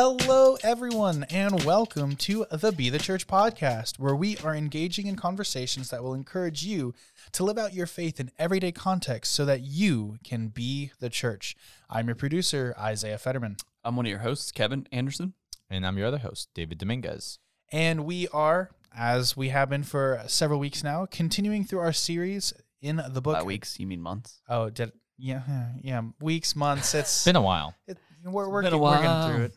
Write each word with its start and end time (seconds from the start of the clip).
Hello, 0.00 0.56
everyone, 0.62 1.26
and 1.28 1.64
welcome 1.64 2.14
to 2.14 2.46
the 2.52 2.70
Be 2.70 2.88
the 2.88 3.00
Church 3.00 3.26
podcast, 3.26 3.98
where 3.98 4.14
we 4.14 4.36
are 4.44 4.54
engaging 4.54 5.08
in 5.08 5.16
conversations 5.16 5.90
that 5.90 6.04
will 6.04 6.14
encourage 6.14 6.62
you 6.62 6.94
to 7.32 7.42
live 7.42 7.58
out 7.58 7.74
your 7.74 7.88
faith 7.88 8.20
in 8.20 8.30
everyday 8.38 8.70
context 8.70 9.32
so 9.32 9.44
that 9.44 9.62
you 9.62 10.18
can 10.22 10.50
be 10.50 10.92
the 11.00 11.10
church. 11.10 11.56
I'm 11.90 12.06
your 12.06 12.14
producer, 12.14 12.76
Isaiah 12.78 13.18
Fetterman, 13.18 13.56
I'm 13.82 13.96
one 13.96 14.06
of 14.06 14.10
your 14.10 14.20
hosts, 14.20 14.52
Kevin 14.52 14.86
Anderson. 14.92 15.34
And 15.68 15.84
I'm 15.84 15.98
your 15.98 16.06
other 16.06 16.18
host, 16.18 16.50
David 16.54 16.78
Dominguez. 16.78 17.40
and 17.72 18.04
we 18.04 18.28
are, 18.28 18.70
as 18.96 19.36
we 19.36 19.48
have 19.48 19.68
been 19.68 19.82
for 19.82 20.22
several 20.28 20.60
weeks 20.60 20.84
now, 20.84 21.06
continuing 21.06 21.64
through 21.64 21.80
our 21.80 21.92
series 21.92 22.52
in 22.80 23.02
the 23.10 23.20
book. 23.20 23.34
By 23.34 23.42
weeks, 23.42 23.80
you 23.80 23.88
mean 23.88 24.00
months? 24.00 24.42
Oh, 24.48 24.70
did 24.70 24.92
yeah, 25.16 25.42
yeah, 25.48 25.68
yeah, 25.82 26.02
weeks, 26.20 26.54
months. 26.54 26.94
It's 26.94 27.16
It's 27.16 27.24
been 27.24 27.34
a 27.34 27.42
while. 27.42 27.74
it, 27.88 27.98
we're 28.24 28.48
we're, 28.48 28.62
been 28.62 28.72
a 28.72 28.78
we're 28.78 29.02
getting 29.02 29.34
through 29.34 29.44
it. 29.46 29.54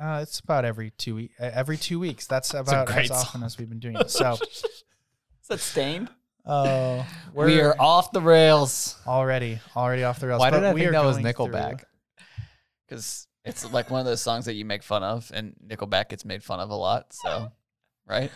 Uh, 0.00 0.20
it's 0.22 0.40
about 0.40 0.64
every 0.64 0.90
two 0.90 1.14
week, 1.16 1.32
uh, 1.38 1.50
every 1.52 1.76
two 1.76 2.00
weeks. 2.00 2.26
That's 2.26 2.54
about 2.54 2.86
great 2.86 3.04
as 3.04 3.10
often 3.10 3.42
as 3.42 3.58
we've 3.58 3.68
been 3.68 3.80
doing 3.80 3.96
it. 3.96 4.10
So, 4.10 4.32
Is 4.50 4.64
that 5.48 5.60
Staind? 5.60 6.08
uh, 6.46 7.04
we're 7.34 7.46
We 7.46 7.60
are 7.60 7.76
off 7.78 8.10
the 8.12 8.20
rails 8.22 8.96
already 9.06 9.60
already 9.76 10.04
off 10.04 10.18
the 10.20 10.28
rails. 10.28 10.40
Why 10.40 10.50
but 10.50 10.60
did 10.60 10.66
I 10.68 10.72
we 10.72 10.80
think 10.80 10.88
are 10.90 10.92
that 10.92 11.04
was 11.04 11.18
going 11.18 11.34
through- 11.34 11.46
Nickelback? 11.48 11.84
because 12.88 13.26
it's 13.44 13.70
like 13.72 13.90
one 13.90 14.00
of 14.00 14.06
those 14.06 14.20
songs 14.20 14.46
that 14.46 14.54
you 14.54 14.64
make 14.64 14.82
fun 14.82 15.02
of, 15.02 15.30
and 15.34 15.54
Nickelback 15.66 16.08
gets 16.08 16.24
made 16.24 16.42
fun 16.42 16.60
of 16.60 16.70
a 16.70 16.74
lot. 16.74 17.12
So, 17.12 17.52
right? 18.06 18.30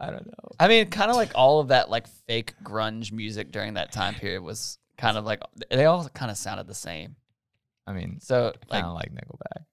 I 0.00 0.10
don't 0.10 0.26
know. 0.26 0.50
I 0.60 0.68
mean, 0.68 0.88
kind 0.90 1.10
of 1.10 1.16
like 1.16 1.32
all 1.34 1.60
of 1.60 1.68
that 1.68 1.90
like 1.90 2.06
fake 2.26 2.54
grunge 2.62 3.10
music 3.12 3.50
during 3.50 3.74
that 3.74 3.90
time 3.92 4.14
period 4.14 4.42
was 4.42 4.78
kind 4.96 5.16
of 5.16 5.24
like 5.24 5.42
they 5.70 5.84
all 5.84 6.08
kind 6.08 6.30
of 6.30 6.36
sounded 6.36 6.68
the 6.68 6.74
same. 6.74 7.16
I 7.86 7.92
mean, 7.92 8.18
So, 8.20 8.52
kind 8.70 8.84
like, 8.84 8.84
of 8.84 8.92
like 8.94 9.12
Nickelback. 9.12 9.64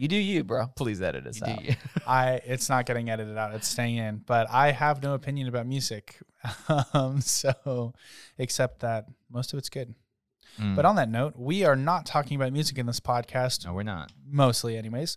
You 0.00 0.08
do 0.08 0.16
you, 0.16 0.44
bro. 0.44 0.66
Please 0.76 1.02
edit 1.02 1.26
us 1.26 1.40
You 1.40 1.46
out. 1.46 1.64
you. 1.64 1.74
I 2.06 2.40
it's 2.44 2.68
not 2.68 2.86
getting 2.86 3.10
edited 3.10 3.36
out. 3.36 3.54
It's 3.54 3.68
staying 3.68 3.96
in. 3.98 4.22
But 4.26 4.48
I 4.50 4.72
have 4.72 5.02
no 5.02 5.14
opinion 5.14 5.46
about 5.48 5.66
music. 5.66 6.16
um, 6.94 7.20
so, 7.20 7.92
except 8.38 8.80
that 8.80 9.04
most 9.30 9.52
of 9.52 9.58
it's 9.58 9.68
good. 9.68 9.94
Mm. 10.58 10.74
But 10.74 10.84
on 10.86 10.96
that 10.96 11.08
note, 11.10 11.34
we 11.36 11.64
are 11.64 11.76
not 11.76 12.06
talking 12.06 12.34
about 12.36 12.52
music 12.52 12.78
in 12.78 12.86
this 12.86 12.98
podcast. 13.00 13.66
no, 13.66 13.74
we're 13.74 13.82
not. 13.82 14.10
mostly 14.26 14.76
anyways 14.76 15.16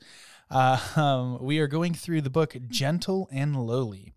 uh, 0.51 0.77
um, 0.95 1.37
we 1.41 1.59
are 1.59 1.67
going 1.67 1.93
through 1.93 2.21
the 2.21 2.29
book 2.29 2.55
gentle 2.67 3.29
and 3.31 3.55
lowly 3.55 4.13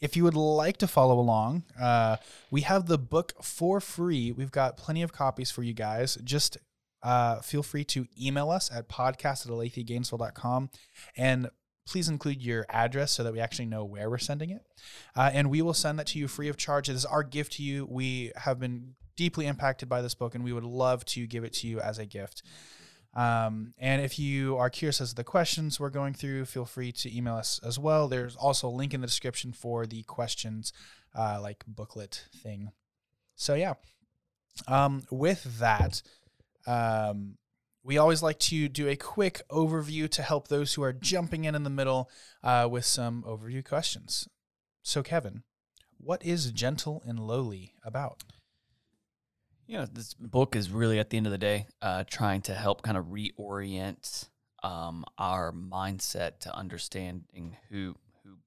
if 0.00 0.16
you 0.16 0.24
would 0.24 0.34
like 0.34 0.76
to 0.78 0.86
follow 0.86 1.18
along 1.18 1.64
uh, 1.80 2.16
we 2.50 2.60
have 2.62 2.86
the 2.86 2.98
book 2.98 3.32
for 3.42 3.80
free 3.80 4.30
we've 4.32 4.50
got 4.50 4.76
plenty 4.76 5.02
of 5.02 5.12
copies 5.12 5.50
for 5.50 5.62
you 5.62 5.72
guys 5.72 6.18
just 6.24 6.58
uh, 7.02 7.40
feel 7.40 7.62
free 7.62 7.84
to 7.84 8.06
email 8.20 8.50
us 8.50 8.70
at 8.72 8.88
podcast 8.88 9.46
at 9.46 9.52
aletheagainesville.com 9.52 10.70
and 11.16 11.50
please 11.86 12.08
include 12.08 12.42
your 12.42 12.66
address 12.68 13.12
so 13.12 13.22
that 13.22 13.32
we 13.32 13.40
actually 13.40 13.64
know 13.64 13.84
where 13.84 14.10
we're 14.10 14.18
sending 14.18 14.50
it 14.50 14.62
uh, 15.16 15.30
and 15.32 15.50
we 15.50 15.62
will 15.62 15.74
send 15.74 15.98
that 15.98 16.06
to 16.06 16.18
you 16.18 16.28
free 16.28 16.48
of 16.48 16.56
charge 16.56 16.88
it 16.88 16.94
is 16.94 17.04
our 17.04 17.22
gift 17.22 17.52
to 17.54 17.62
you 17.62 17.86
we 17.90 18.32
have 18.36 18.58
been 18.58 18.94
deeply 19.16 19.46
impacted 19.46 19.88
by 19.88 20.02
this 20.02 20.14
book 20.14 20.34
and 20.34 20.44
we 20.44 20.52
would 20.52 20.64
love 20.64 21.04
to 21.04 21.26
give 21.26 21.44
it 21.44 21.52
to 21.52 21.66
you 21.66 21.80
as 21.80 21.98
a 21.98 22.06
gift 22.06 22.42
um, 23.14 23.74
and 23.78 24.02
if 24.02 24.18
you 24.18 24.56
are 24.58 24.70
curious 24.70 25.00
as 25.00 25.10
to 25.10 25.14
the 25.16 25.24
questions 25.24 25.80
we're 25.80 25.90
going 25.90 26.14
through, 26.14 26.44
feel 26.44 26.64
free 26.64 26.92
to 26.92 27.16
email 27.16 27.34
us 27.34 27.58
as 27.64 27.78
well. 27.78 28.06
There's 28.06 28.36
also 28.36 28.68
a 28.68 28.70
link 28.70 28.94
in 28.94 29.00
the 29.00 29.06
description 29.06 29.52
for 29.52 29.86
the 29.86 30.02
questions, 30.04 30.72
uh, 31.16 31.40
like 31.40 31.64
booklet 31.66 32.26
thing. 32.42 32.70
So 33.34 33.54
yeah. 33.54 33.74
Um, 34.66 35.02
with 35.10 35.58
that, 35.58 36.02
um, 36.68 37.38
we 37.82 37.98
always 37.98 38.22
like 38.22 38.38
to 38.40 38.68
do 38.68 38.88
a 38.88 38.96
quick 38.96 39.42
overview 39.50 40.08
to 40.10 40.22
help 40.22 40.48
those 40.48 40.74
who 40.74 40.82
are 40.82 40.92
jumping 40.92 41.44
in 41.44 41.54
in 41.54 41.62
the 41.62 41.70
middle 41.70 42.10
uh, 42.42 42.68
with 42.70 42.84
some 42.84 43.24
overview 43.26 43.64
questions. 43.64 44.28
So 44.82 45.02
Kevin, 45.02 45.42
what 45.96 46.24
is 46.24 46.52
gentle 46.52 47.02
and 47.06 47.18
lowly 47.18 47.74
about? 47.82 48.22
you 49.68 49.76
know, 49.76 49.86
this 49.86 50.14
book 50.14 50.56
is 50.56 50.70
really 50.70 50.98
at 50.98 51.10
the 51.10 51.18
end 51.18 51.26
of 51.26 51.32
the 51.32 51.38
day 51.38 51.66
uh, 51.82 52.02
trying 52.08 52.40
to 52.40 52.54
help 52.54 52.82
kind 52.82 52.96
of 52.96 53.06
reorient 53.06 54.28
um, 54.62 55.04
our 55.18 55.52
mindset 55.52 56.40
to 56.40 56.56
understanding 56.56 57.58
who 57.68 57.94
who 58.24 58.38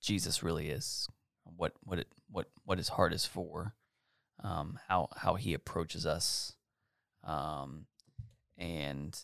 Jesus 0.00 0.42
really 0.42 0.70
is, 0.70 1.06
what 1.44 1.74
what 1.82 1.98
it 1.98 2.08
what 2.30 2.46
what 2.64 2.78
his 2.78 2.88
heart 2.88 3.12
is 3.12 3.26
for, 3.26 3.74
um, 4.42 4.78
how 4.88 5.08
how 5.16 5.34
he 5.34 5.52
approaches 5.52 6.06
us, 6.06 6.54
um, 7.24 7.86
and 8.56 9.18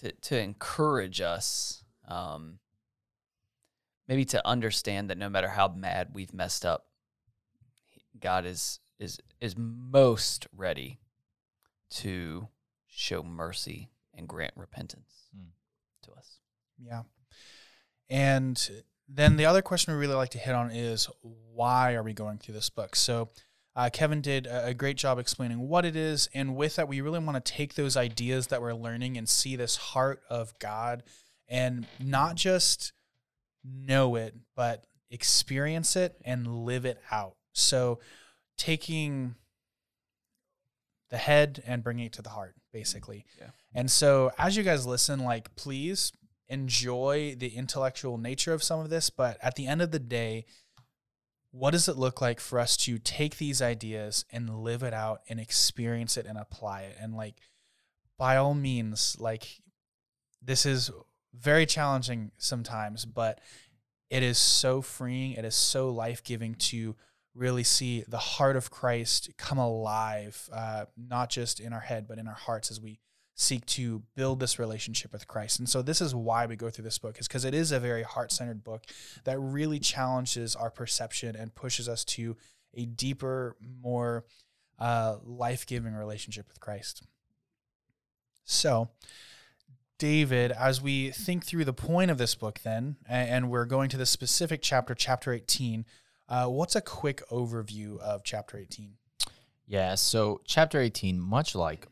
to 0.00 0.12
to 0.12 0.38
encourage 0.38 1.20
us, 1.20 1.84
um, 2.06 2.58
maybe 4.06 4.24
to 4.26 4.46
understand 4.46 5.10
that 5.10 5.18
no 5.18 5.28
matter 5.28 5.48
how 5.48 5.68
mad 5.68 6.10
we've 6.12 6.34
messed 6.34 6.64
up, 6.66 6.86
God 8.20 8.44
is 8.44 8.80
is 8.98 9.20
is 9.40 9.56
most 9.56 10.46
ready 10.56 10.98
to 11.90 12.48
show 12.86 13.22
mercy 13.22 13.90
and 14.14 14.28
grant 14.28 14.52
repentance 14.56 15.28
Hmm. 15.34 15.50
to 16.02 16.12
us. 16.12 16.40
Yeah. 16.78 17.02
And 18.10 18.84
then 19.08 19.36
the 19.36 19.46
other 19.46 19.62
question 19.62 19.94
we 19.94 20.00
really 20.00 20.14
like 20.14 20.30
to 20.30 20.38
hit 20.38 20.54
on 20.54 20.70
is 20.70 21.08
why 21.22 21.94
are 21.94 22.02
we 22.02 22.12
going 22.12 22.38
through 22.38 22.54
this 22.54 22.70
book? 22.70 22.96
So 22.96 23.30
uh, 23.78 23.88
Kevin 23.92 24.20
did 24.20 24.48
a, 24.48 24.66
a 24.66 24.74
great 24.74 24.96
job 24.96 25.20
explaining 25.20 25.68
what 25.68 25.84
it 25.84 25.94
is, 25.94 26.28
and 26.34 26.56
with 26.56 26.74
that, 26.76 26.88
we 26.88 27.00
really 27.00 27.20
want 27.20 27.42
to 27.42 27.52
take 27.52 27.74
those 27.74 27.96
ideas 27.96 28.48
that 28.48 28.60
we're 28.60 28.74
learning 28.74 29.16
and 29.16 29.28
see 29.28 29.54
this 29.54 29.76
heart 29.76 30.20
of 30.28 30.52
God, 30.58 31.04
and 31.48 31.86
not 32.00 32.34
just 32.34 32.92
know 33.64 34.16
it, 34.16 34.34
but 34.56 34.84
experience 35.12 35.94
it 35.94 36.16
and 36.24 36.64
live 36.64 36.84
it 36.84 37.00
out. 37.12 37.36
So 37.52 38.00
taking 38.56 39.36
the 41.10 41.16
head 41.16 41.62
and 41.64 41.84
bringing 41.84 42.06
it 42.06 42.12
to 42.14 42.22
the 42.22 42.30
heart, 42.30 42.56
basically. 42.72 43.26
Yeah. 43.38 43.50
And 43.74 43.88
so 43.90 44.32
as 44.38 44.56
you 44.56 44.64
guys 44.64 44.86
listen, 44.86 45.20
like 45.20 45.54
please 45.54 46.12
enjoy 46.48 47.36
the 47.38 47.50
intellectual 47.50 48.18
nature 48.18 48.52
of 48.52 48.62
some 48.62 48.80
of 48.80 48.90
this, 48.90 49.08
but 49.08 49.38
at 49.40 49.54
the 49.54 49.68
end 49.68 49.82
of 49.82 49.92
the 49.92 49.98
day, 50.00 50.46
what 51.58 51.72
does 51.72 51.88
it 51.88 51.96
look 51.96 52.20
like 52.20 52.38
for 52.38 52.60
us 52.60 52.76
to 52.76 52.98
take 52.98 53.36
these 53.36 53.60
ideas 53.60 54.24
and 54.30 54.62
live 54.62 54.84
it 54.84 54.94
out 54.94 55.22
and 55.28 55.40
experience 55.40 56.16
it 56.16 56.24
and 56.24 56.38
apply 56.38 56.82
it? 56.82 56.96
And 57.00 57.14
like 57.14 57.34
by 58.16 58.36
all 58.36 58.54
means, 58.54 59.16
like 59.18 59.60
this 60.40 60.64
is 60.64 60.90
very 61.34 61.66
challenging 61.66 62.30
sometimes, 62.38 63.04
but 63.04 63.40
it 64.08 64.22
is 64.22 64.38
so 64.38 64.80
freeing, 64.80 65.32
it 65.32 65.44
is 65.44 65.56
so 65.56 65.90
life-giving 65.90 66.54
to 66.54 66.94
really 67.34 67.64
see 67.64 68.04
the 68.06 68.18
heart 68.18 68.56
of 68.56 68.70
Christ 68.70 69.30
come 69.36 69.58
alive, 69.58 70.48
uh, 70.52 70.84
not 70.96 71.28
just 71.28 71.60
in 71.60 71.72
our 71.72 71.80
head, 71.80 72.06
but 72.08 72.18
in 72.18 72.28
our 72.28 72.34
hearts 72.34 72.70
as 72.70 72.80
we 72.80 73.00
seek 73.40 73.64
to 73.66 74.02
build 74.16 74.40
this 74.40 74.58
relationship 74.58 75.12
with 75.12 75.28
Christ. 75.28 75.60
And 75.60 75.68
so 75.68 75.80
this 75.80 76.00
is 76.00 76.12
why 76.12 76.44
we 76.46 76.56
go 76.56 76.70
through 76.70 76.82
this 76.82 76.98
book, 76.98 77.20
is 77.20 77.28
because 77.28 77.44
it 77.44 77.54
is 77.54 77.70
a 77.70 77.78
very 77.78 78.02
heart-centered 78.02 78.64
book 78.64 78.84
that 79.22 79.38
really 79.38 79.78
challenges 79.78 80.56
our 80.56 80.70
perception 80.70 81.36
and 81.36 81.54
pushes 81.54 81.88
us 81.88 82.04
to 82.04 82.36
a 82.74 82.84
deeper, 82.84 83.56
more 83.80 84.24
uh, 84.80 85.18
life-giving 85.24 85.94
relationship 85.94 86.48
with 86.48 86.58
Christ. 86.58 87.04
So, 88.44 88.88
David, 89.98 90.50
as 90.50 90.82
we 90.82 91.10
think 91.10 91.44
through 91.44 91.64
the 91.64 91.72
point 91.72 92.10
of 92.10 92.18
this 92.18 92.34
book, 92.34 92.58
then, 92.64 92.96
and 93.08 93.50
we're 93.50 93.66
going 93.66 93.88
to 93.90 93.96
the 93.96 94.06
specific 94.06 94.62
chapter, 94.62 94.96
chapter 94.96 95.32
18, 95.32 95.84
uh, 96.28 96.46
what's 96.46 96.74
a 96.74 96.80
quick 96.80 97.22
overview 97.30 98.00
of 98.00 98.24
chapter 98.24 98.58
18? 98.58 98.94
Yeah. 99.68 99.94
So 99.94 100.40
chapter 100.44 100.80
18, 100.80 101.20
much 101.20 101.54
like 101.54 101.86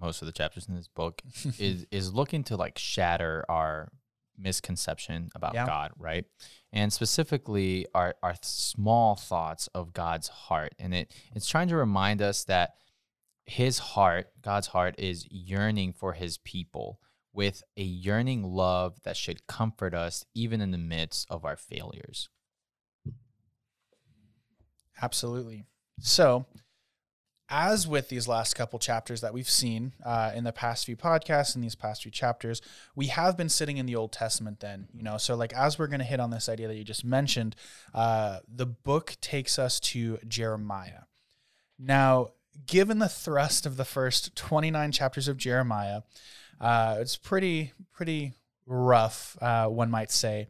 most 0.00 0.22
of 0.22 0.26
the 0.26 0.32
chapters 0.32 0.68
in 0.68 0.74
this 0.74 0.88
book, 0.88 1.22
is 1.58 1.86
is 1.90 2.12
looking 2.12 2.44
to 2.44 2.56
like 2.56 2.78
shatter 2.78 3.44
our 3.48 3.90
misconception 4.38 5.30
about 5.34 5.54
Yeah. 5.54 5.66
God, 5.66 5.92
right? 5.98 6.24
And 6.72 6.92
specifically 6.92 7.86
our 7.94 8.14
our 8.22 8.34
small 8.42 9.16
thoughts 9.16 9.68
of 9.68 9.92
God's 9.92 10.28
heart. 10.28 10.74
And 10.78 10.94
it 10.94 11.12
it's 11.34 11.48
trying 11.48 11.68
to 11.68 11.76
remind 11.76 12.20
us 12.22 12.44
that 12.44 12.74
his 13.46 13.78
heart, 13.78 14.26
God's 14.42 14.66
heart 14.68 14.96
is 14.98 15.26
yearning 15.30 15.92
for 15.92 16.12
his 16.14 16.38
people 16.38 17.00
with 17.32 17.62
a 17.76 17.82
yearning 17.82 18.42
love 18.42 18.98
that 19.04 19.16
should 19.16 19.46
comfort 19.46 19.94
us 19.94 20.24
even 20.34 20.60
in 20.60 20.70
the 20.72 20.78
midst 20.78 21.26
of 21.30 21.44
our 21.44 21.56
failures. 21.56 22.28
Absolutely. 25.00 25.64
So, 26.00 26.46
as 27.48 27.86
with 27.86 28.08
these 28.08 28.26
last 28.26 28.54
couple 28.54 28.78
chapters 28.78 29.20
that 29.20 29.32
we've 29.32 29.48
seen 29.48 29.92
uh, 30.04 30.32
in 30.34 30.44
the 30.44 30.52
past 30.52 30.84
few 30.84 30.96
podcasts 30.96 31.54
and 31.54 31.62
these 31.62 31.74
past 31.74 32.02
few 32.02 32.10
chapters, 32.10 32.60
we 32.94 33.06
have 33.06 33.36
been 33.36 33.48
sitting 33.48 33.76
in 33.76 33.86
the 33.86 33.94
Old 33.94 34.12
Testament. 34.12 34.60
Then, 34.60 34.88
you 34.92 35.02
know, 35.02 35.16
so 35.16 35.36
like 35.36 35.52
as 35.52 35.78
we're 35.78 35.86
going 35.86 36.00
to 36.00 36.04
hit 36.04 36.20
on 36.20 36.30
this 36.30 36.48
idea 36.48 36.68
that 36.68 36.76
you 36.76 36.84
just 36.84 37.04
mentioned, 37.04 37.54
uh, 37.94 38.40
the 38.52 38.66
book 38.66 39.16
takes 39.20 39.58
us 39.58 39.78
to 39.80 40.18
Jeremiah. 40.26 41.02
Now, 41.78 42.28
given 42.66 42.98
the 42.98 43.08
thrust 43.08 43.66
of 43.66 43.76
the 43.76 43.84
first 43.84 44.34
29 44.34 44.92
chapters 44.92 45.28
of 45.28 45.36
Jeremiah, 45.36 46.02
uh, 46.60 46.96
it's 47.00 47.16
pretty 47.16 47.72
pretty 47.92 48.32
rough, 48.66 49.36
uh, 49.40 49.66
one 49.66 49.90
might 49.90 50.10
say. 50.10 50.48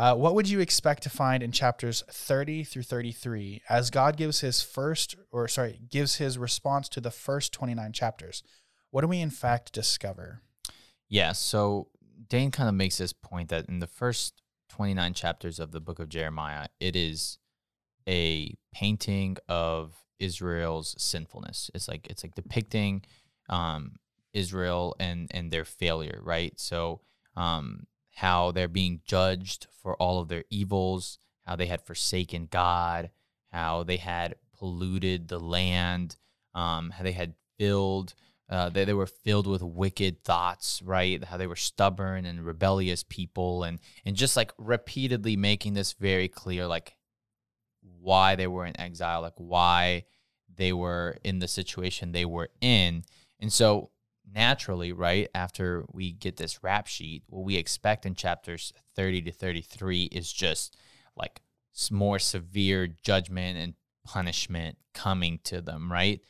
Uh, 0.00 0.14
what 0.14 0.34
would 0.34 0.48
you 0.48 0.60
expect 0.60 1.02
to 1.02 1.10
find 1.10 1.42
in 1.42 1.52
chapters 1.52 2.02
30 2.10 2.64
through 2.64 2.84
33 2.84 3.60
as 3.68 3.90
God 3.90 4.16
gives 4.16 4.40
his 4.40 4.62
first, 4.62 5.14
or 5.30 5.46
sorry, 5.46 5.78
gives 5.90 6.16
his 6.16 6.38
response 6.38 6.88
to 6.88 7.02
the 7.02 7.10
first 7.10 7.52
29 7.52 7.92
chapters? 7.92 8.42
What 8.90 9.02
do 9.02 9.08
we 9.08 9.20
in 9.20 9.28
fact 9.28 9.74
discover? 9.74 10.40
Yeah, 11.10 11.32
so 11.32 11.88
Dane 12.30 12.50
kind 12.50 12.66
of 12.66 12.74
makes 12.74 12.96
this 12.96 13.12
point 13.12 13.50
that 13.50 13.68
in 13.68 13.80
the 13.80 13.86
first 13.86 14.40
29 14.70 15.12
chapters 15.12 15.60
of 15.60 15.70
the 15.70 15.82
book 15.82 15.98
of 15.98 16.08
Jeremiah, 16.08 16.68
it 16.80 16.96
is 16.96 17.36
a 18.08 18.54
painting 18.72 19.36
of 19.50 19.92
Israel's 20.18 20.94
sinfulness. 20.96 21.70
It's 21.74 21.88
like 21.88 22.06
it's 22.08 22.24
like 22.24 22.34
depicting 22.34 23.02
um, 23.50 23.96
Israel 24.32 24.96
and 24.98 25.30
and 25.30 25.50
their 25.50 25.66
failure, 25.66 26.20
right? 26.22 26.58
So 26.58 27.02
um, 27.36 27.86
how 28.20 28.50
they're 28.50 28.68
being 28.68 29.00
judged 29.06 29.66
for 29.82 29.96
all 29.96 30.20
of 30.20 30.28
their 30.28 30.44
evils, 30.50 31.18
how 31.46 31.56
they 31.56 31.64
had 31.64 31.80
forsaken 31.80 32.46
God, 32.50 33.08
how 33.50 33.82
they 33.82 33.96
had 33.96 34.34
polluted 34.58 35.28
the 35.28 35.38
land, 35.38 36.16
um, 36.54 36.90
how 36.90 37.02
they 37.02 37.12
had 37.12 37.32
filled, 37.58 38.12
uh, 38.50 38.68
they, 38.68 38.84
they 38.84 38.92
were 38.92 39.06
filled 39.06 39.46
with 39.46 39.62
wicked 39.62 40.22
thoughts, 40.22 40.82
right? 40.84 41.24
How 41.24 41.38
they 41.38 41.46
were 41.46 41.56
stubborn 41.56 42.26
and 42.26 42.44
rebellious 42.44 43.04
people, 43.08 43.64
and 43.64 43.78
and 44.04 44.16
just 44.16 44.36
like 44.36 44.52
repeatedly 44.58 45.34
making 45.34 45.72
this 45.72 45.94
very 45.94 46.28
clear, 46.28 46.66
like 46.66 46.96
why 48.02 48.36
they 48.36 48.46
were 48.46 48.66
in 48.66 48.78
exile, 48.78 49.22
like 49.22 49.38
why 49.38 50.04
they 50.54 50.74
were 50.74 51.16
in 51.24 51.38
the 51.38 51.48
situation 51.48 52.12
they 52.12 52.26
were 52.26 52.50
in, 52.60 53.04
and 53.38 53.50
so 53.50 53.92
naturally, 54.34 54.92
right 54.92 55.28
after 55.34 55.84
we 55.92 56.12
get 56.12 56.36
this 56.36 56.62
rap 56.62 56.86
sheet, 56.86 57.22
what 57.28 57.44
we 57.44 57.56
expect 57.56 58.06
in 58.06 58.14
chapters 58.14 58.72
30 58.96 59.22
to 59.22 59.32
33 59.32 60.04
is 60.04 60.32
just 60.32 60.76
like 61.16 61.40
more 61.90 62.18
severe 62.18 62.86
judgment 62.86 63.58
and 63.58 63.74
punishment 64.04 64.76
coming 64.94 65.38
to 65.44 65.60
them, 65.60 65.90
right? 65.90 66.20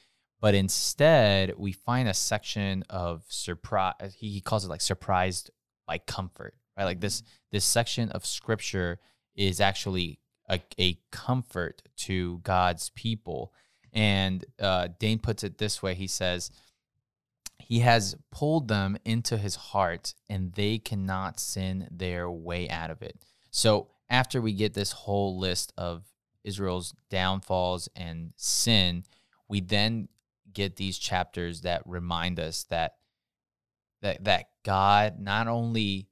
But 0.40 0.54
instead, 0.54 1.54
we 1.58 1.72
find 1.72 2.08
a 2.08 2.14
section 2.14 2.84
of 2.88 3.24
surprise. 3.28 4.16
He 4.18 4.40
calls 4.40 4.64
it 4.64 4.68
like 4.68 4.80
surprised 4.80 5.50
by 5.86 5.98
comfort, 5.98 6.54
right? 6.76 6.84
Like 6.84 7.00
this 7.00 7.22
this 7.52 7.64
section 7.64 8.10
of 8.10 8.24
scripture 8.24 8.98
is 9.34 9.60
actually 9.60 10.18
a, 10.48 10.60
a 10.78 10.98
comfort 11.12 11.82
to 11.98 12.38
God's 12.38 12.90
people. 12.90 13.52
And 13.92 14.44
uh, 14.58 14.88
Dane 14.98 15.18
puts 15.18 15.44
it 15.44 15.58
this 15.58 15.82
way: 15.82 15.94
He 15.94 16.06
says, 16.06 16.50
he 17.70 17.78
has 17.78 18.16
pulled 18.32 18.66
them 18.66 18.96
into 19.04 19.38
his 19.38 19.54
heart, 19.54 20.14
and 20.28 20.52
they 20.54 20.76
cannot 20.76 21.38
sin 21.38 21.86
their 21.88 22.28
way 22.28 22.68
out 22.68 22.90
of 22.90 23.00
it. 23.00 23.22
So, 23.52 23.92
after 24.10 24.42
we 24.42 24.54
get 24.54 24.74
this 24.74 24.90
whole 24.90 25.38
list 25.38 25.72
of 25.78 26.02
Israel's 26.42 26.92
downfalls 27.10 27.88
and 27.94 28.32
sin, 28.34 29.04
we 29.48 29.60
then 29.60 30.08
get 30.52 30.74
these 30.74 30.98
chapters 30.98 31.60
that 31.60 31.82
remind 31.86 32.40
us 32.40 32.64
that 32.70 32.94
that 34.02 34.24
that 34.24 34.46
God 34.64 35.20
not 35.20 35.46
only 35.46 36.08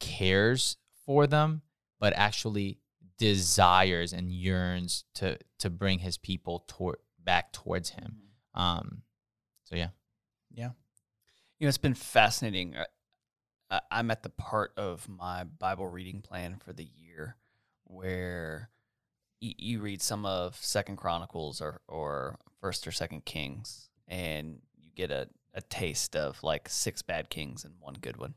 cares 0.00 0.78
for 1.04 1.26
them, 1.26 1.60
but 2.00 2.14
actually 2.16 2.78
desires 3.18 4.14
and 4.14 4.32
yearns 4.32 5.04
to 5.16 5.36
to 5.58 5.68
bring 5.68 5.98
his 5.98 6.16
people 6.16 6.64
toward 6.66 6.96
back 7.22 7.52
towards 7.52 7.90
him. 7.90 8.16
Um, 8.54 9.02
so 9.64 9.76
yeah. 9.76 9.88
Yeah. 10.54 10.70
You 11.58 11.66
know, 11.66 11.68
it's 11.68 11.78
been 11.78 11.94
fascinating. 11.94 12.74
Uh, 13.70 13.80
I'm 13.90 14.10
at 14.10 14.22
the 14.22 14.30
part 14.30 14.72
of 14.76 15.08
my 15.08 15.44
Bible 15.44 15.88
reading 15.88 16.20
plan 16.20 16.56
for 16.64 16.72
the 16.72 16.88
year 16.96 17.36
where 17.84 18.70
you 19.40 19.80
read 19.80 20.00
some 20.00 20.24
of 20.24 20.56
Second 20.56 20.96
Chronicles 20.96 21.60
or 21.60 21.80
or 21.86 22.38
First 22.60 22.86
or 22.86 22.92
Second 22.92 23.24
Kings, 23.24 23.90
and 24.08 24.60
you 24.80 24.90
get 24.94 25.10
a, 25.10 25.28
a 25.52 25.60
taste 25.60 26.16
of 26.16 26.42
like 26.42 26.68
six 26.68 27.02
bad 27.02 27.30
kings 27.30 27.64
and 27.64 27.74
one 27.80 27.96
good 28.00 28.16
one. 28.16 28.34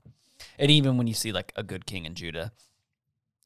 And 0.59 0.69
even 0.69 0.97
when 0.97 1.07
you 1.07 1.13
see 1.13 1.31
like 1.31 1.53
a 1.55 1.63
good 1.63 1.85
king 1.85 2.05
in 2.05 2.13
Judah, 2.13 2.51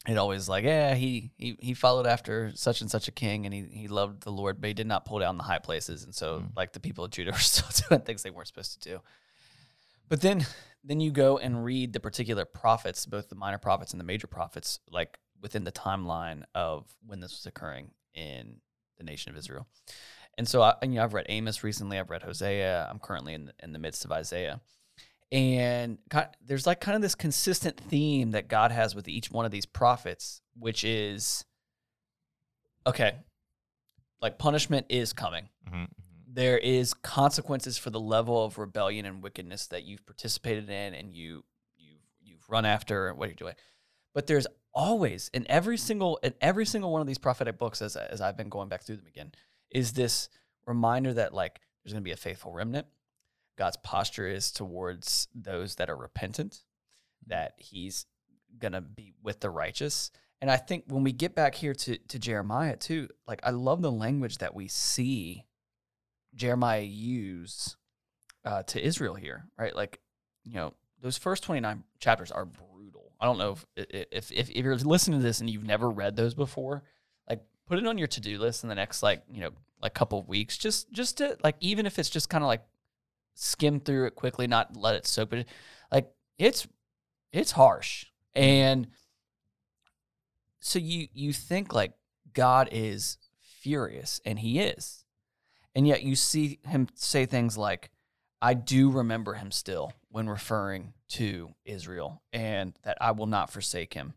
it 0.06 0.18
always 0.18 0.48
like, 0.48 0.64
yeah, 0.64 0.94
he, 0.94 1.30
he 1.36 1.56
he 1.60 1.74
followed 1.74 2.06
after 2.06 2.50
such 2.54 2.80
and 2.80 2.90
such 2.90 3.06
a 3.06 3.12
king, 3.12 3.46
and 3.46 3.54
he 3.54 3.62
he 3.62 3.88
loved 3.88 4.24
the 4.24 4.32
Lord, 4.32 4.60
but 4.60 4.66
he 4.68 4.74
did 4.74 4.86
not 4.86 5.04
pull 5.04 5.20
down 5.20 5.36
the 5.36 5.44
high 5.44 5.60
places, 5.60 6.02
and 6.02 6.14
so 6.14 6.40
mm. 6.40 6.56
like 6.56 6.72
the 6.72 6.80
people 6.80 7.04
of 7.04 7.12
Judah 7.12 7.30
were 7.32 7.38
still 7.38 7.68
doing 7.88 8.00
things 8.04 8.22
they 8.22 8.30
weren't 8.30 8.48
supposed 8.48 8.82
to 8.82 8.88
do. 8.88 9.00
But 10.08 10.20
then 10.20 10.44
then 10.82 11.00
you 11.00 11.12
go 11.12 11.38
and 11.38 11.64
read 11.64 11.92
the 11.92 12.00
particular 12.00 12.44
prophets, 12.44 13.06
both 13.06 13.28
the 13.28 13.36
minor 13.36 13.58
prophets 13.58 13.92
and 13.92 14.00
the 14.00 14.04
major 14.04 14.26
prophets, 14.26 14.80
like 14.90 15.18
within 15.40 15.62
the 15.62 15.72
timeline 15.72 16.42
of 16.54 16.86
when 17.06 17.20
this 17.20 17.32
was 17.32 17.46
occurring 17.46 17.92
in 18.14 18.56
the 18.98 19.04
nation 19.04 19.30
of 19.30 19.38
Israel. 19.38 19.68
And 20.36 20.48
so 20.48 20.62
I, 20.62 20.74
you 20.82 20.88
know, 20.88 21.04
I've 21.04 21.14
read 21.14 21.26
Amos 21.28 21.62
recently. 21.62 21.98
I've 21.98 22.10
read 22.10 22.22
Hosea. 22.22 22.88
I'm 22.90 22.98
currently 22.98 23.34
in 23.34 23.44
the, 23.46 23.52
in 23.62 23.72
the 23.72 23.78
midst 23.78 24.04
of 24.04 24.10
Isaiah 24.10 24.60
and 25.32 25.96
there's 26.44 26.66
like 26.66 26.82
kind 26.82 26.94
of 26.94 27.00
this 27.00 27.14
consistent 27.14 27.78
theme 27.78 28.32
that 28.32 28.48
God 28.48 28.70
has 28.70 28.94
with 28.94 29.08
each 29.08 29.30
one 29.30 29.46
of 29.46 29.50
these 29.50 29.64
prophets, 29.64 30.42
which 30.58 30.84
is 30.84 31.46
okay, 32.86 33.14
like 34.20 34.38
punishment 34.38 34.86
is 34.90 35.14
coming. 35.14 35.48
Mm-hmm, 35.66 35.74
mm-hmm. 35.74 36.02
There 36.34 36.58
is 36.58 36.92
consequences 36.92 37.78
for 37.78 37.88
the 37.88 38.00
level 38.00 38.44
of 38.44 38.58
rebellion 38.58 39.06
and 39.06 39.22
wickedness 39.22 39.68
that 39.68 39.84
you've 39.84 40.04
participated 40.04 40.68
in 40.68 40.92
and 40.92 41.14
you 41.14 41.44
you've 41.78 42.02
you've 42.22 42.50
run 42.50 42.66
after 42.66 43.08
and 43.08 43.16
what 43.16 43.30
you're 43.30 43.34
doing. 43.34 43.54
But 44.12 44.26
there's 44.26 44.46
always 44.74 45.30
in 45.32 45.50
every 45.50 45.78
single 45.78 46.18
in 46.22 46.34
every 46.42 46.66
single 46.66 46.92
one 46.92 47.00
of 47.00 47.06
these 47.06 47.18
prophetic 47.18 47.56
books 47.56 47.80
as 47.80 47.96
as 47.96 48.20
I've 48.20 48.36
been 48.36 48.50
going 48.50 48.68
back 48.68 48.82
through 48.82 48.96
them 48.96 49.06
again 49.06 49.32
is 49.70 49.92
this 49.92 50.28
reminder 50.66 51.14
that 51.14 51.32
like 51.32 51.60
there's 51.82 51.94
going 51.94 52.02
to 52.02 52.04
be 52.04 52.12
a 52.12 52.16
faithful 52.16 52.52
remnant 52.52 52.86
God's 53.56 53.76
posture 53.78 54.26
is 54.26 54.50
towards 54.50 55.28
those 55.34 55.76
that 55.76 55.90
are 55.90 55.96
repentant, 55.96 56.62
that 57.26 57.54
he's 57.56 58.06
going 58.58 58.72
to 58.72 58.80
be 58.80 59.14
with 59.22 59.40
the 59.40 59.50
righteous. 59.50 60.10
And 60.40 60.50
I 60.50 60.56
think 60.56 60.84
when 60.88 61.04
we 61.04 61.12
get 61.12 61.34
back 61.34 61.54
here 61.54 61.74
to, 61.74 61.98
to 61.98 62.18
Jeremiah 62.18 62.76
too, 62.76 63.08
like 63.26 63.40
I 63.44 63.50
love 63.50 63.82
the 63.82 63.92
language 63.92 64.38
that 64.38 64.54
we 64.54 64.68
see 64.68 65.44
Jeremiah 66.34 66.80
use 66.82 67.76
uh, 68.44 68.62
to 68.64 68.84
Israel 68.84 69.14
here, 69.14 69.46
right? 69.58 69.74
Like, 69.74 70.00
you 70.44 70.54
know, 70.54 70.74
those 71.00 71.18
first 71.18 71.42
29 71.44 71.84
chapters 72.00 72.32
are 72.32 72.44
brutal. 72.44 73.12
I 73.20 73.26
don't 73.26 73.38
know 73.38 73.52
if, 73.52 73.66
if, 74.10 74.32
if, 74.32 74.50
if 74.50 74.64
you're 74.64 74.76
listening 74.76 75.20
to 75.20 75.24
this 75.24 75.40
and 75.40 75.48
you've 75.48 75.64
never 75.64 75.90
read 75.90 76.16
those 76.16 76.34
before, 76.34 76.82
like 77.28 77.42
put 77.68 77.78
it 77.78 77.86
on 77.86 77.98
your 77.98 78.08
to-do 78.08 78.38
list 78.38 78.62
in 78.62 78.68
the 78.68 78.74
next 78.74 79.02
like, 79.02 79.22
you 79.30 79.40
know, 79.40 79.50
like 79.80 79.94
couple 79.94 80.18
of 80.18 80.28
weeks, 80.28 80.58
just, 80.58 80.90
just 80.92 81.18
to 81.18 81.36
like, 81.44 81.56
even 81.60 81.86
if 81.86 81.98
it's 81.98 82.10
just 82.10 82.28
kind 82.28 82.42
of 82.42 82.48
like 82.48 82.62
skim 83.34 83.80
through 83.80 84.06
it 84.06 84.14
quickly, 84.14 84.46
not 84.46 84.76
let 84.76 84.94
it 84.94 85.06
soak. 85.06 85.30
But 85.30 85.46
like 85.90 86.10
it's 86.38 86.66
it's 87.32 87.52
harsh, 87.52 88.06
and 88.34 88.88
so 90.60 90.78
you 90.78 91.08
you 91.12 91.32
think 91.32 91.72
like 91.72 91.92
God 92.32 92.68
is 92.72 93.18
furious, 93.60 94.20
and 94.24 94.38
He 94.38 94.60
is, 94.60 95.04
and 95.74 95.86
yet 95.86 96.02
you 96.02 96.16
see 96.16 96.58
Him 96.66 96.88
say 96.94 97.26
things 97.26 97.56
like, 97.56 97.90
"I 98.40 98.54
do 98.54 98.90
remember 98.90 99.34
Him 99.34 99.50
still," 99.50 99.92
when 100.08 100.28
referring 100.28 100.94
to 101.10 101.50
Israel, 101.64 102.22
and 102.32 102.74
that 102.82 102.98
I 103.00 103.12
will 103.12 103.26
not 103.26 103.50
forsake 103.50 103.94
Him. 103.94 104.14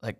Like 0.00 0.18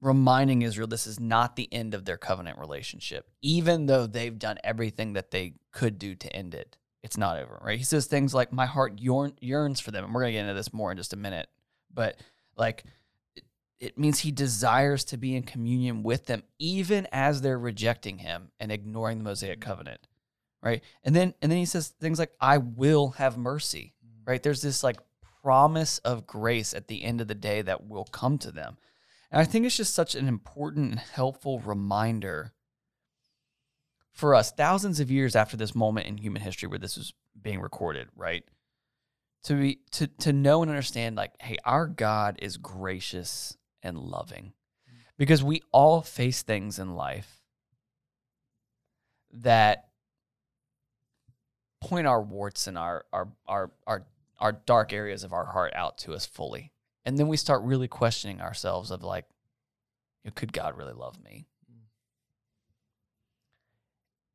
reminding 0.00 0.62
Israel 0.62 0.86
this 0.86 1.06
is 1.06 1.18
not 1.18 1.56
the 1.56 1.72
end 1.72 1.94
of 1.94 2.04
their 2.04 2.16
covenant 2.16 2.58
relationship, 2.58 3.28
even 3.42 3.86
though 3.86 4.06
they've 4.06 4.38
done 4.38 4.58
everything 4.62 5.14
that 5.14 5.30
they 5.30 5.54
could 5.72 5.98
do 5.98 6.14
to 6.14 6.34
end 6.34 6.54
it. 6.54 6.76
It's 7.02 7.16
not 7.16 7.38
over, 7.38 7.60
right? 7.62 7.78
He 7.78 7.84
says 7.84 8.06
things 8.06 8.34
like, 8.34 8.52
"My 8.52 8.66
heart 8.66 9.00
yearns 9.00 9.80
for 9.80 9.90
them," 9.90 10.04
and 10.04 10.14
we're 10.14 10.22
gonna 10.22 10.32
get 10.32 10.40
into 10.42 10.54
this 10.54 10.72
more 10.72 10.90
in 10.90 10.96
just 10.96 11.12
a 11.12 11.16
minute. 11.16 11.48
But 11.92 12.20
like, 12.56 12.84
it, 13.36 13.44
it 13.78 13.98
means 13.98 14.20
he 14.20 14.32
desires 14.32 15.04
to 15.04 15.16
be 15.16 15.36
in 15.36 15.44
communion 15.44 16.02
with 16.02 16.26
them, 16.26 16.42
even 16.58 17.06
as 17.12 17.40
they're 17.40 17.58
rejecting 17.58 18.18
him 18.18 18.50
and 18.58 18.72
ignoring 18.72 19.18
the 19.18 19.24
Mosaic 19.24 19.60
mm-hmm. 19.60 19.70
covenant, 19.70 20.00
right? 20.62 20.82
And 21.04 21.14
then 21.14 21.34
and 21.40 21.50
then 21.50 21.58
he 21.58 21.64
says 21.64 21.88
things 21.88 22.18
like, 22.18 22.32
"I 22.40 22.58
will 22.58 23.10
have 23.10 23.38
mercy," 23.38 23.94
mm. 24.04 24.26
right? 24.26 24.42
There's 24.42 24.62
this 24.62 24.82
like 24.82 24.98
promise 25.42 25.98
of 25.98 26.26
grace 26.26 26.74
at 26.74 26.88
the 26.88 27.04
end 27.04 27.20
of 27.20 27.28
the 27.28 27.34
day 27.34 27.62
that 27.62 27.86
will 27.86 28.04
come 28.04 28.38
to 28.38 28.50
them. 28.50 28.76
And 29.30 29.40
I 29.40 29.44
think 29.44 29.66
it's 29.66 29.76
just 29.76 29.94
such 29.94 30.14
an 30.14 30.26
important 30.26 30.90
and 30.90 30.98
helpful 30.98 31.60
reminder 31.60 32.52
for 34.12 34.34
us, 34.34 34.50
thousands 34.50 34.98
of 34.98 35.10
years 35.10 35.36
after 35.36 35.56
this 35.56 35.76
moment 35.76 36.08
in 36.08 36.16
human 36.16 36.42
history 36.42 36.68
where 36.68 36.78
this 36.78 36.96
was 36.96 37.14
being 37.40 37.60
recorded, 37.60 38.08
right? 38.16 38.42
To 39.44 39.54
be 39.54 39.78
to 39.92 40.08
to 40.08 40.32
know 40.32 40.62
and 40.62 40.70
understand, 40.70 41.14
like, 41.14 41.40
hey, 41.40 41.56
our 41.64 41.86
God 41.86 42.36
is 42.42 42.56
gracious 42.56 43.56
and 43.82 43.96
loving. 43.96 44.54
Because 45.18 45.44
we 45.44 45.62
all 45.72 46.00
face 46.00 46.42
things 46.42 46.78
in 46.80 46.96
life 46.96 47.42
that 49.32 49.88
point 51.80 52.06
our 52.06 52.20
warts 52.20 52.66
and 52.66 52.76
our 52.76 53.04
our 53.12 53.28
our 53.46 53.70
our 53.86 54.06
our 54.40 54.52
dark 54.52 54.92
areas 54.92 55.22
of 55.22 55.32
our 55.32 55.46
heart 55.46 55.72
out 55.74 55.98
to 55.98 56.12
us 56.12 56.26
fully. 56.26 56.72
And 57.08 57.16
then 57.16 57.28
we 57.28 57.38
start 57.38 57.62
really 57.62 57.88
questioning 57.88 58.42
ourselves 58.42 58.90
of 58.90 59.02
like, 59.02 59.24
could 60.34 60.52
God 60.52 60.76
really 60.76 60.92
love 60.92 61.18
me? 61.24 61.46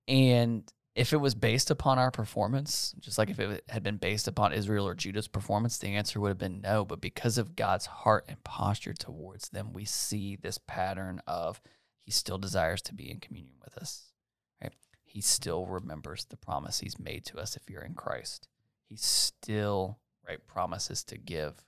And 0.08 0.64
if 0.96 1.14
it 1.14 1.18
was 1.18 1.36
based 1.36 1.70
upon 1.70 2.00
our 2.00 2.10
performance, 2.10 2.96
just 3.00 3.20
like 3.20 3.30
if 3.30 3.40
it 3.40 3.64
had 3.70 3.84
been 3.84 3.98
based 3.98 4.28
upon 4.28 4.54
Israel 4.54 4.88
or 4.88 4.96
Judah's 4.96 5.28
performance, 5.28 5.78
the 5.78 5.90
answer 5.90 6.20
would 6.20 6.30
have 6.30 6.40
been 6.40 6.62
no. 6.62 6.84
But 6.84 7.00
because 7.00 7.38
of 7.38 7.56
God's 7.56 7.86
heart 7.86 8.26
and 8.28 8.44
posture 8.44 8.96
towards 8.96 9.50
them, 9.50 9.72
we 9.72 9.86
see 9.86 10.36
this 10.36 10.58
pattern 10.58 11.22
of 11.28 11.62
He 12.02 12.10
still 12.10 12.40
desires 12.40 12.82
to 12.84 12.96
be 12.96 13.12
in 13.12 13.20
communion 13.20 13.58
with 13.64 13.78
us. 13.78 14.14
Right? 14.60 14.74
He 15.04 15.22
still 15.22 15.68
remembers 15.68 16.26
the 16.26 16.38
promise 16.38 16.80
He's 16.80 16.98
made 16.98 17.24
to 17.26 17.38
us 17.38 17.56
if 17.56 17.70
you're 17.70 17.84
in 17.84 17.94
Christ. 17.94 18.48
He 18.90 18.96
still 18.96 20.00
right 20.28 20.40
promises 20.48 21.04
to 21.04 21.20
give 21.20 21.64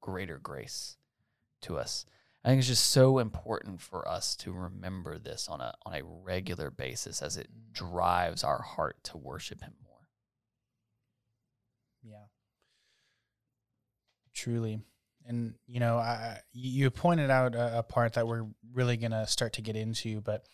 greater 0.00 0.38
grace 0.38 0.96
to 1.62 1.78
us. 1.78 2.06
I 2.44 2.48
think 2.48 2.60
it's 2.60 2.68
just 2.68 2.90
so 2.90 3.18
important 3.18 3.80
for 3.80 4.08
us 4.08 4.36
to 4.36 4.52
remember 4.52 5.18
this 5.18 5.48
on 5.48 5.60
a 5.60 5.74
on 5.84 5.94
a 5.94 6.04
regular 6.04 6.70
basis 6.70 7.20
as 7.20 7.36
it 7.36 7.48
drives 7.72 8.44
our 8.44 8.62
heart 8.62 8.96
to 9.04 9.18
worship 9.18 9.60
him 9.60 9.74
more. 9.84 10.08
Yeah. 12.02 12.26
Truly. 14.34 14.80
And 15.26 15.54
you 15.66 15.80
know, 15.80 15.98
I, 15.98 16.40
you 16.52 16.90
pointed 16.90 17.30
out 17.30 17.54
a, 17.54 17.80
a 17.80 17.82
part 17.82 18.14
that 18.14 18.26
we're 18.26 18.46
really 18.72 18.96
going 18.96 19.10
to 19.10 19.26
start 19.26 19.54
to 19.54 19.62
get 19.62 19.76
into, 19.76 20.20
but 20.20 20.46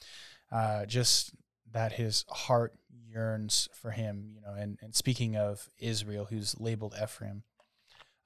uh, 0.50 0.86
just 0.86 1.32
that 1.72 1.92
his 1.92 2.24
heart 2.28 2.74
yearns 2.90 3.68
for 3.72 3.90
him, 3.90 4.32
you 4.34 4.40
know, 4.40 4.54
and, 4.54 4.78
and 4.82 4.94
speaking 4.94 5.36
of 5.36 5.68
Israel, 5.78 6.26
who's 6.28 6.58
labeled 6.58 6.94
Ephraim, 7.00 7.44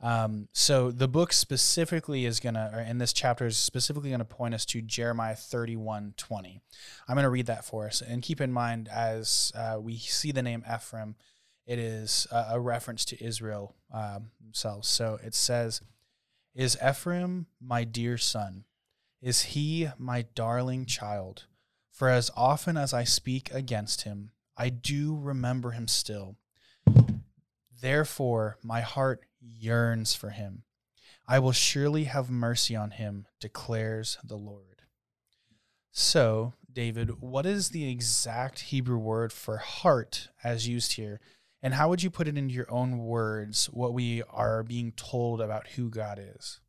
um, 0.00 0.48
so 0.52 0.90
the 0.90 1.08
book 1.08 1.32
specifically 1.32 2.24
is 2.24 2.38
gonna, 2.38 2.70
or 2.72 2.80
in 2.80 2.98
this 2.98 3.12
chapter 3.12 3.46
is 3.46 3.58
specifically 3.58 4.10
gonna 4.10 4.24
point 4.24 4.54
us 4.54 4.64
to 4.66 4.80
Jeremiah 4.80 5.34
31, 5.34 6.14
20. 6.16 6.60
I'm 7.08 7.16
gonna 7.16 7.30
read 7.30 7.46
that 7.46 7.64
for 7.64 7.86
us. 7.86 8.00
And 8.00 8.22
keep 8.22 8.40
in 8.40 8.52
mind, 8.52 8.88
as 8.88 9.52
uh, 9.56 9.78
we 9.80 9.96
see 9.96 10.30
the 10.30 10.42
name 10.42 10.64
Ephraim, 10.72 11.16
it 11.66 11.78
is 11.78 12.26
a, 12.30 12.46
a 12.52 12.60
reference 12.60 13.04
to 13.06 13.24
Israel 13.24 13.74
um, 13.92 14.30
themselves. 14.40 14.88
So 14.88 15.18
it 15.22 15.34
says, 15.34 15.80
Is 16.54 16.76
Ephraim 16.82 17.46
my 17.60 17.84
dear 17.84 18.18
son? 18.18 18.64
Is 19.20 19.42
he 19.42 19.88
my 19.98 20.26
darling 20.34 20.86
child? 20.86 21.46
For 21.90 22.08
as 22.08 22.30
often 22.36 22.76
as 22.76 22.94
I 22.94 23.02
speak 23.02 23.52
against 23.52 24.02
him, 24.02 24.30
I 24.56 24.68
do 24.68 25.16
remember 25.16 25.72
him 25.72 25.88
still. 25.88 26.36
Therefore, 27.80 28.58
my 28.62 28.80
heart 28.80 29.24
yearns 29.40 30.14
for 30.14 30.30
him. 30.30 30.64
I 31.26 31.38
will 31.38 31.52
surely 31.52 32.04
have 32.04 32.30
mercy 32.30 32.74
on 32.74 32.92
him, 32.92 33.26
declares 33.40 34.18
the 34.24 34.36
Lord. 34.36 34.82
So, 35.92 36.54
David, 36.72 37.20
what 37.20 37.44
is 37.44 37.70
the 37.70 37.90
exact 37.90 38.60
Hebrew 38.60 38.98
word 38.98 39.32
for 39.32 39.56
heart 39.58 40.28
as 40.44 40.68
used 40.68 40.92
here? 40.92 41.20
And 41.62 41.74
how 41.74 41.88
would 41.88 42.02
you 42.02 42.10
put 42.10 42.28
it 42.28 42.38
into 42.38 42.54
your 42.54 42.70
own 42.70 42.98
words 42.98 43.66
what 43.66 43.92
we 43.92 44.22
are 44.30 44.62
being 44.62 44.92
told 44.92 45.40
about 45.40 45.68
who 45.68 45.90
God 45.90 46.20
is? 46.22 46.60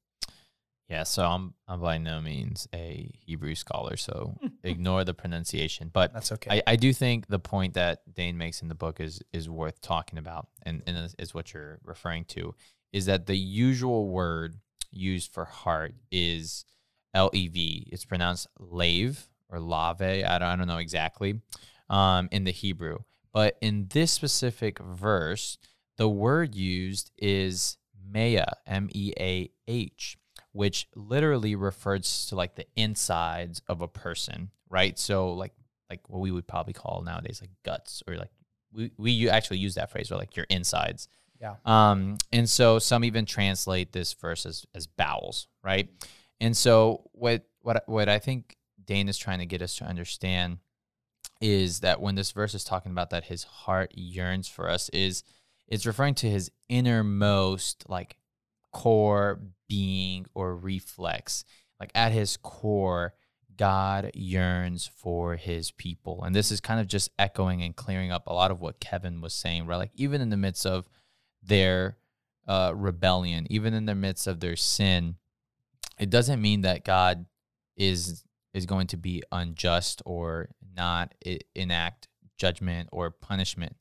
Yeah, 0.90 1.04
so 1.04 1.24
I'm 1.24 1.54
I'm 1.68 1.80
by 1.80 2.00
no 2.00 2.20
means 2.20 2.68
a 2.74 3.12
Hebrew 3.24 3.54
scholar, 3.54 3.96
so 3.96 4.36
ignore 4.64 5.04
the 5.04 5.14
pronunciation. 5.14 5.92
But 5.94 6.14
that's 6.14 6.32
okay. 6.32 6.64
I, 6.66 6.74
I 6.74 6.76
do 6.78 6.94
think 6.94 7.28
the 7.28 7.38
point 7.38 7.76
that 7.76 8.02
Dane 8.12 8.38
makes 8.40 8.64
in 8.64 8.70
the 8.70 8.76
book 8.76 9.00
is 9.00 9.22
is 9.32 9.48
worth 9.48 9.82
talking 9.82 10.18
about, 10.18 10.48
and, 10.64 10.82
and 10.88 11.14
is, 11.20 11.34
what 11.34 11.54
you're 11.54 11.80
referring 11.84 12.26
to, 12.26 12.56
is 12.92 13.06
that 13.06 13.28
the 13.28 13.38
usual 13.38 14.10
word 14.10 14.56
used 14.90 15.32
for 15.32 15.46
heart 15.46 15.94
is 16.12 16.66
L 17.14 17.30
E 17.34 17.48
V. 17.50 17.88
It's 17.92 18.06
pronounced 18.06 18.48
lave 18.58 19.30
or 19.48 19.60
lave. 19.60 20.02
I 20.02 20.40
don't, 20.40 20.42
I 20.42 20.56
don't 20.56 20.68
know 20.68 20.78
exactly 20.78 21.40
um, 21.88 22.30
in 22.32 22.46
the 22.46 22.52
Hebrew, 22.52 22.98
but 23.32 23.60
in 23.62 23.90
this 23.92 24.12
specific 24.12 24.80
verse, 24.80 25.60
the 25.98 26.10
word 26.10 26.56
used 26.56 27.12
is 27.16 27.78
mea, 28.12 28.44
M 28.66 28.90
E 28.92 29.14
A 29.20 29.52
H 29.68 30.18
which 30.52 30.88
literally 30.96 31.56
refers 31.56 32.26
to 32.28 32.36
like 32.36 32.56
the 32.56 32.66
insides 32.76 33.62
of 33.68 33.82
a 33.82 33.88
person, 33.88 34.50
right? 34.70 34.98
So 34.98 35.34
like 35.34 35.54
like 35.90 36.08
what 36.08 36.20
we 36.20 36.32
would 36.32 36.48
probably 36.48 36.74
call 36.74 37.02
nowadays 37.04 37.42
like 37.42 37.52
guts 37.64 38.04
or 38.08 38.16
like 38.16 38.32
we 38.72 38.92
we 38.98 39.30
actually 39.30 39.58
use 39.58 39.76
that 39.76 39.92
phrase 39.92 40.12
or 40.12 40.18
like 40.18 40.36
your 40.36 40.46
insides. 40.50 41.08
Yeah. 41.40 41.56
Um 41.66 42.18
and 42.32 42.50
so 42.50 42.80
some 42.80 43.04
even 43.04 43.26
translate 43.26 43.92
this 43.92 44.14
verse 44.14 44.46
as, 44.46 44.66
as 44.76 44.88
bowels, 44.88 45.48
right? 45.64 45.90
And 46.40 46.56
so 46.56 47.10
what 47.14 47.46
what 47.62 47.84
what 47.88 48.10
I 48.10 48.20
think 48.20 48.56
Dane 48.84 49.10
is 49.10 49.18
trying 49.18 49.40
to 49.40 49.46
get 49.46 49.62
us 49.62 49.76
to 49.76 49.86
understand 49.86 50.58
is 51.42 51.82
that 51.82 52.02
when 52.02 52.16
this 52.16 52.32
verse 52.32 52.54
is 52.54 52.64
talking 52.64 52.92
about 52.92 53.12
that 53.12 53.26
his 53.26 53.44
heart 53.44 53.92
yearns 53.96 54.48
for 54.48 54.70
us 54.70 54.90
is 54.90 55.24
it's 55.68 55.86
referring 55.86 56.16
to 56.16 56.30
his 56.30 56.52
innermost 56.68 57.86
like 57.88 58.18
core 58.72 59.40
being 59.68 60.26
or 60.34 60.56
reflex. 60.56 61.44
Like 61.80 61.92
at 61.96 62.12
his 62.12 62.38
core, 62.38 63.14
God 63.56 64.12
yearns 64.14 64.90
for 64.96 65.36
his 65.36 65.72
people. 65.72 66.24
And 66.24 66.34
this 66.34 66.52
is 66.52 66.62
kind 66.62 66.80
of 66.80 66.88
just 66.88 67.12
echoing 67.20 67.62
and 67.62 67.76
clearing 67.76 68.12
up 68.12 68.28
a 68.28 68.34
lot 68.34 68.52
of 68.52 68.62
what 68.62 68.80
Kevin 68.80 69.22
was 69.22 69.34
saying, 69.34 69.66
right? 69.66 69.78
Like 69.78 69.92
even 69.96 70.22
in 70.22 70.30
the 70.30 70.38
midst 70.38 70.66
of 70.66 70.90
their 71.44 71.98
uh, 72.48 72.74
rebellion, 72.76 73.48
even 73.50 73.74
in 73.74 73.86
the 73.86 73.96
midst 73.96 74.28
of 74.28 74.40
their 74.40 74.56
sin, 74.56 75.16
it 76.00 76.10
doesn't 76.10 76.42
mean 76.42 76.62
that 76.62 76.86
God 76.86 77.26
is 77.76 78.24
is 78.54 78.66
going 78.66 78.88
to 78.88 78.98
be 78.98 79.22
unjust 79.32 80.02
or 80.06 80.50
not 80.76 81.14
enact 81.54 82.08
judgment 82.38 82.90
or 82.92 83.12
punishment 83.12 83.76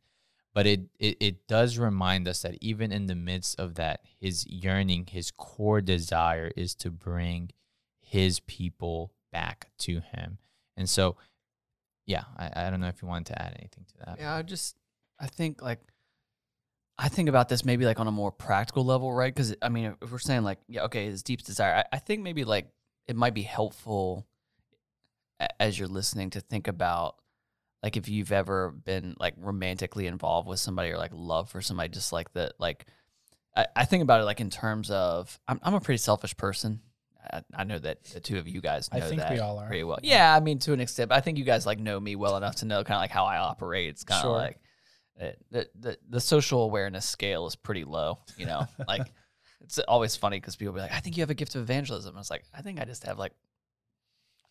but 0.59 0.67
it, 0.67 0.81
it 0.99 1.17
it 1.21 1.47
does 1.47 1.79
remind 1.79 2.27
us 2.27 2.43
that 2.43 2.57
even 2.61 2.91
in 2.91 3.07
the 3.07 3.15
midst 3.15 3.61
of 3.61 3.77
that 3.77 4.01
his 4.21 4.45
yearning 4.49 5.07
his 5.09 5.31
core 5.31 5.81
desire 5.81 6.51
is 6.57 6.75
to 6.75 6.91
bring 6.91 7.51
his 8.01 8.41
people 8.41 9.13
back 9.31 9.71
to 9.79 10.01
him. 10.01 10.39
And 10.77 10.91
so 10.91 11.17
yeah 12.07 12.25
i, 12.37 12.51
I 12.57 12.71
don't 12.71 12.81
know 12.81 12.89
if 12.89 13.01
you 13.01 13.07
wanted 13.07 13.27
to 13.27 13.41
add 13.41 13.55
anything 13.57 13.85
to 13.85 13.95
that. 14.05 14.17
Yeah 14.19 14.35
i 14.35 14.43
just 14.43 14.75
i 15.21 15.29
think 15.29 15.63
like 15.63 15.79
i 16.99 17.09
think 17.09 17.29
about 17.29 17.49
this 17.49 17.65
maybe 17.65 17.85
like 17.85 18.01
on 18.01 18.09
a 18.09 18.11
more 18.11 18.33
practical 18.33 18.85
level 18.85 19.13
right? 19.13 19.33
Because 19.33 19.55
i 19.63 19.69
mean 19.69 19.95
if 20.03 20.11
we're 20.11 20.19
saying 20.19 20.43
like 20.43 20.59
yeah 20.67 20.87
okay 20.87 21.05
his 21.05 21.23
deep 21.23 21.45
desire 21.45 21.85
I, 21.93 21.97
I 21.97 21.99
think 22.01 22.23
maybe 22.23 22.43
like 22.43 22.67
it 23.07 23.15
might 23.15 23.35
be 23.35 23.43
helpful 23.43 24.27
as 25.61 25.79
you're 25.79 25.87
listening 25.87 26.31
to 26.31 26.41
think 26.41 26.67
about 26.67 27.15
like 27.83 27.97
if 27.97 28.09
you've 28.09 28.33
ever 28.33 28.71
been 28.71 29.15
like 29.21 29.35
romantically 29.37 30.07
involved 30.07 30.49
with 30.49 30.59
somebody 30.61 30.91
or 30.91 30.97
like 30.99 31.13
love 31.15 31.49
for 31.51 31.61
somebody 31.61 31.89
just 31.89 32.13
like 32.13 32.33
that 32.33 32.53
like 32.59 32.87
I, 33.57 33.67
I 33.77 33.85
think 33.85 34.03
about 34.03 34.21
it 34.21 34.25
like 34.25 34.41
in 34.41 34.51
terms 34.51 34.91
of 34.91 35.39
I'm, 35.49 35.61
I'm 35.63 35.75
a 35.75 35.81
pretty 35.81 35.99
selfish 35.99 36.37
person. 36.37 36.81
I, 37.33 37.43
I 37.55 37.65
know 37.65 37.79
that 37.79 38.05
the 38.05 38.21
two 38.21 38.39
of 38.39 38.49
you 38.49 38.61
guys 38.61 38.91
know 38.93 38.99
I 38.99 39.03
think 39.03 39.21
that 39.21 39.33
we 39.33 39.39
all 39.41 39.59
are. 39.59 39.67
pretty 39.67 39.85
well. 39.85 39.99
Yeah. 40.03 40.35
I 40.35 40.41
mean 40.41 40.59
to 40.61 40.73
an 40.73 40.81
extent 40.81 41.09
but 41.11 41.17
i 41.17 41.21
think 41.21 41.37
you 41.39 41.45
guys 41.45 41.67
like 41.67 41.79
know 41.79 41.99
me 42.01 42.17
well 42.17 42.37
enough 42.37 42.57
to 42.57 42.65
know 42.65 42.83
kind 42.85 42.97
of 42.97 43.03
like 43.03 43.11
how 43.11 43.25
i 43.27 43.37
operate. 43.39 43.91
It's 43.91 44.05
kind 44.05 44.19
of 44.19 44.23
Sure. 44.23 44.33
like 44.33 44.59
it, 45.17 45.39
the, 45.51 45.69
the 45.79 45.99
the 46.09 46.21
social 46.21 46.63
awareness 46.63 47.05
scale 47.05 47.47
is 47.47 47.57
pretty 47.57 47.85
low 47.85 48.19
you 48.37 48.47
know? 48.47 48.67
Like 48.89 49.13
it's 49.61 49.79
always 49.81 50.17
funny 50.17 50.39
because 50.41 50.57
people 50.57 50.73
be 50.75 50.81
like 50.81 50.93
i 50.93 51.01
think 51.01 51.17
you 51.17 51.23
have 51.23 51.31
a 51.31 51.35
gift 51.35 51.55
of 51.55 51.63
evangelism. 51.63 52.15
I 52.15 52.19
was 52.19 52.31
like 52.31 52.45
i 52.57 52.63
think 52.63 52.81
i 52.81 52.85
just 52.85 53.05
have 53.05 53.19
like 53.19 53.33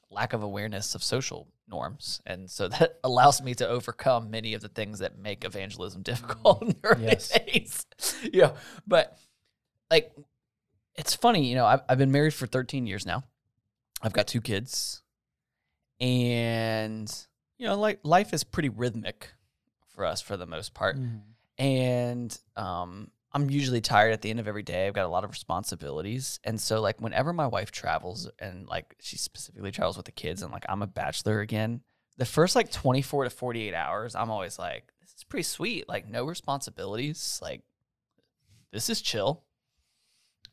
lack 0.10 0.34
of 0.34 0.42
awareness 0.44 0.96
of 0.96 1.04
social 1.04 1.48
norms. 1.68 2.22
And 2.26 2.50
so 2.50 2.68
that 2.70 3.00
allows 3.04 3.42
me 3.42 3.54
to 3.56 3.68
overcome 3.68 4.30
many 4.32 4.54
of 4.54 4.62
the 4.62 4.70
things 4.70 5.00
that 5.00 5.18
make 5.20 5.44
evangelism 5.44 6.02
difficult 6.02 6.62
in 6.62 6.68
the 6.70 6.78
early 6.84 7.04
Yes. 7.04 7.30
days 7.46 7.86
yeah 8.34 8.52
but 8.88 9.18
like 9.92 10.14
it's 10.96 11.14
funny 11.14 11.48
you 11.50 11.56
know 11.56 11.66
I've, 11.66 11.82
I've 11.90 11.98
been 11.98 12.12
married 12.12 12.34
for 12.34 12.48
13 12.48 12.88
years 12.88 13.06
now. 13.06 13.24
I've 14.02 14.14
got 14.14 14.28
two 14.28 14.42
kids. 14.42 15.02
And 16.00 17.12
you 17.58 17.66
know 17.68 17.78
like 17.80 18.00
life 18.04 18.34
is 18.34 18.44
pretty 18.44 18.70
rhythmic 18.70 19.34
for 19.88 20.06
us 20.06 20.22
for 20.22 20.38
the 20.38 20.46
most 20.46 20.74
part. 20.74 20.96
Mm-hmm. 20.98 21.18
and 21.64 22.40
um 22.56 23.12
I'm 23.34 23.50
usually 23.50 23.82
tired 23.82 24.14
at 24.14 24.22
the 24.22 24.30
end 24.30 24.40
of 24.40 24.48
every 24.48 24.64
day. 24.64 24.88
I've 24.88 24.94
got 24.94 25.06
a 25.06 25.10
lot 25.10 25.24
of 25.24 25.30
responsibilities. 25.30 26.40
And 26.44 26.60
so 26.60 26.82
like 26.82 27.02
whenever 27.02 27.34
my 27.34 27.48
wife 27.48 27.72
travels 27.72 28.30
and 28.40 28.68
like 28.68 28.96
she 29.02 29.18
specifically 29.18 29.72
travels 29.72 29.98
with 29.98 30.06
the 30.06 30.12
kids 30.12 30.42
and 30.42 30.52
like 30.52 30.66
I'm 30.70 30.82
a 30.82 30.88
bachelor 30.88 31.42
again, 31.42 31.82
the 32.18 32.26
first 32.26 32.56
like 32.56 32.72
24 32.72 33.26
to 33.26 33.30
48 33.30 33.74
hours, 33.74 34.16
I'm 34.16 34.32
always 34.32 34.58
like, 34.58 34.92
this 35.02 35.14
is 35.14 35.24
pretty 35.24 35.44
sweet. 35.44 35.90
Like 35.90 36.10
no 36.10 36.26
responsibilities. 36.26 37.40
Like 37.42 37.62
this 38.72 38.90
is 38.90 39.02
chill. 39.02 39.44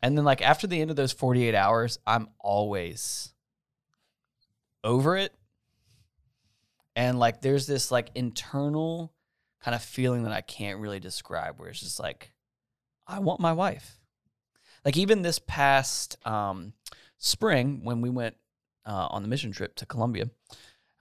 And 0.02 0.18
then 0.18 0.24
like 0.24 0.42
after 0.42 0.66
the 0.66 0.80
end 0.80 0.90
of 0.90 0.96
those 0.96 1.12
48 1.12 1.54
hours, 1.54 1.98
I'm 2.06 2.28
always 2.38 3.32
over 4.82 5.16
it. 5.16 5.32
And 6.96 7.18
like 7.18 7.40
there's 7.40 7.66
this 7.66 7.90
like 7.90 8.10
internal 8.14 9.12
kind 9.62 9.74
of 9.74 9.82
feeling 9.82 10.24
that 10.24 10.32
I 10.32 10.42
can't 10.42 10.80
really 10.80 11.00
describe 11.00 11.58
where 11.58 11.70
it's 11.70 11.80
just 11.80 11.98
like 11.98 12.33
I 13.06 13.18
want 13.18 13.40
my 13.40 13.52
wife. 13.52 13.99
Like 14.84 14.96
even 14.96 15.23
this 15.23 15.38
past 15.38 16.16
um, 16.26 16.73
spring 17.18 17.80
when 17.84 18.00
we 18.00 18.11
went 18.11 18.37
uh, 18.87 19.08
on 19.11 19.23
the 19.23 19.28
mission 19.28 19.52
trip 19.52 19.75
to 19.76 19.87
Colombia, 19.87 20.30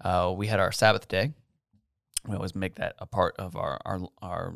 uh, 0.04 0.34
we 0.36 0.48
had 0.48 0.60
our 0.60 0.72
Sabbath 0.72 1.08
day. 1.08 1.34
We 2.28 2.36
always 2.36 2.56
make 2.56 2.76
that 2.76 2.96
a 3.00 3.06
part 3.06 3.36
of 3.38 3.56
our 3.56 3.80
our, 3.86 4.02
our 4.22 4.54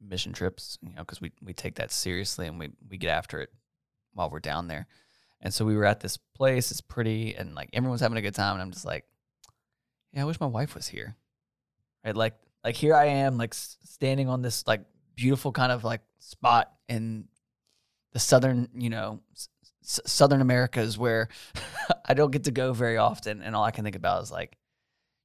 mission 0.00 0.32
trips, 0.32 0.78
you 0.80 0.90
know, 0.90 1.02
because 1.02 1.20
we 1.20 1.32
we 1.42 1.52
take 1.52 1.76
that 1.76 1.90
seriously 1.90 2.46
and 2.46 2.58
we 2.58 2.70
we 2.88 2.96
get 2.96 3.10
after 3.10 3.40
it 3.40 3.50
while 4.14 4.30
we're 4.30 4.40
down 4.40 4.68
there. 4.68 4.86
And 5.40 5.54
so 5.54 5.64
we 5.64 5.76
were 5.76 5.84
at 5.84 6.00
this 6.00 6.16
place. 6.16 6.70
It's 6.70 6.80
pretty, 6.80 7.34
and 7.34 7.54
like 7.54 7.70
everyone's 7.72 8.00
having 8.00 8.18
a 8.18 8.22
good 8.22 8.34
time. 8.34 8.54
And 8.54 8.62
I'm 8.62 8.72
just 8.72 8.84
like, 8.84 9.04
yeah, 10.12 10.22
I 10.22 10.24
wish 10.24 10.40
my 10.40 10.46
wife 10.46 10.74
was 10.74 10.88
here. 10.88 11.16
Right, 12.04 12.14
like 12.14 12.34
like 12.64 12.76
here 12.76 12.94
I 12.94 13.06
am, 13.06 13.38
like 13.38 13.54
standing 13.54 14.28
on 14.28 14.42
this 14.42 14.66
like 14.66 14.82
beautiful 15.14 15.52
kind 15.52 15.72
of 15.72 15.84
like 15.84 16.00
spot 16.18 16.72
in 16.88 17.28
the 18.12 18.18
southern, 18.18 18.68
you 18.74 18.90
know, 18.90 19.20
s- 19.34 20.00
southern 20.06 20.40
Americas 20.40 20.98
where 20.98 21.28
I 22.06 22.14
don't 22.14 22.30
get 22.30 22.44
to 22.44 22.50
go 22.50 22.72
very 22.72 22.96
often, 22.96 23.42
and 23.42 23.54
all 23.54 23.64
I 23.64 23.70
can 23.70 23.84
think 23.84 23.96
about 23.96 24.22
is 24.22 24.30
like, 24.30 24.56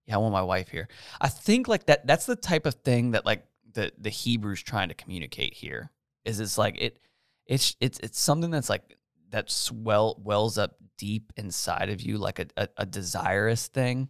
yeah, 0.05 0.15
I 0.15 0.17
want 0.17 0.34
my 0.34 0.41
wife 0.41 0.70
here. 0.70 0.88
I 1.22 1.29
think 1.29 1.67
like 1.67 1.86
that. 1.86 2.05
That's 2.05 2.25
the 2.25 2.36
type 2.36 2.65
of 2.65 2.75
thing 2.75 3.12
that 3.12 3.25
like 3.25 3.46
the 3.74 3.91
the 3.98 4.10
Hebrews 4.10 4.63
trying 4.63 4.89
to 4.89 4.96
communicate 4.96 5.53
here. 5.53 5.91
Is 6.25 6.39
it's 6.39 6.58
like 6.58 6.79
it, 6.79 7.00
it's 7.46 7.75
it's 7.79 8.00
it's 8.00 8.20
something 8.20 8.51
that's 8.51 8.70
like 8.70 8.98
that 9.29 9.50
swell 9.50 10.20
wells 10.24 10.58
up 10.58 10.75
deep 10.98 11.34
inside 11.38 11.89
of 11.89 12.01
you, 12.01 12.17
like 12.17 12.39
a, 12.39 12.48
a, 12.55 12.67
a 12.77 12.86
desirous 12.86 13.67
thing. 13.67 14.10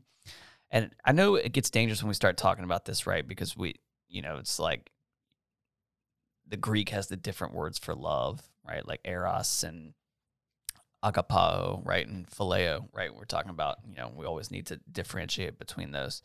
And 0.69 0.91
I 1.05 1.11
know 1.11 1.35
it 1.35 1.53
gets 1.53 1.69
dangerous 1.69 2.01
when 2.01 2.09
we 2.09 2.15
start 2.15 2.35
talking 2.35 2.63
about 2.63 2.85
this, 2.85 3.05
right? 3.05 3.25
Because 3.27 3.55
we, 3.55 3.75
you 4.09 4.21
know, 4.21 4.37
it's 4.37 4.59
like 4.59 4.91
the 6.53 6.57
Greek 6.57 6.89
has 6.89 7.07
the 7.07 7.17
different 7.17 7.55
words 7.55 7.79
for 7.79 7.95
love, 7.95 8.43
right? 8.63 8.87
Like 8.87 8.99
eros 9.05 9.63
and 9.63 9.95
agapao, 11.03 11.83
right? 11.83 12.07
And 12.07 12.29
phileo, 12.29 12.89
right? 12.93 13.11
We're 13.11 13.25
talking 13.25 13.49
about, 13.49 13.77
you 13.89 13.95
know, 13.95 14.11
we 14.15 14.27
always 14.27 14.51
need 14.51 14.67
to 14.67 14.79
differentiate 14.91 15.57
between 15.57 15.93
those. 15.93 16.21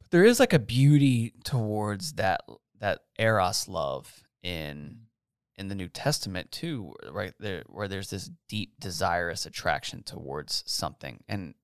But 0.00 0.10
there 0.10 0.24
is 0.24 0.40
like 0.40 0.52
a 0.52 0.58
beauty 0.58 1.34
towards 1.44 2.14
that 2.14 2.40
that 2.80 3.02
eros 3.16 3.68
love 3.68 4.24
in 4.42 5.02
in 5.56 5.68
the 5.68 5.76
New 5.76 5.86
Testament 5.86 6.50
too, 6.50 6.92
right? 7.08 7.32
There 7.38 7.62
where 7.68 7.86
there's 7.86 8.10
this 8.10 8.28
deep 8.48 8.80
desirous 8.80 9.46
attraction 9.46 10.02
towards 10.02 10.64
something. 10.66 11.22
And 11.28 11.54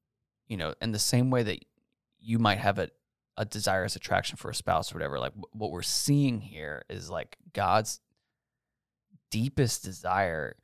you 0.46 0.56
know, 0.56 0.74
in 0.80 0.92
the 0.92 1.00
same 1.00 1.28
way 1.28 1.42
that 1.42 1.58
you 2.20 2.38
might 2.38 2.58
have 2.58 2.78
a 2.78 2.90
a 3.38 3.44
desirous 3.44 3.96
attraction 3.96 4.36
for 4.36 4.50
a 4.50 4.54
spouse 4.54 4.92
or 4.92 4.96
whatever. 4.96 5.18
Like 5.18 5.32
what 5.52 5.70
we're 5.70 5.80
seeing 5.82 6.40
here 6.40 6.82
is 6.90 7.08
like 7.08 7.38
God's 7.54 8.00
deepest 9.30 9.84
desire 9.84 10.56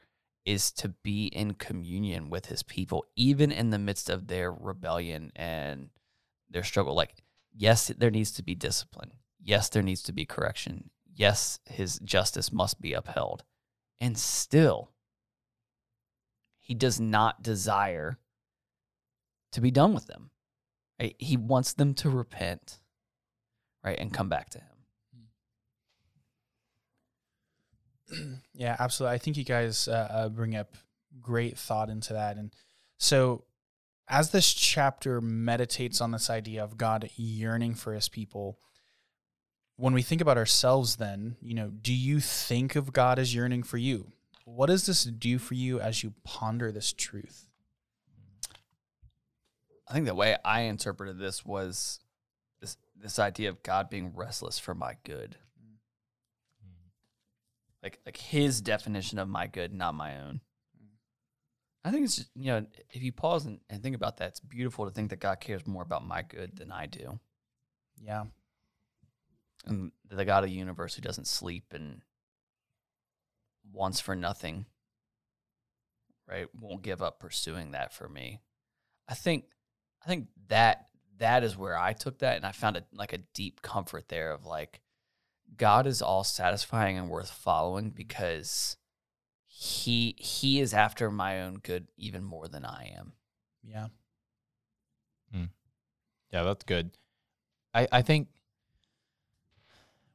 is 0.45 0.73
to 0.73 0.89
be 0.89 1.27
in 1.27 1.55
communion 1.55 2.29
with 2.29 2.47
his 2.47 2.63
people, 2.65 3.07
even 3.17 3.51
in 3.53 3.71
the 3.71 3.79
midst 3.79 4.11
of 4.11 4.27
their 4.27 4.53
rebellion 4.53 5.31
and 5.37 5.89
their 6.51 6.65
struggle. 6.65 6.95
Like, 6.95 7.15
yes, 7.55 7.93
there 7.97 8.11
needs 8.11 8.33
to 8.33 8.43
be 8.43 8.57
discipline. 8.57 9.13
Yes, 9.41 9.69
there 9.69 9.83
needs 9.83 10.03
to 10.03 10.13
be 10.13 10.27
correction. 10.27 10.91
Yes, 11.15 11.61
his 11.67 12.01
justice 12.01 12.53
must 12.53 12.81
be 12.81 12.93
upheld. 12.93 13.45
And 14.01 14.19
still, 14.19 14.91
he 16.59 16.75
does 16.75 16.99
not 16.99 17.43
desire 17.43 18.19
to 19.53 19.61
be 19.61 19.71
done 19.71 19.95
with 19.95 20.07
them. 20.07 20.31
Right? 21.01 21.17
He 21.19 21.37
wants 21.37 21.73
them 21.73 21.95
to 21.95 22.11
repent, 22.11 22.79
right, 23.85 23.99
and 23.99 24.13
come 24.13 24.29
back 24.29 24.51
to 24.51 24.59
him. 24.59 24.75
yeah, 28.55 28.77
absolutely. 28.79 29.15
I 29.15 29.19
think 29.19 29.37
you 29.37 29.45
guys 29.45 29.89
uh, 29.89 30.09
uh, 30.11 30.29
bring 30.29 30.55
up 30.55 30.77
great 31.21 31.59
thought 31.59 31.91
into 31.91 32.13
that. 32.13 32.37
And 32.37 32.53
so, 32.99 33.45
as 34.09 34.31
this 34.31 34.53
chapter 34.53 35.21
meditates 35.21 36.01
on 36.01 36.11
this 36.11 36.29
idea 36.29 36.63
of 36.63 36.77
God 36.77 37.09
yearning 37.17 37.75
for 37.75 37.95
his 37.95 38.09
people, 38.09 38.59
when 39.77 39.95
we 39.95 40.03
think 40.03 40.21
about 40.21 40.39
ourselves, 40.39 40.97
then, 40.97 41.37
you 41.41 41.55
know, 41.55 41.71
do 41.71 41.93
you 41.93 42.21
think 42.21 42.77
of 42.77 42.93
God 42.93 43.19
as 43.19 43.35
yearning 43.35 43.63
for 43.63 43.79
you? 43.79 44.13
What 44.45 44.67
does 44.67 44.87
this 44.87 45.05
do 45.05 45.39
for 45.39 45.55
you 45.55 45.81
as 45.81 46.03
you 46.03 46.13
ponder 46.23 46.71
this 46.71 46.93
truth? 46.93 47.49
I 49.87 49.93
think 49.93 50.07
the 50.07 50.15
way 50.15 50.37
I 50.45 50.63
interpreted 50.63 51.19
this 51.19 51.45
was 51.45 52.01
this 52.61 52.77
this 52.97 53.19
idea 53.19 53.51
of 53.51 53.63
God 53.63 53.91
being 53.91 54.13
restless 54.15 54.59
for 54.59 54.75
my 54.75 54.97
good. 55.05 55.37
Mm. 55.63 55.77
Like 57.83 58.01
like 58.07 58.17
his 58.17 58.61
definition 58.61 59.19
of 59.19 59.29
my 59.29 59.47
good, 59.47 59.73
not 59.73 59.95
my 59.95 60.19
own. 60.19 60.41
Mm. 60.83 60.89
I 61.85 61.91
think 61.91 62.05
it's 62.05 62.17
just, 62.17 62.31
you 62.35 62.47
know, 62.47 62.67
if 62.91 63.03
you 63.03 63.13
pause 63.13 63.45
and, 63.45 63.61
and 63.69 63.83
think 63.83 63.95
about 63.95 64.17
that, 64.19 64.29
it's 64.29 64.41
beautiful 64.41 64.87
to 64.87 64.91
think 64.91 65.11
that 65.11 65.21
God 65.21 65.41
cares 65.41 65.67
more 65.67 65.83
about 65.83 66.07
my 66.07 66.23
good 66.23 66.57
than 66.57 66.73
I 66.73 66.87
do. 66.87 67.21
Yeah. 68.03 68.25
And 69.67 69.93
the 70.09 70.25
God 70.25 70.45
of 70.45 70.51
the 70.51 70.57
universe 70.57 70.95
who 70.95 71.03
doesn't 71.03 71.27
sleep 71.27 71.73
and 71.73 72.03
wants 73.73 74.01
for 74.01 74.15
nothing, 74.15 74.67
right? 76.29 76.47
Won't 76.59 76.83
give 76.83 77.03
up 77.03 77.19
pursuing 77.19 77.73
that 77.73 77.93
for 77.93 78.09
me. 78.09 78.41
I 79.09 79.15
think 79.15 79.45
I 80.05 80.09
think 80.09 80.29
that 80.49 80.87
that 81.19 81.45
is 81.45 81.57
where 81.57 81.79
I 81.79 81.93
took 81.93 82.19
that 82.19 82.37
and 82.37 82.45
I 82.45 82.53
found 82.53 82.77
it 82.77 82.85
like 82.93 83.13
a 83.13 83.19
deep 83.19 83.63
comfort 83.63 84.09
there 84.09 84.33
of 84.33 84.45
like 84.45 84.81
God 85.57 85.87
is 85.87 86.03
all 86.03 86.25
satisfying 86.25 86.99
and 86.99 87.09
worth 87.09 87.31
following 87.31 87.91
because 87.91 88.77
he 89.47 90.17
he 90.19 90.61
is 90.61 90.75
after 90.75 91.11
my 91.11 91.43
own 91.43 91.55
good 91.63 91.89
even 91.97 92.25
more 92.25 92.49
than 92.49 92.65
I 92.65 92.93
am. 92.99 93.13
Yeah. 93.63 93.87
Yeah, 96.35 96.43
that's 96.43 96.65
good. 96.65 96.91
I 97.73 97.87
I 97.93 98.03
think 98.03 98.29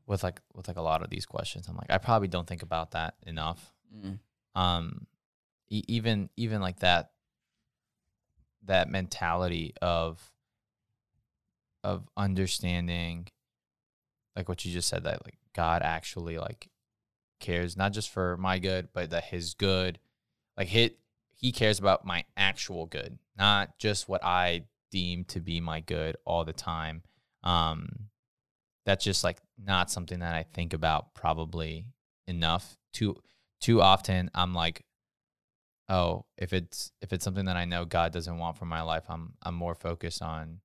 with 0.05 0.21
like 0.21 0.41
with 0.53 0.67
like 0.67 0.77
a 0.77 0.81
lot 0.81 1.01
of 1.01 1.09
these 1.09 1.25
questions, 1.25 1.67
I'm 1.69 1.77
like 1.77 1.89
I 1.89 1.97
probably 1.97 2.27
don't 2.27 2.45
think 2.45 2.61
about 2.61 2.91
that 2.91 3.15
enough. 3.25 3.73
Mm. 3.95 4.19
Um, 4.53 5.07
e- 5.69 5.85
even 5.87 6.29
even 6.35 6.59
like 6.59 6.79
that 6.79 7.11
that 8.65 8.89
mentality 8.89 9.73
of 9.81 10.31
of 11.83 12.07
understanding 12.17 13.27
like 14.35 14.49
what 14.49 14.65
you 14.65 14.71
just 14.71 14.89
said 14.89 15.03
that 15.03 15.25
like 15.25 15.37
God 15.53 15.81
actually 15.81 16.37
like 16.37 16.69
cares 17.39 17.77
not 17.77 17.93
just 17.93 18.09
for 18.11 18.37
my 18.37 18.59
good 18.59 18.89
but 18.93 19.09
that 19.11 19.25
his 19.25 19.53
good 19.53 19.99
like 20.57 20.67
he 20.67 20.91
he 21.33 21.51
cares 21.51 21.79
about 21.79 22.05
my 22.05 22.25
actual 22.35 22.85
good 22.85 23.17
not 23.37 23.77
just 23.79 24.09
what 24.09 24.23
I 24.23 24.65
deem 24.91 25.23
to 25.25 25.39
be 25.39 25.59
my 25.61 25.79
good 25.79 26.17
all 26.25 26.43
the 26.43 26.53
time. 26.53 27.03
Um 27.43 28.09
that's 28.85 29.05
just 29.05 29.23
like 29.23 29.37
not 29.63 29.91
something 29.91 30.19
that 30.19 30.35
I 30.35 30.43
think 30.43 30.73
about 30.73 31.13
probably 31.13 31.85
enough. 32.27 32.77
Too 32.91 33.15
too 33.61 33.81
often 33.81 34.29
I'm 34.33 34.53
like 34.53 34.83
oh, 35.89 36.25
if 36.37 36.53
it's 36.53 36.91
if 37.01 37.11
it's 37.11 37.23
something 37.23 37.45
that 37.45 37.57
I 37.57 37.65
know 37.65 37.83
God 37.83 38.13
doesn't 38.13 38.37
want 38.37 38.57
for 38.57 38.65
my 38.65 38.81
life, 38.81 39.05
I'm 39.09 39.33
I'm 39.43 39.55
more 39.55 39.75
focused 39.75 40.21
on 40.21 40.59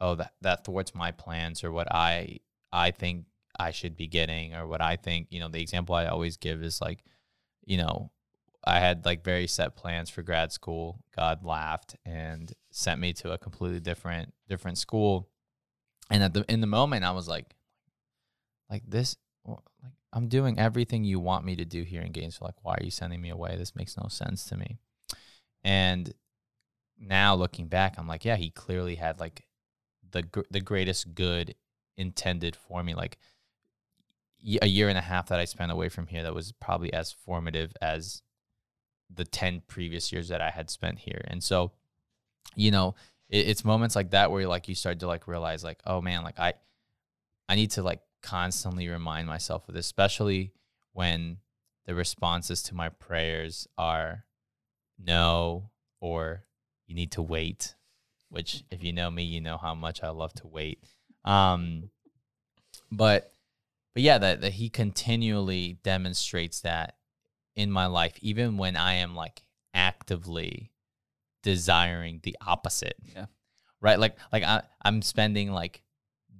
oh 0.00 0.14
that 0.14 0.32
that 0.42 0.64
thwarts 0.64 0.94
my 0.94 1.10
plans 1.10 1.64
or 1.64 1.72
what 1.72 1.92
I 1.92 2.38
I 2.72 2.90
think 2.90 3.24
I 3.58 3.72
should 3.72 3.96
be 3.96 4.06
getting 4.06 4.54
or 4.54 4.66
what 4.66 4.80
I 4.80 4.96
think, 4.96 5.28
you 5.30 5.40
know, 5.40 5.48
the 5.48 5.60
example 5.60 5.94
I 5.94 6.06
always 6.06 6.36
give 6.36 6.62
is 6.62 6.80
like, 6.80 7.02
you 7.64 7.76
know, 7.76 8.12
I 8.64 8.78
had 8.78 9.04
like 9.04 9.24
very 9.24 9.46
set 9.46 9.74
plans 9.74 10.10
for 10.10 10.22
grad 10.22 10.52
school. 10.52 11.02
God 11.16 11.44
laughed 11.44 11.96
and 12.04 12.52
sent 12.70 13.00
me 13.00 13.12
to 13.14 13.32
a 13.32 13.38
completely 13.38 13.80
different 13.80 14.34
different 14.48 14.78
school. 14.78 15.28
And 16.10 16.22
at 16.22 16.34
the 16.34 16.44
in 16.48 16.60
the 16.60 16.66
moment 16.66 17.04
I 17.04 17.12
was 17.12 17.28
like 17.28 17.54
like 18.70 18.82
this 18.86 19.16
like 19.46 19.58
I'm 20.18 20.28
doing 20.28 20.58
everything 20.58 21.04
you 21.04 21.20
want 21.20 21.44
me 21.44 21.54
to 21.54 21.64
do 21.64 21.84
here 21.84 22.02
in 22.02 22.10
Gainesville. 22.10 22.48
Like, 22.48 22.64
why 22.64 22.74
are 22.74 22.84
you 22.84 22.90
sending 22.90 23.20
me 23.20 23.30
away? 23.30 23.54
This 23.56 23.76
makes 23.76 23.96
no 23.96 24.08
sense 24.08 24.44
to 24.46 24.56
me. 24.56 24.78
And 25.62 26.12
now 26.98 27.36
looking 27.36 27.68
back, 27.68 27.94
I'm 27.96 28.08
like, 28.08 28.24
yeah, 28.24 28.34
he 28.34 28.50
clearly 28.50 28.96
had 28.96 29.20
like 29.20 29.46
the 30.10 30.24
the 30.50 30.60
greatest 30.60 31.14
good 31.14 31.54
intended 31.96 32.56
for 32.56 32.82
me. 32.82 32.94
Like, 32.94 33.18
a 34.60 34.66
year 34.66 34.88
and 34.88 34.98
a 34.98 35.02
half 35.02 35.28
that 35.28 35.38
I 35.38 35.44
spent 35.44 35.70
away 35.70 35.88
from 35.88 36.08
here 36.08 36.24
that 36.24 36.34
was 36.34 36.50
probably 36.50 36.92
as 36.92 37.12
formative 37.12 37.72
as 37.80 38.22
the 39.12 39.24
10 39.24 39.62
previous 39.68 40.12
years 40.12 40.28
that 40.28 40.40
I 40.40 40.50
had 40.50 40.68
spent 40.68 40.98
here. 40.98 41.22
And 41.28 41.42
so, 41.42 41.72
you 42.56 42.70
know, 42.72 42.94
it, 43.28 43.48
it's 43.48 43.64
moments 43.64 43.94
like 43.94 44.10
that 44.10 44.30
where 44.32 44.46
like 44.48 44.68
you 44.68 44.74
start 44.74 44.98
to 45.00 45.06
like 45.06 45.28
realize 45.28 45.62
like, 45.62 45.80
oh 45.86 46.00
man, 46.00 46.24
like 46.24 46.38
I 46.40 46.54
I 47.48 47.54
need 47.54 47.70
to 47.72 47.82
like 47.82 48.00
constantly 48.28 48.88
remind 48.88 49.26
myself 49.26 49.68
of 49.68 49.74
this, 49.74 49.86
especially 49.86 50.52
when 50.92 51.38
the 51.86 51.94
responses 51.94 52.62
to 52.62 52.74
my 52.74 52.88
prayers 52.88 53.66
are 53.78 54.24
no 54.98 55.70
or 56.00 56.44
you 56.86 56.94
need 56.94 57.12
to 57.12 57.22
wait, 57.22 57.74
which 58.28 58.64
if 58.70 58.82
you 58.84 58.92
know 58.92 59.10
me, 59.10 59.22
you 59.22 59.40
know 59.40 59.56
how 59.56 59.74
much 59.74 60.02
I 60.02 60.10
love 60.10 60.32
to 60.34 60.46
wait. 60.46 60.82
Um 61.24 61.90
but 62.90 63.32
but 63.94 64.02
yeah, 64.02 64.18
that, 64.18 64.42
that 64.42 64.52
he 64.52 64.68
continually 64.68 65.78
demonstrates 65.82 66.60
that 66.60 66.96
in 67.56 67.70
my 67.70 67.86
life, 67.86 68.14
even 68.20 68.56
when 68.56 68.76
I 68.76 68.94
am 68.94 69.14
like 69.14 69.42
actively 69.74 70.70
desiring 71.42 72.20
the 72.22 72.36
opposite. 72.46 72.96
Yeah. 73.14 73.26
Right. 73.80 73.98
Like 73.98 74.16
like 74.32 74.44
I, 74.44 74.62
I'm 74.82 75.02
spending 75.02 75.50
like 75.50 75.82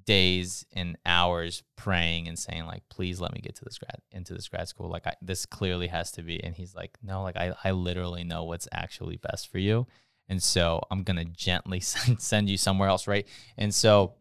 days 0.09 0.64
and 0.73 0.97
hours 1.05 1.62
praying 1.77 2.29
and 2.29 2.38
saying 2.38 2.64
like 2.64 2.83
please 2.88 3.21
let 3.21 3.31
me 3.35 3.42
get 3.42 3.55
to 3.55 3.64
this 3.64 3.77
grad 3.77 4.01
into 4.11 4.33
this 4.33 4.49
grad 4.49 4.66
school. 4.66 4.88
Like 4.88 5.07
I, 5.07 5.12
this 5.21 5.44
clearly 5.44 5.88
has 5.88 6.11
to 6.12 6.23
be 6.23 6.42
and 6.42 6.55
he's 6.55 6.75
like 6.75 6.97
no 7.03 7.23
like 7.23 7.37
I, 7.37 7.53
I 7.62 7.73
literally 7.73 8.25
know 8.25 8.44
what's 8.44 8.66
actually 8.73 9.18
best 9.18 9.53
for 9.53 9.59
you 9.59 9.87
and 10.27 10.42
so 10.42 10.81
i'm 10.90 11.03
gonna 11.03 11.27
gently 11.27 11.81
send, 11.81 12.49
you 12.49 12.57
somewhere 12.57 12.88
else 12.88 13.07
right? 13.07 13.29
And 13.59 13.75
so 13.75 14.14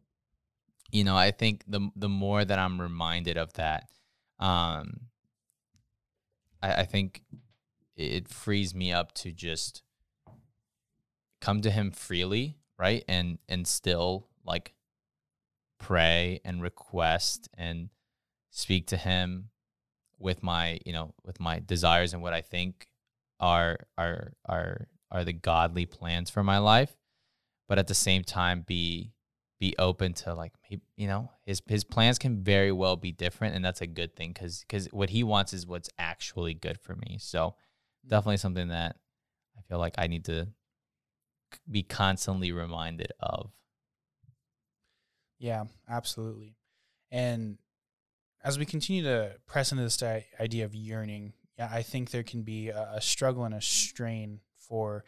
you 0.92 1.06
know 1.06 1.16
i 1.16 1.32
think 1.32 1.64
the 1.68 1.90
the 1.96 2.10
more 2.10 2.44
that 2.44 2.60
i'm 2.60 2.82
reminded 2.82 3.38
of 3.38 3.52
that 3.54 3.90
um 4.40 5.02
i, 6.64 6.82
I 6.82 6.86
think 6.86 7.24
it 7.96 8.30
frees 8.30 8.74
me 8.74 8.92
up 8.94 9.14
to 9.16 9.32
just 9.32 9.84
come 11.42 11.62
to 11.62 11.72
him 11.72 11.92
freely 11.92 12.58
right? 12.78 13.04
And 13.08 13.40
and 13.50 13.68
still 13.68 14.28
like 14.46 14.74
pray 15.80 16.40
and 16.44 16.62
request 16.62 17.50
and 17.58 17.90
speak 18.52 18.88
to 18.88 18.98
him 18.98 19.50
with 20.20 20.42
my 20.42 20.80
you 20.86 20.94
know 20.94 21.14
with 21.24 21.40
my 21.40 21.60
desires 21.60 22.14
and 22.14 22.22
what 22.22 22.34
i 22.34 22.42
think 22.42 22.88
are 23.40 23.78
are 23.98 24.34
are 24.46 24.88
are 25.12 25.24
the 25.24 25.34
godly 25.34 25.86
plans 25.86 26.30
for 26.30 26.44
my 26.44 26.58
life 26.58 26.98
but 27.68 27.78
at 27.78 27.88
the 27.88 27.94
same 27.94 28.24
time 28.24 28.64
be 28.66 29.14
be 29.60 29.76
open 29.80 30.14
to 30.14 30.34
like 30.34 30.54
you 30.96 31.08
know 31.08 31.30
his 31.46 31.62
his 31.68 31.84
plans 31.84 32.20
can 32.20 32.44
very 32.44 32.72
well 32.72 32.96
be 32.96 33.12
different 33.12 33.56
and 33.56 33.66
that's 33.66 33.82
a 33.82 33.88
good 33.88 34.16
thing 34.16 34.34
cuz 34.34 34.64
cuz 34.70 34.88
what 34.92 35.10
he 35.10 35.24
wants 35.24 35.54
is 35.54 35.66
what's 35.66 35.90
actually 35.98 36.54
good 36.54 36.80
for 36.80 36.96
me. 36.96 37.18
So 37.20 37.56
mm. 38.06 38.10
definitely 38.10 38.38
something 38.38 38.68
that 38.68 38.98
i 39.58 39.62
feel 39.62 39.80
like 39.80 39.96
i 39.98 40.08
need 40.08 40.26
to 40.26 40.48
be 41.70 41.82
constantly 41.82 42.52
reminded 42.52 43.12
of 43.20 43.52
Yeah, 45.40 45.66
absolutely. 45.90 46.56
And 47.12 47.58
as 48.44 48.58
we 48.58 48.66
continue 48.66 49.04
to 49.04 49.34
press 49.46 49.72
into 49.72 49.84
this 49.84 50.02
idea 50.40 50.66
of 50.66 50.76
yearning, 50.76 51.34
I 51.60 51.82
think 51.82 52.12
there 52.12 52.24
can 52.24 52.44
be 52.44 52.70
a, 52.70 52.94
a 52.96 53.02
struggle 53.02 53.44
and 53.46 53.54
a 53.54 53.62
strain 53.62 54.42
for 54.58 55.04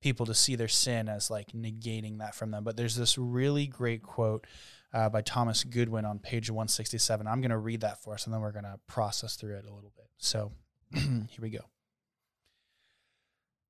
people 0.00 0.26
to 0.26 0.34
see 0.34 0.56
their 0.56 0.68
sin 0.68 1.08
as 1.08 1.30
like 1.30 1.52
negating 1.52 2.18
that 2.18 2.34
from 2.34 2.50
them. 2.50 2.64
But 2.64 2.76
there's 2.76 2.96
this 2.96 3.16
really 3.16 3.66
great 3.66 4.02
quote 4.02 4.46
uh, 4.92 5.08
by 5.08 5.22
Thomas 5.22 5.64
Goodwin 5.64 6.04
on 6.04 6.18
page 6.18 6.50
167. 6.50 7.26
I'm 7.26 7.40
going 7.40 7.50
to 7.50 7.58
read 7.58 7.82
that 7.82 8.02
for 8.02 8.14
us 8.14 8.24
and 8.24 8.34
then 8.34 8.40
we're 8.40 8.52
going 8.52 8.64
to 8.64 8.78
process 8.88 9.36
through 9.36 9.56
it 9.56 9.64
a 9.64 9.72
little 9.72 9.92
bit. 9.96 10.08
So 10.18 10.52
here 10.92 11.40
we 11.40 11.50
go. 11.50 11.71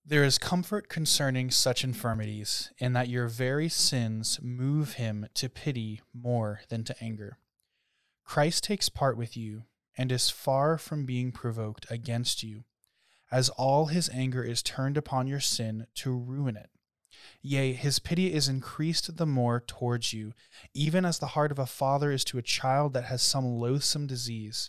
There 0.05 0.25
is 0.25 0.37
comfort 0.37 0.89
concerning 0.89 1.53
such 1.53 1.85
infirmities, 1.85 2.73
in 2.79 2.93
that 2.93 3.09
your 3.09 3.29
very 3.29 3.69
sins 3.69 4.41
move 4.43 4.95
him 4.95 5.29
to 5.35 5.49
pity 5.49 6.01
more 6.13 6.63
than 6.69 6.83
to 6.85 6.97
anger. 7.01 7.39
Christ 8.25 8.65
takes 8.65 8.89
part 8.89 9.17
with 9.17 9.37
you, 9.37 9.63
and 9.97 10.11
is 10.11 10.29
far 10.29 10.77
from 10.77 11.07
being 11.07 11.31
provoked 11.31 11.89
against 11.89 12.43
you, 12.43 12.65
as 13.31 13.49
all 13.51 13.87
his 13.87 14.09
anger 14.11 14.43
is 14.43 14.61
turned 14.61 14.97
upon 14.97 15.29
your 15.29 15.39
sin 15.39 15.87
to 15.95 16.11
ruin 16.11 16.57
it. 16.57 16.71
Yea, 17.41 17.73
his 17.73 18.01
pity 18.01 18.33
is 18.35 18.49
increased 18.49 19.17
the 19.17 19.27
more 19.27 19.61
towards 19.61 20.13
you, 20.13 20.33
even 20.75 21.05
as 21.05 21.21
the 21.21 21.29
heart 21.29 21.53
of 21.53 21.61
a 21.61 21.67
father 21.67 22.11
is 22.11 22.25
to 22.25 22.39
a 22.39 22.43
child 22.43 22.93
that 22.93 23.05
has 23.05 23.23
some 23.23 23.45
loathsome 23.45 24.09
disease, 24.09 24.69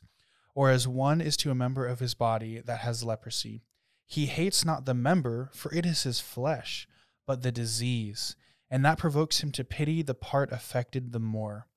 or 0.53 0.69
as 0.69 0.87
one 0.87 1.21
is 1.21 1.35
to 1.37 1.49
a 1.49 1.55
member 1.55 1.87
of 1.87 1.99
his 1.99 2.13
body 2.13 2.59
that 2.59 2.81
has 2.81 3.03
leprosy. 3.03 3.63
He 4.05 4.25
hates 4.27 4.65
not 4.65 4.85
the 4.85 4.93
member, 4.93 5.49
for 5.53 5.73
it 5.73 5.85
is 5.85 6.03
his 6.03 6.19
flesh, 6.19 6.87
but 7.25 7.41
the 7.41 7.51
disease, 7.51 8.35
and 8.69 8.83
that 8.85 8.97
provokes 8.97 9.41
him 9.41 9.51
to 9.53 9.63
pity 9.63 10.01
the 10.01 10.13
part 10.13 10.51
affected 10.51 11.11
the 11.11 11.19
more. 11.19 11.67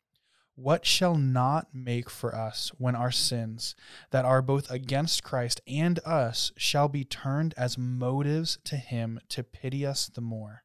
What 0.55 0.87
shall 0.87 1.17
not 1.17 1.75
make 1.75 2.09
for 2.09 2.35
us 2.35 2.73
when 2.79 2.97
our 2.97 3.11
sins, 3.11 3.75
that 4.11 4.25
are 4.25 4.41
both 4.41 4.71
against 4.71 5.23
Christ 5.23 5.61
and 5.67 5.99
us, 6.05 6.53
shall 6.57 6.89
be 6.89 7.05
turned 7.05 7.53
as 7.57 7.77
motives 7.77 8.59
to 8.65 8.77
him 8.77 9.21
to 9.29 9.43
pity 9.43 9.85
us 9.85 10.07
the 10.07 10.23
more? 10.23 10.63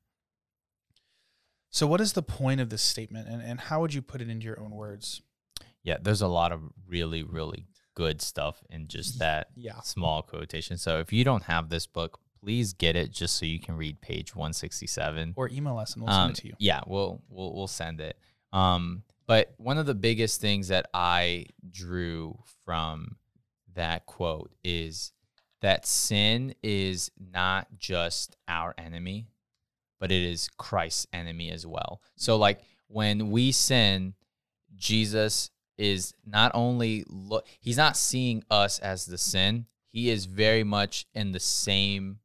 So, 1.70 1.88
what 1.88 2.02
is 2.02 2.14
the 2.14 2.24
point 2.24 2.62
of 2.62 2.70
this 2.70 2.82
statement, 2.82 3.28
and, 3.28 3.42
and 3.42 3.60
how 3.60 3.82
would 3.82 3.94
you 3.94 4.02
put 4.02 4.22
it 4.22 4.30
into 4.30 4.46
your 4.46 4.60
own 4.60 4.72
words? 4.72 5.22
yeah 5.84 5.98
there's 6.02 6.22
a 6.22 6.28
lot 6.28 6.52
of 6.52 6.62
really 6.88 7.24
really 7.24 7.66
good 7.94 8.22
stuff 8.22 8.64
in 8.70 8.88
just 8.88 9.20
that 9.20 9.48
Yeah. 9.56 9.80
small 9.82 10.22
quotation 10.22 10.78
so 10.78 11.00
if 11.00 11.12
you 11.12 11.24
don't 11.24 11.44
have 11.44 11.70
this 11.70 11.88
book 11.88 12.20
please 12.42 12.74
get 12.74 12.96
it 12.96 13.12
just 13.12 13.38
so 13.38 13.46
you 13.46 13.60
can 13.60 13.78
read 13.78 14.02
page 14.02 14.36
167 14.36 15.34
Or 15.36 15.50
email 15.50 15.78
us 15.78 15.94
and 15.94 16.04
we'll 16.04 16.12
send 16.12 16.24
um, 16.24 16.32
it 16.32 16.36
to 16.38 16.48
you. 16.48 16.54
Yeah, 16.58 16.82
we'll 16.88 17.22
we'll 17.30 17.54
we'll 17.54 17.68
send 17.68 18.02
it. 18.02 18.18
Um, 18.52 19.04
but 19.28 19.54
one 19.58 19.78
of 19.78 19.86
the 19.86 19.94
biggest 19.94 20.42
things 20.42 20.70
that 20.70 20.88
I 20.94 21.46
drew 21.70 22.40
from 22.66 23.18
that 23.76 24.06
quote 24.08 24.52
is 24.64 25.14
that 25.62 25.86
sin 25.86 26.56
is 26.64 27.12
not 27.20 27.68
just 27.78 28.36
our 28.48 28.74
enemy, 28.78 29.28
but 30.00 30.12
it 30.12 30.24
is 30.24 30.50
Christ's 30.58 31.06
enemy 31.14 31.52
as 31.52 31.68
well. 31.68 32.02
So 32.16 32.38
like 32.38 32.62
when 32.88 33.30
we 33.30 33.52
sin, 33.52 34.16
Jesus 34.76 35.52
is 35.82 36.14
not 36.26 36.52
only 36.54 37.04
look 37.08 37.48
he's 37.60 37.76
not 37.76 37.98
seeing 37.98 38.44
us 38.52 38.78
as 38.80 39.08
the 39.08 39.18
sin, 39.18 39.66
he 39.92 40.10
is 40.10 40.26
very 40.26 40.64
much 40.64 41.08
in 41.16 41.32
the 41.32 41.40
same 41.40 42.20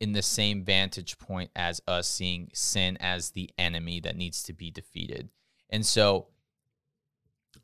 in 0.00 0.12
the 0.12 0.22
same 0.22 0.64
vantage 0.64 1.16
point 1.18 1.50
as 1.54 1.80
us 1.86 2.08
seeing 2.08 2.50
sin 2.52 2.96
as 3.00 3.30
the 3.30 3.48
enemy 3.56 4.00
that 4.00 4.16
needs 4.16 4.42
to 4.42 4.52
be 4.52 4.70
defeated. 4.70 5.28
And 5.68 5.86
so 5.86 6.26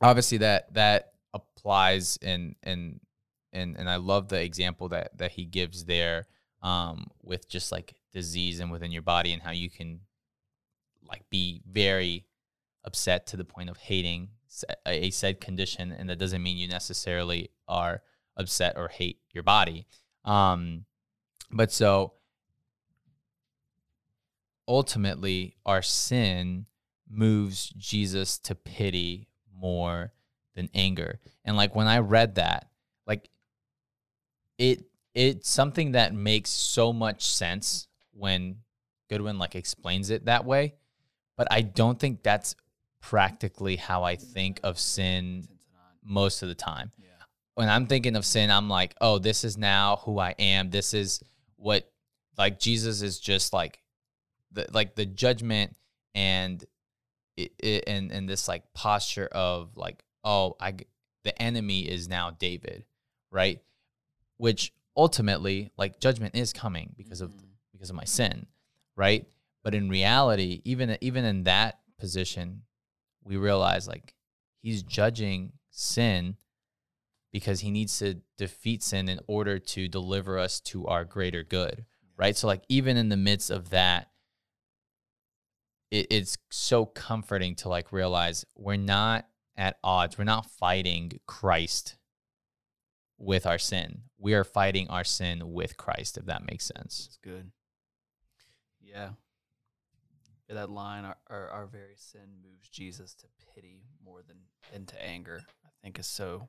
obviously 0.01 0.39
that 0.39 0.73
that 0.75 1.15
applies 1.35 2.19
and 2.23 2.55
and 2.62 3.01
and 3.53 3.77
and 3.77 3.91
I 3.91 3.97
love 3.97 4.29
the 4.29 4.41
example 4.41 4.91
that 4.91 5.19
that 5.19 5.33
he 5.33 5.45
gives 5.45 5.87
there 5.87 6.27
um 6.62 7.09
with 7.23 7.49
just 7.49 7.73
like 7.73 7.97
disease 8.12 8.61
and 8.61 8.71
within 8.71 8.93
your 8.93 9.03
body 9.03 9.33
and 9.33 9.43
how 9.43 9.51
you 9.51 9.71
can 9.71 10.01
like 11.09 11.25
be 11.31 11.62
very 11.69 12.27
upset 12.85 13.27
to 13.27 13.37
the 13.37 13.45
point 13.45 13.69
of 13.69 13.77
hating 13.77 14.29
a 14.87 15.11
said 15.11 15.40
condition 15.40 15.92
and 15.92 16.09
that 16.09 16.19
doesn't 16.19 16.42
mean 16.42 16.57
you 16.57 16.69
necessarily 16.69 17.51
are 17.69 18.03
upset 18.37 18.75
or 18.77 18.88
hate 18.88 19.19
your 19.33 19.42
body 19.42 19.87
um 20.25 20.85
but 21.51 21.73
so 21.73 22.12
ultimately 24.69 25.57
our 25.64 25.83
sin 25.83 26.66
moves 27.09 27.69
Jesus 27.77 28.38
to 28.38 28.55
pity 28.55 29.29
more 29.55 30.12
than 30.55 30.69
anger. 30.75 31.21
And 31.45 31.57
like 31.57 31.75
when 31.75 31.87
I 31.87 31.99
read 31.99 32.37
that, 32.37 32.69
like 33.07 33.29
it 34.59 34.85
it's 35.14 35.49
something 35.49 35.92
that 35.92 36.14
makes 36.14 36.51
so 36.51 36.92
much 36.92 37.25
sense 37.25 37.88
when 38.12 38.57
Goodwin 39.09 39.38
like 39.38 39.55
explains 39.55 40.11
it 40.11 40.27
that 40.27 40.45
way, 40.45 40.75
but 41.37 41.49
I 41.51 41.62
don't 41.62 41.99
think 41.99 42.23
that's 42.23 42.55
practically 43.01 43.77
how 43.77 44.03
I 44.03 44.17
think 44.17 44.61
of 44.63 44.79
sin 44.79 45.49
most 46.03 46.43
of 46.43 46.49
the 46.49 46.55
time. 46.55 46.93
Yeah. 46.99 47.09
When 47.55 47.69
I'm 47.69 47.87
thinking 47.87 48.17
of 48.17 48.25
sin, 48.25 48.51
I'm 48.51 48.69
like, 48.69 48.95
"Oh, 49.01 49.19
this 49.19 49.45
is 49.45 49.57
now 49.57 49.97
who 50.05 50.19
I 50.19 50.35
am. 50.39 50.71
This 50.71 50.95
is 50.95 51.21
what 51.57 51.91
like 52.39 52.59
Jesus 52.59 53.03
is 53.03 53.19
just 53.19 53.53
like 53.53 53.81
the 54.53 54.67
like 54.73 54.95
the 54.95 55.07
judgment 55.07 55.77
and 56.15 56.65
it, 57.37 57.53
it, 57.59 57.85
and 57.87 58.11
and 58.11 58.29
this 58.29 58.49
like 58.49 58.63
posture 58.75 59.27
of 59.27 59.77
like 59.77 60.03
oh 60.25 60.57
I 60.61 60.75
the 61.25 61.41
enemy 61.43 61.81
is 61.81 62.09
now 62.09 62.31
David, 62.31 62.85
right? 63.31 63.61
Which 64.37 64.73
ultimately 64.97 65.71
like 65.77 66.01
judgment 66.01 66.37
is 66.37 66.53
coming 66.53 66.95
because 66.97 67.21
of 67.21 67.31
mm-hmm. 67.31 67.47
because 67.73 67.91
of 67.91 67.97
my 67.97 68.05
sin, 68.05 68.47
right? 68.97 69.27
But 69.63 69.75
in 69.75 69.89
reality, 69.89 70.63
even 70.65 70.97
even 71.01 71.25
in 71.25 71.45
that 71.45 71.81
position, 71.99 72.63
we 73.27 73.37
realize 73.37 73.89
like 73.89 74.15
he's 74.62 74.83
judging 74.83 75.53
sin 75.71 76.37
because 77.33 77.61
he 77.61 77.71
needs 77.71 77.99
to 77.99 78.21
defeat 78.39 78.83
sin 78.83 79.09
in 79.09 79.21
order 79.27 79.59
to 79.59 79.89
deliver 79.89 80.39
us 80.39 80.61
to 80.61 80.87
our 80.87 81.05
greater 81.05 81.43
good. 81.43 81.85
Right. 82.17 82.35
So, 82.35 82.47
like, 82.47 82.62
even 82.69 82.97
in 82.97 83.11
the 83.11 83.17
midst 83.17 83.51
of 83.51 83.71
that, 83.71 84.09
it, 85.91 86.07
it's 86.11 86.39
so 86.51 86.87
comforting 86.87 87.55
to 87.57 87.69
like 87.69 87.93
realize 87.93 88.47
we're 88.57 88.77
not 88.77 89.29
at 89.57 89.77
odds. 89.85 90.17
We're 90.17 90.25
not 90.25 90.51
fighting 90.51 91.21
Christ 91.27 91.97
with 93.19 93.47
our 93.47 93.59
sin. 93.59 94.03
We 94.19 94.35
are 94.35 94.45
fighting 94.45 94.89
our 94.89 95.05
sin 95.05 95.53
with 95.53 95.77
Christ, 95.77 96.17
if 96.17 96.27
that 96.27 96.51
makes 96.51 96.65
sense. 96.65 97.05
It's 97.09 97.19
good. 97.23 97.51
Yeah. 98.81 99.11
That 100.55 100.71
line, 100.71 101.05
our, 101.05 101.17
our, 101.29 101.51
our 101.51 101.67
very 101.67 101.97
sin 101.97 102.29
moves 102.43 102.69
Jesus 102.69 103.15
to 103.15 103.27
pity 103.55 103.83
more 104.05 104.23
than, 104.27 104.37
into 104.73 105.01
anger, 105.03 105.43
I 105.65 105.69
think 105.83 105.99
is 105.99 106.07
so, 106.07 106.49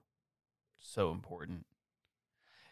so 0.79 1.11
important. 1.11 1.65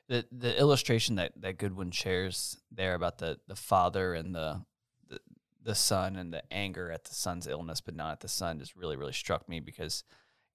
The 0.07 0.25
the 0.31 0.57
illustration 0.59 1.15
that, 1.15 1.31
that 1.41 1.57
Goodwin 1.57 1.89
shares 1.89 2.57
there 2.71 2.93
about 2.93 3.17
the, 3.17 3.39
the 3.47 3.55
father 3.55 4.13
and 4.13 4.35
the, 4.35 4.61
the 5.09 5.19
the 5.63 5.73
son 5.73 6.15
and 6.15 6.31
the 6.31 6.43
anger 6.53 6.91
at 6.91 7.05
the 7.05 7.15
son's 7.15 7.47
illness, 7.47 7.81
but 7.81 7.95
not 7.95 8.11
at 8.11 8.19
the 8.19 8.27
son, 8.27 8.59
just 8.59 8.75
really, 8.75 8.95
really 8.95 9.13
struck 9.13 9.49
me 9.49 9.59
because, 9.59 10.03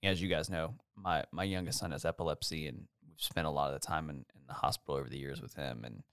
as 0.04 0.22
you 0.22 0.28
guys 0.28 0.48
know, 0.48 0.74
my, 0.94 1.24
my 1.32 1.42
youngest 1.42 1.80
son 1.80 1.90
has 1.90 2.04
epilepsy, 2.04 2.68
and 2.68 2.86
we've 3.04 3.20
spent 3.20 3.48
a 3.48 3.50
lot 3.50 3.74
of 3.74 3.80
the 3.80 3.84
time 3.84 4.08
in, 4.08 4.16
in 4.16 4.46
the 4.46 4.54
hospital 4.54 4.94
over 4.94 5.08
the 5.08 5.18
years 5.18 5.42
with 5.42 5.54
him, 5.54 5.82
and 5.84 6.04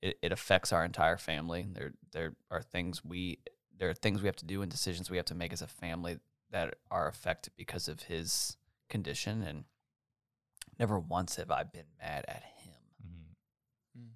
it, 0.00 0.16
it 0.22 0.30
affects 0.30 0.72
our 0.72 0.84
entire 0.84 1.16
family. 1.16 1.66
There 1.72 1.94
there 2.12 2.36
are 2.52 2.62
things 2.62 3.04
we 3.04 3.40
there 3.78 3.90
are 3.90 3.94
things 3.94 4.22
we 4.22 4.28
have 4.28 4.36
to 4.36 4.46
do 4.46 4.62
and 4.62 4.70
decisions 4.70 5.10
we 5.10 5.16
have 5.16 5.26
to 5.26 5.34
make 5.34 5.52
as 5.52 5.62
a 5.62 5.66
family 5.66 6.18
that 6.50 6.74
are 6.90 7.08
affected 7.08 7.52
because 7.56 7.88
of 7.88 8.02
his 8.02 8.56
condition, 8.88 9.42
and 9.42 9.64
never 10.78 10.98
once 10.98 11.36
have 11.36 11.50
I 11.50 11.64
been 11.64 11.86
mad 12.00 12.24
at 12.28 12.42
him. 12.42 12.74
Mm-hmm. 13.04 14.00
Mm. 14.00 14.10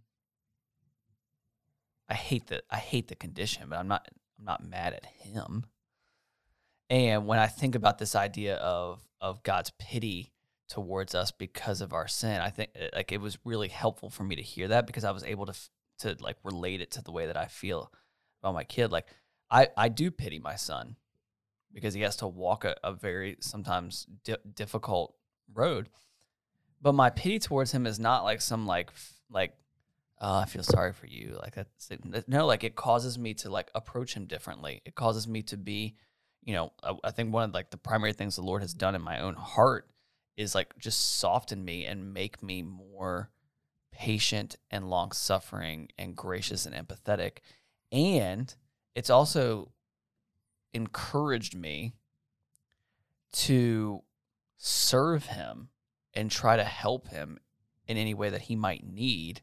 I 2.08 2.14
hate 2.14 2.46
the 2.46 2.62
I 2.70 2.76
hate 2.76 3.08
the 3.08 3.16
condition, 3.16 3.66
but 3.68 3.78
I'm 3.78 3.88
not 3.88 4.06
I'm 4.38 4.44
not 4.44 4.64
mad 4.64 4.94
at 4.94 5.04
him. 5.04 5.66
And 6.88 7.26
when 7.26 7.38
I 7.38 7.46
think 7.46 7.74
about 7.74 7.98
this 7.98 8.14
idea 8.14 8.56
of 8.56 9.02
of 9.20 9.42
God's 9.42 9.72
pity 9.78 10.32
towards 10.68 11.14
us 11.14 11.30
because 11.30 11.80
of 11.80 11.92
our 11.92 12.08
sin, 12.08 12.40
I 12.40 12.50
think 12.50 12.70
uh, 12.80 12.86
like 12.94 13.12
it 13.12 13.20
was 13.20 13.38
really 13.44 13.68
helpful 13.68 14.10
for 14.10 14.24
me 14.24 14.36
to 14.36 14.42
hear 14.42 14.68
that 14.68 14.86
because 14.86 15.04
I 15.04 15.10
was 15.10 15.24
able 15.24 15.46
to 15.46 15.54
to 16.00 16.16
like 16.20 16.36
relate 16.44 16.80
it 16.80 16.90
to 16.92 17.02
the 17.02 17.12
way 17.12 17.26
that 17.26 17.36
I 17.36 17.46
feel 17.46 17.92
about 18.42 18.54
my 18.54 18.64
kid. 18.64 18.90
Like 18.90 19.06
I 19.50 19.68
I 19.76 19.88
do 19.88 20.10
pity 20.10 20.38
my 20.38 20.56
son 20.56 20.96
because 21.72 21.94
he 21.94 22.02
has 22.02 22.16
to 22.16 22.26
walk 22.26 22.64
a, 22.64 22.76
a 22.82 22.92
very 22.92 23.36
sometimes 23.40 24.06
di- 24.24 24.36
difficult 24.54 25.14
road. 25.52 25.88
But 26.82 26.94
my 26.94 27.10
pity 27.10 27.38
towards 27.38 27.72
him 27.72 27.86
is 27.86 27.98
not 27.98 28.24
like 28.24 28.40
some 28.40 28.66
like 28.66 28.90
like 29.30 29.54
oh, 30.20 30.38
I 30.38 30.44
feel 30.44 30.62
sorry 30.62 30.92
for 30.92 31.06
you. 31.06 31.38
Like 31.40 31.54
that's 31.54 31.90
no, 32.26 32.46
like 32.46 32.64
it 32.64 32.76
causes 32.76 33.18
me 33.18 33.34
to 33.34 33.50
like 33.50 33.70
approach 33.74 34.14
him 34.14 34.26
differently. 34.26 34.82
It 34.84 34.94
causes 34.94 35.26
me 35.26 35.42
to 35.44 35.56
be, 35.56 35.96
you 36.42 36.54
know, 36.54 36.72
I, 36.82 36.94
I, 37.04 37.10
think 37.10 37.32
one 37.32 37.44
of 37.44 37.54
like 37.54 37.70
the 37.70 37.76
primary 37.76 38.12
things 38.12 38.36
the 38.36 38.42
Lord 38.42 38.62
has 38.62 38.74
done 38.74 38.94
in 38.94 39.02
my 39.02 39.20
own 39.20 39.34
heart 39.34 39.88
is 40.36 40.54
like 40.54 40.78
just 40.78 41.18
soften 41.18 41.64
me 41.64 41.86
and 41.86 42.14
make 42.14 42.42
me 42.42 42.62
more 42.62 43.30
patient 43.92 44.56
and 44.70 44.88
long 44.88 45.12
suffering 45.12 45.88
and 45.98 46.16
gracious 46.16 46.66
and 46.66 46.74
empathetic. 46.74 47.38
And 47.92 48.54
it's 48.94 49.10
also 49.10 49.72
encouraged 50.72 51.56
me 51.56 51.94
to 53.32 54.02
serve 54.56 55.26
him 55.26 55.68
and 56.14 56.30
try 56.30 56.56
to 56.56 56.64
help 56.64 57.08
him 57.08 57.38
in 57.86 57.96
any 57.96 58.14
way 58.14 58.30
that 58.30 58.42
he 58.42 58.56
might 58.56 58.86
need 58.86 59.42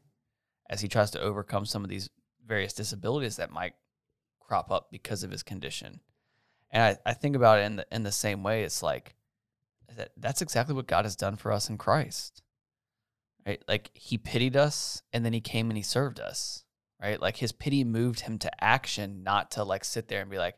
as 0.68 0.80
he 0.80 0.88
tries 0.88 1.10
to 1.10 1.20
overcome 1.20 1.64
some 1.64 1.82
of 1.82 1.90
these 1.90 2.10
various 2.46 2.72
disabilities 2.72 3.36
that 3.36 3.50
might 3.50 3.74
crop 4.40 4.70
up 4.70 4.88
because 4.90 5.22
of 5.22 5.30
his 5.30 5.42
condition. 5.42 6.00
And 6.70 6.82
I, 6.82 7.10
I 7.10 7.14
think 7.14 7.36
about 7.36 7.58
it 7.58 7.62
in 7.62 7.76
the 7.76 7.86
in 7.90 8.02
the 8.02 8.12
same 8.12 8.42
way. 8.42 8.62
It's 8.62 8.82
like 8.82 9.14
that 9.96 10.10
that's 10.16 10.42
exactly 10.42 10.74
what 10.74 10.86
God 10.86 11.04
has 11.04 11.16
done 11.16 11.36
for 11.36 11.52
us 11.52 11.68
in 11.68 11.78
Christ. 11.78 12.42
Right? 13.46 13.62
Like 13.66 13.90
he 13.94 14.18
pitied 14.18 14.56
us 14.56 15.02
and 15.12 15.24
then 15.24 15.32
he 15.32 15.40
came 15.40 15.70
and 15.70 15.76
he 15.76 15.82
served 15.82 16.20
us. 16.20 16.64
Right? 17.00 17.20
Like 17.20 17.36
his 17.36 17.52
pity 17.52 17.84
moved 17.84 18.20
him 18.20 18.38
to 18.38 18.64
action, 18.64 19.22
not 19.22 19.52
to 19.52 19.64
like 19.64 19.84
sit 19.84 20.08
there 20.08 20.20
and 20.20 20.30
be 20.30 20.38
like, 20.38 20.56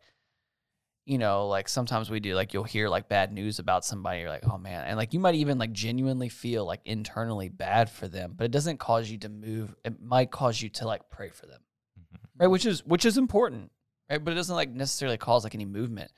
you 1.04 1.18
know, 1.18 1.48
like 1.48 1.68
sometimes 1.68 2.08
we 2.08 2.20
do, 2.20 2.34
like 2.34 2.54
you'll 2.54 2.64
hear 2.64 2.88
like 2.88 3.08
bad 3.08 3.32
news 3.32 3.58
about 3.58 3.84
somebody, 3.84 4.20
you're 4.20 4.28
like, 4.28 4.48
oh 4.48 4.58
man. 4.58 4.86
And 4.86 4.96
like 4.96 5.12
you 5.12 5.20
might 5.20 5.34
even 5.34 5.58
like 5.58 5.72
genuinely 5.72 6.28
feel 6.28 6.64
like 6.64 6.80
internally 6.84 7.48
bad 7.48 7.90
for 7.90 8.08
them, 8.08 8.34
but 8.36 8.44
it 8.44 8.52
doesn't 8.52 8.78
cause 8.78 9.10
you 9.10 9.18
to 9.18 9.28
move. 9.28 9.74
It 9.84 10.00
might 10.00 10.30
cause 10.30 10.62
you 10.62 10.68
to 10.70 10.86
like 10.86 11.10
pray 11.10 11.28
for 11.28 11.46
them. 11.46 11.60
Mm-hmm. 11.98 12.42
Right. 12.42 12.46
Which 12.46 12.64
is 12.64 12.86
which 12.86 13.04
is 13.04 13.18
important. 13.18 13.70
Right. 14.08 14.24
But 14.24 14.32
it 14.32 14.36
doesn't 14.36 14.56
like 14.56 14.70
necessarily 14.70 15.18
cause 15.18 15.44
like 15.44 15.54
any 15.54 15.66
movement. 15.66 16.10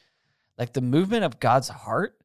Like 0.58 0.72
the 0.72 0.80
movement 0.82 1.24
of 1.24 1.40
God's 1.40 1.68
heart 1.68 2.16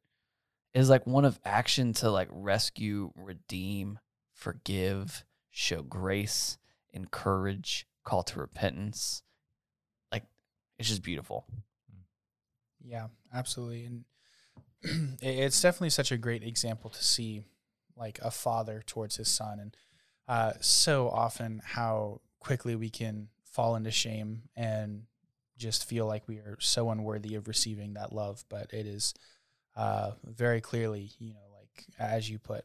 is 0.74 0.88
like 0.88 1.06
one 1.06 1.24
of 1.24 1.40
action 1.44 1.94
to 1.94 2.10
like 2.10 2.28
rescue, 2.30 3.10
redeem, 3.16 3.98
forgive, 4.34 5.24
show 5.50 5.82
grace, 5.82 6.58
encourage, 6.92 7.87
call 8.08 8.22
to 8.24 8.40
repentance. 8.40 9.22
Like 10.10 10.24
it's 10.78 10.88
just 10.88 11.02
beautiful. 11.02 11.44
Yeah, 12.82 13.08
absolutely. 13.34 13.84
And 13.84 14.04
it's 15.22 15.60
definitely 15.60 15.90
such 15.90 16.10
a 16.10 16.16
great 16.16 16.42
example 16.42 16.90
to 16.90 17.04
see 17.04 17.42
like 17.96 18.18
a 18.22 18.30
father 18.30 18.82
towards 18.86 19.16
his 19.16 19.28
son 19.28 19.58
and 19.58 19.76
uh, 20.28 20.52
so 20.60 21.08
often 21.08 21.60
how 21.64 22.20
quickly 22.38 22.76
we 22.76 22.88
can 22.88 23.28
fall 23.44 23.74
into 23.74 23.90
shame 23.90 24.42
and 24.56 25.02
just 25.56 25.88
feel 25.88 26.06
like 26.06 26.28
we 26.28 26.36
are 26.36 26.56
so 26.60 26.90
unworthy 26.90 27.34
of 27.34 27.48
receiving 27.48 27.94
that 27.94 28.12
love 28.12 28.44
but 28.48 28.72
it 28.72 28.86
is 28.86 29.14
uh, 29.74 30.12
very 30.24 30.60
clearly 30.60 31.10
you 31.18 31.34
know 31.34 31.40
like 31.58 31.86
as 31.98 32.30
you 32.30 32.38
put 32.38 32.64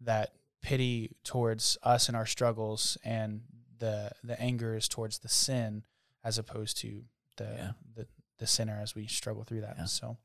that 0.00 0.30
pity 0.62 1.10
towards 1.24 1.76
us 1.82 2.06
and 2.06 2.16
our 2.16 2.26
struggles 2.26 2.96
and 3.04 3.40
the 3.78 4.12
the 4.22 4.40
anger 4.40 4.74
is 4.74 4.88
towards 4.88 5.18
the 5.18 5.28
sin 5.28 5.84
as 6.24 6.38
opposed 6.38 6.78
to 6.78 7.02
the 7.36 7.44
yeah. 7.44 7.70
the, 7.94 8.06
the 8.38 8.46
sinner 8.46 8.78
as 8.82 8.94
we 8.94 9.06
struggle 9.06 9.44
through 9.44 9.62
that. 9.62 9.76
Yeah. 9.78 9.84
So, 9.84 10.16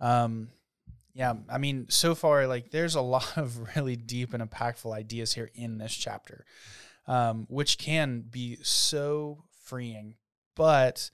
um, 0.00 0.48
yeah, 1.14 1.34
I 1.48 1.58
mean, 1.58 1.86
so 1.88 2.14
far, 2.14 2.46
like, 2.46 2.70
there's 2.70 2.94
a 2.94 3.00
lot 3.16 3.36
of 3.36 3.76
really 3.76 3.96
deep 3.96 4.34
and 4.34 4.42
impactful 4.42 4.92
ideas 4.92 5.34
here 5.34 5.50
in 5.54 5.78
this 5.78 5.94
chapter, 5.94 6.44
um, 7.06 7.46
which 7.48 7.78
can 7.78 8.24
be 8.30 8.58
so 8.62 9.44
freeing. 9.64 10.14
But 10.54 11.10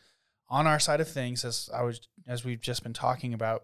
on 0.48 0.66
our 0.66 0.78
side 0.78 1.00
of 1.00 1.08
things, 1.08 1.44
as 1.44 1.70
I 1.74 1.82
was, 1.82 2.00
as 2.26 2.44
we've 2.44 2.60
just 2.60 2.82
been 2.82 2.92
talking 2.92 3.34
about, 3.34 3.62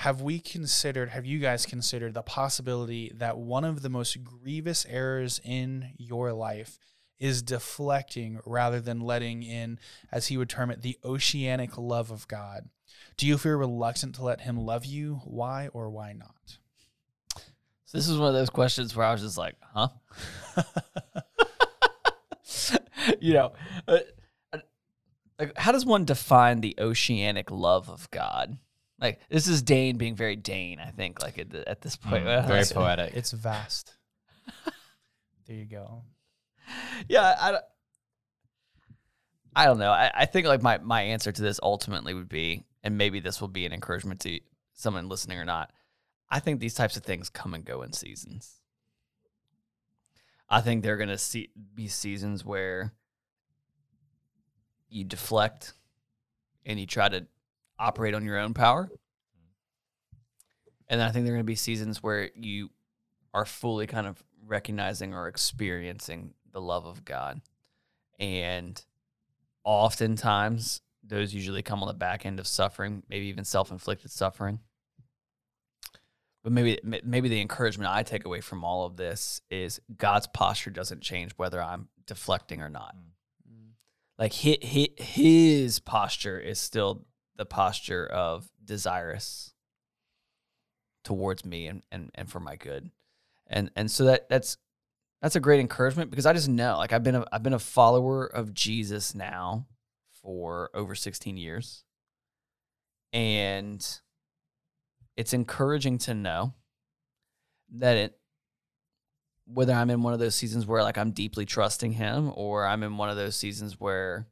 have 0.00 0.20
we 0.20 0.40
considered, 0.40 1.08
have 1.10 1.24
you 1.24 1.38
guys 1.38 1.64
considered 1.64 2.12
the 2.12 2.22
possibility 2.22 3.12
that 3.14 3.38
one 3.38 3.64
of 3.64 3.80
the 3.80 3.88
most 3.88 4.22
grievous 4.22 4.84
errors 4.88 5.40
in 5.42 5.94
your 5.96 6.32
life 6.32 6.78
is 7.18 7.42
deflecting 7.42 8.40
rather 8.44 8.80
than 8.80 9.00
letting 9.00 9.42
in, 9.42 9.78
as 10.12 10.28
he 10.28 10.36
would 10.36 10.48
term 10.48 10.70
it, 10.70 10.82
the 10.82 10.98
oceanic 11.04 11.78
love 11.78 12.10
of 12.10 12.28
God? 12.28 12.68
Do 13.16 13.26
you 13.26 13.38
feel 13.38 13.56
reluctant 13.56 14.14
to 14.16 14.24
let 14.24 14.42
him 14.42 14.58
love 14.58 14.84
you? 14.84 15.20
Why 15.24 15.68
or 15.72 15.88
why 15.88 16.12
not? 16.12 16.58
So 17.86 17.98
this 17.98 18.08
is 18.08 18.18
one 18.18 18.28
of 18.28 18.34
those 18.34 18.50
questions 18.50 18.94
where 18.94 19.06
I 19.06 19.12
was 19.12 19.22
just 19.22 19.38
like, 19.38 19.54
huh? 19.72 19.88
you 23.20 23.34
know, 23.34 23.52
uh, 23.86 23.98
uh, 24.52 24.58
like 25.38 25.56
how 25.56 25.72
does 25.72 25.86
one 25.86 26.04
define 26.04 26.60
the 26.60 26.74
oceanic 26.78 27.50
love 27.50 27.88
of 27.88 28.10
God? 28.10 28.58
Like 29.00 29.20
this 29.30 29.46
is 29.46 29.62
Dane 29.62 29.98
being 29.98 30.16
very 30.16 30.36
Dane, 30.36 30.80
I 30.80 30.90
think. 30.90 31.22
Like 31.22 31.38
at, 31.38 31.54
at 31.54 31.80
this 31.80 31.96
point, 31.96 32.24
mm, 32.24 32.46
very 32.46 32.64
poetic. 32.70 33.14
It's 33.14 33.30
vast. 33.30 33.94
there 35.46 35.56
you 35.56 35.64
go 35.64 36.02
yeah, 37.08 37.34
I, 37.38 37.58
I 39.54 39.64
don't 39.64 39.78
know. 39.78 39.90
I, 39.90 40.10
I 40.14 40.26
think 40.26 40.46
like 40.46 40.62
my, 40.62 40.78
my 40.78 41.02
answer 41.02 41.32
to 41.32 41.42
this 41.42 41.58
ultimately 41.62 42.14
would 42.14 42.28
be, 42.28 42.64
and 42.82 42.98
maybe 42.98 43.20
this 43.20 43.40
will 43.40 43.48
be 43.48 43.66
an 43.66 43.72
encouragement 43.72 44.20
to 44.20 44.40
someone 44.74 45.08
listening 45.08 45.38
or 45.38 45.44
not. 45.44 45.72
I 46.30 46.40
think 46.40 46.60
these 46.60 46.74
types 46.74 46.96
of 46.96 47.04
things 47.04 47.28
come 47.28 47.54
and 47.54 47.64
go 47.64 47.82
in 47.82 47.92
seasons. 47.92 48.60
I 50.48 50.60
think 50.60 50.82
they're 50.82 50.96
going 50.96 51.08
to 51.08 51.18
see, 51.18 51.48
be 51.74 51.88
seasons 51.88 52.44
where 52.44 52.92
you 54.88 55.04
deflect 55.04 55.72
and 56.64 56.78
you 56.78 56.86
try 56.86 57.08
to 57.08 57.26
operate 57.78 58.14
on 58.14 58.24
your 58.24 58.38
own 58.38 58.54
power. 58.54 58.88
And 60.88 61.02
I 61.02 61.10
think 61.10 61.24
there 61.24 61.34
are 61.34 61.36
going 61.36 61.44
to 61.44 61.50
be 61.50 61.56
seasons 61.56 62.02
where 62.02 62.30
you 62.34 62.70
are 63.34 63.44
fully 63.44 63.86
kind 63.86 64.06
of 64.06 64.22
recognizing 64.46 65.14
or 65.14 65.26
experiencing 65.26 66.34
the 66.56 66.62
love 66.62 66.86
of 66.86 67.04
God. 67.04 67.42
And 68.18 68.82
oftentimes, 69.62 70.80
those 71.04 71.34
usually 71.34 71.62
come 71.62 71.82
on 71.82 71.86
the 71.86 71.92
back 71.92 72.24
end 72.24 72.40
of 72.40 72.46
suffering, 72.46 73.02
maybe 73.10 73.26
even 73.26 73.44
self 73.44 73.70
inflicted 73.70 74.10
suffering. 74.10 74.60
but 76.42 76.52
maybe 76.52 76.80
maybe 76.82 77.28
the 77.28 77.42
encouragement 77.42 77.90
I 77.90 78.02
take 78.02 78.24
away 78.24 78.40
from 78.40 78.64
all 78.64 78.86
of 78.86 78.96
this 78.96 79.42
is 79.50 79.82
God's 79.98 80.28
posture 80.28 80.70
doesn't 80.70 81.02
change 81.02 81.32
whether 81.36 81.62
I'm 81.62 81.88
deflecting 82.06 82.62
or 82.62 82.70
not. 82.70 82.96
Mm. 83.46 83.72
Like 84.18 84.32
his, 84.32 84.56
his 84.96 85.78
posture 85.78 86.40
is 86.40 86.58
still 86.58 87.04
the 87.36 87.44
posture 87.44 88.06
of 88.06 88.48
desirous 88.64 89.52
towards 91.04 91.44
me 91.44 91.66
and, 91.66 91.82
and, 91.92 92.10
and 92.14 92.30
for 92.30 92.40
my 92.40 92.56
good. 92.56 92.90
And 93.46 93.70
and 93.76 93.90
so 93.90 94.06
that 94.06 94.30
that's 94.30 94.56
that's 95.26 95.34
a 95.34 95.40
great 95.40 95.58
encouragement 95.58 96.08
because 96.08 96.24
I 96.24 96.32
just 96.32 96.48
know 96.48 96.76
like 96.76 96.92
I've 96.92 97.02
been 97.02 97.16
a 97.16 97.24
I've 97.32 97.42
been 97.42 97.52
a 97.52 97.58
follower 97.58 98.24
of 98.24 98.54
Jesus 98.54 99.12
now 99.12 99.66
for 100.22 100.70
over 100.72 100.94
16 100.94 101.36
years. 101.36 101.82
And 103.12 103.84
it's 105.16 105.32
encouraging 105.32 105.98
to 105.98 106.14
know 106.14 106.54
that 107.74 107.96
it 107.96 108.18
whether 109.46 109.72
I'm 109.72 109.90
in 109.90 110.04
one 110.04 110.12
of 110.12 110.20
those 110.20 110.36
seasons 110.36 110.64
where 110.64 110.84
like 110.84 110.96
I'm 110.96 111.10
deeply 111.10 111.44
trusting 111.44 111.90
him 111.90 112.30
or 112.32 112.64
I'm 112.64 112.84
in 112.84 112.96
one 112.96 113.10
of 113.10 113.16
those 113.16 113.34
seasons 113.34 113.80
where 113.80 114.28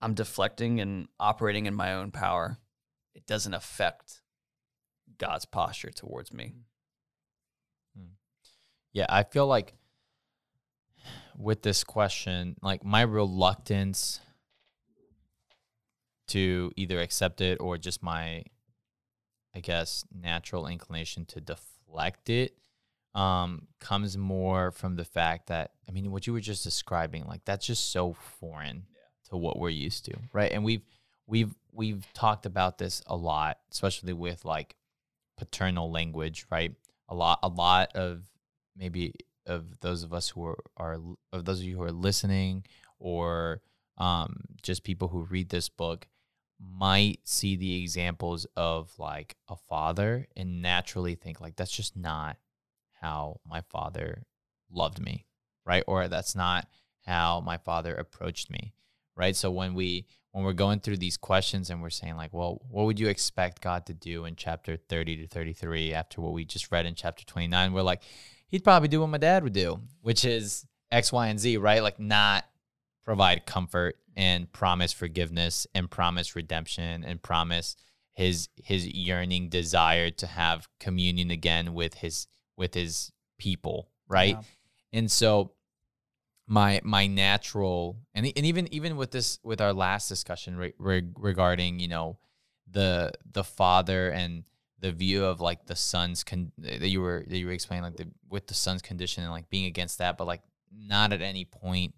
I'm 0.00 0.14
deflecting 0.14 0.80
and 0.80 1.06
operating 1.20 1.66
in 1.66 1.74
my 1.74 1.92
own 1.92 2.12
power, 2.12 2.60
it 3.14 3.26
doesn't 3.26 3.52
affect 3.52 4.22
God's 5.18 5.44
posture 5.44 5.90
towards 5.90 6.32
me. 6.32 6.54
Mm. 6.54 6.75
Yeah, 8.96 9.04
I 9.10 9.24
feel 9.24 9.46
like 9.46 9.74
with 11.36 11.60
this 11.60 11.84
question, 11.84 12.56
like 12.62 12.82
my 12.82 13.02
reluctance 13.02 14.20
to 16.28 16.72
either 16.76 16.98
accept 17.00 17.42
it 17.42 17.60
or 17.60 17.76
just 17.76 18.02
my, 18.02 18.42
I 19.54 19.60
guess, 19.60 20.06
natural 20.18 20.66
inclination 20.66 21.26
to 21.26 21.42
deflect 21.42 22.30
it 22.30 22.56
um, 23.14 23.66
comes 23.80 24.16
more 24.16 24.70
from 24.70 24.96
the 24.96 25.04
fact 25.04 25.48
that, 25.48 25.72
I 25.86 25.92
mean, 25.92 26.10
what 26.10 26.26
you 26.26 26.32
were 26.32 26.40
just 26.40 26.64
describing, 26.64 27.26
like 27.26 27.44
that's 27.44 27.66
just 27.66 27.92
so 27.92 28.14
foreign 28.40 28.84
to 29.28 29.36
what 29.36 29.58
we're 29.58 29.68
used 29.68 30.06
to, 30.06 30.14
right? 30.32 30.52
And 30.52 30.64
we've, 30.64 30.86
we've, 31.26 31.54
we've 31.70 32.10
talked 32.14 32.46
about 32.46 32.78
this 32.78 33.02
a 33.06 33.14
lot, 33.14 33.58
especially 33.70 34.14
with 34.14 34.46
like 34.46 34.74
paternal 35.36 35.90
language, 35.90 36.46
right? 36.50 36.72
A 37.10 37.14
lot, 37.14 37.40
a 37.42 37.48
lot 37.48 37.94
of 37.94 38.22
maybe 38.76 39.14
of 39.46 39.80
those 39.80 40.02
of 40.02 40.12
us 40.12 40.30
who 40.30 40.44
are, 40.44 40.58
are 40.76 41.00
of 41.32 41.44
those 41.44 41.60
of 41.60 41.64
you 41.64 41.76
who 41.76 41.82
are 41.82 41.92
listening 41.92 42.64
or 42.98 43.60
um, 43.98 44.40
just 44.62 44.84
people 44.84 45.08
who 45.08 45.22
read 45.22 45.48
this 45.48 45.68
book 45.68 46.08
might 46.58 47.20
see 47.24 47.56
the 47.56 47.80
examples 47.82 48.46
of 48.56 48.90
like 48.98 49.36
a 49.48 49.56
father 49.56 50.26
and 50.36 50.62
naturally 50.62 51.14
think 51.14 51.40
like 51.40 51.56
that's 51.56 51.70
just 51.70 51.96
not 51.96 52.36
how 53.00 53.40
my 53.46 53.60
father 53.60 54.22
loved 54.70 55.00
me 55.00 55.26
right? 55.64 55.84
Or 55.86 56.06
that's 56.06 56.36
not 56.36 56.68
how 57.04 57.40
my 57.40 57.58
father 57.58 57.94
approached 57.94 58.50
me 58.50 58.72
right? 59.16 59.36
So 59.36 59.50
when 59.50 59.74
we 59.74 60.06
when 60.36 60.44
we're 60.44 60.52
going 60.52 60.80
through 60.80 60.98
these 60.98 61.16
questions 61.16 61.70
and 61.70 61.80
we're 61.80 61.88
saying 61.88 62.14
like 62.16 62.30
well 62.32 62.60
what 62.68 62.84
would 62.84 63.00
you 63.00 63.08
expect 63.08 63.62
god 63.62 63.86
to 63.86 63.94
do 63.94 64.26
in 64.26 64.36
chapter 64.36 64.76
30 64.76 65.16
to 65.16 65.26
33 65.26 65.94
after 65.94 66.20
what 66.20 66.34
we 66.34 66.44
just 66.44 66.70
read 66.70 66.84
in 66.84 66.94
chapter 66.94 67.24
29 67.24 67.72
we're 67.72 67.80
like 67.80 68.02
he'd 68.48 68.64
probably 68.64 68.88
do 68.88 69.00
what 69.00 69.08
my 69.08 69.18
dad 69.18 69.42
would 69.42 69.52
do, 69.52 69.80
which 70.00 70.24
is 70.24 70.66
X, 70.90 71.12
Y, 71.12 71.26
and 71.28 71.38
Z, 71.38 71.56
right? 71.56 71.82
Like 71.82 71.98
not 71.98 72.44
provide 73.04 73.46
comfort 73.46 73.96
and 74.16 74.50
promise 74.52 74.92
forgiveness 74.92 75.66
and 75.74 75.90
promise 75.90 76.34
redemption 76.34 77.04
and 77.04 77.22
promise 77.22 77.76
his 78.14 78.48
his 78.56 78.86
yearning 78.86 79.48
desire 79.48 80.10
to 80.10 80.26
have 80.26 80.68
communion 80.80 81.30
again 81.30 81.74
with 81.74 81.94
his 81.94 82.26
with 82.56 82.74
his 82.74 83.12
people, 83.38 83.90
right? 84.08 84.36
Yeah. 84.36 84.98
And 84.98 85.10
so 85.10 85.52
my 86.46 86.80
my 86.82 87.06
natural 87.06 87.98
and 88.14 88.26
and 88.36 88.46
even 88.46 88.72
even 88.72 88.96
with 88.96 89.10
this 89.10 89.38
with 89.42 89.60
our 89.60 89.72
last 89.72 90.08
discussion 90.08 90.56
re- 90.56 90.74
re- 90.78 91.10
regarding, 91.16 91.78
you 91.78 91.88
know, 91.88 92.18
the 92.70 93.12
the 93.30 93.44
father 93.44 94.10
and 94.10 94.44
the 94.86 94.92
view 94.92 95.24
of 95.24 95.40
like 95.40 95.66
the 95.66 95.74
son's 95.74 96.22
con- 96.22 96.52
that 96.58 96.88
you 96.88 97.00
were 97.00 97.24
that 97.26 97.36
you 97.36 97.46
were 97.46 97.52
explaining 97.52 97.82
like 97.82 97.96
the 97.96 98.06
with 98.30 98.46
the 98.46 98.54
son's 98.54 98.82
condition 98.82 99.24
and 99.24 99.32
like 99.32 99.50
being 99.50 99.66
against 99.66 99.98
that 99.98 100.16
but 100.16 100.28
like 100.28 100.42
not 100.72 101.12
at 101.12 101.20
any 101.20 101.44
point 101.44 101.92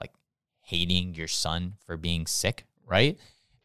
like 0.00 0.12
hating 0.60 1.14
your 1.14 1.26
son 1.26 1.74
for 1.84 1.96
being 1.96 2.26
sick 2.26 2.64
right? 2.86 3.18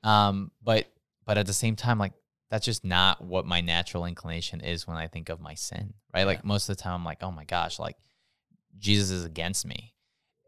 Um 0.04 0.52
but 0.64 0.88
but 1.24 1.38
at 1.38 1.46
the 1.46 1.54
same 1.54 1.76
time 1.76 2.00
like 2.00 2.14
that's 2.50 2.66
just 2.66 2.84
not 2.84 3.24
what 3.24 3.46
my 3.46 3.62
natural 3.62 4.06
inclination 4.06 4.60
is 4.60 4.88
when 4.88 4.98
i 4.98 5.08
think 5.08 5.30
of 5.30 5.40
my 5.40 5.54
sin 5.54 5.94
right? 6.14 6.26
Like 6.26 6.44
most 6.44 6.68
of 6.68 6.76
the 6.76 6.82
time 6.82 6.96
i'm 6.96 7.06
like 7.06 7.22
oh 7.22 7.32
my 7.32 7.46
gosh 7.46 7.80
like 7.80 7.98
jesus 8.78 9.12
is 9.12 9.24
against 9.24 9.68
me 9.68 9.94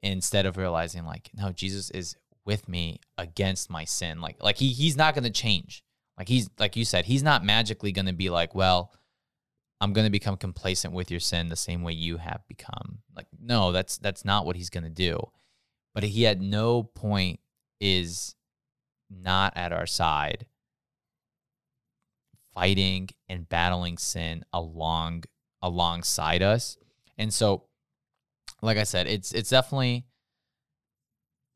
instead 0.02 0.46
of 0.46 0.58
realizing 0.58 1.06
like 1.06 1.30
no 1.36 1.52
jesus 1.52 1.92
is 1.92 2.16
with 2.44 2.68
me 2.68 3.00
against 3.18 3.70
my 3.70 3.86
sin 3.86 4.20
like 4.20 4.42
like 4.42 4.58
he 4.58 4.70
he's 4.70 4.98
not 4.98 5.14
going 5.14 5.24
to 5.24 5.30
change 5.30 5.85
like 6.18 6.28
he's 6.28 6.50
like 6.60 6.76
you 6.76 6.86
said, 6.86 7.06
he's 7.06 7.24
not 7.24 7.44
magically 7.44 7.92
going 7.92 8.06
to 8.06 8.14
be 8.14 8.30
like, 8.30 8.56
well, 8.56 8.92
I'm 9.82 9.94
going 9.94 10.06
to 10.06 10.12
become 10.12 10.38
complacent 10.38 10.94
with 10.94 11.12
your 11.12 11.20
sin 11.20 11.50
the 11.50 11.56
same 11.56 11.84
way 11.84 11.94
you 11.94 12.18
have 12.18 12.42
become. 12.48 13.00
Like 13.16 13.28
no, 13.40 13.72
that's 13.72 13.98
that's 13.98 14.24
not 14.26 14.46
what 14.46 14.56
he's 14.56 14.70
going 14.70 14.86
to 14.86 14.90
do. 14.90 15.20
But 15.94 16.04
he 16.04 16.28
at 16.28 16.40
no 16.40 16.84
point 16.84 17.40
is 17.80 18.36
not 19.10 19.54
at 19.56 19.72
our 19.72 19.86
side 19.86 20.46
fighting 22.54 23.10
and 23.28 23.48
battling 23.48 23.98
sin 23.98 24.44
along 24.54 25.26
alongside 25.62 26.42
us. 26.42 26.78
And 27.18 27.34
so 27.34 27.66
like 28.62 28.78
I 28.78 28.84
said, 28.84 29.08
it's 29.08 29.34
it's 29.34 29.50
definitely 29.50 30.06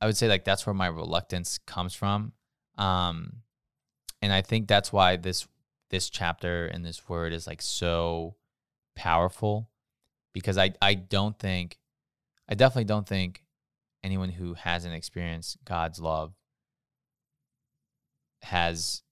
I 0.02 0.06
would 0.06 0.18
say 0.18 0.28
like 0.28 0.44
that's 0.44 0.66
where 0.66 0.74
my 0.74 0.88
reluctance 0.88 1.58
comes 1.66 1.94
from. 1.94 2.34
Um 2.78 3.38
and 4.22 4.34
I 4.34 4.42
think 4.42 4.68
that's 4.68 4.92
why 4.92 5.16
this 5.16 5.48
this 5.90 6.10
chapter 6.10 6.68
and 6.68 6.86
this 6.86 7.08
word 7.10 7.34
is 7.34 7.48
like 7.48 7.62
so 7.62 8.36
powerful 8.96 9.70
because 10.34 10.58
I 10.58 10.74
I 10.82 10.94
don't 10.96 11.38
think 11.38 11.78
I 12.48 12.56
definitely 12.56 12.86
don't 12.86 13.08
think 13.08 13.44
anyone 14.04 14.30
who 14.30 14.54
hasn't 14.54 14.94
experienced 14.94 15.58
God's 15.66 16.00
love 16.00 16.34
has 18.42 19.04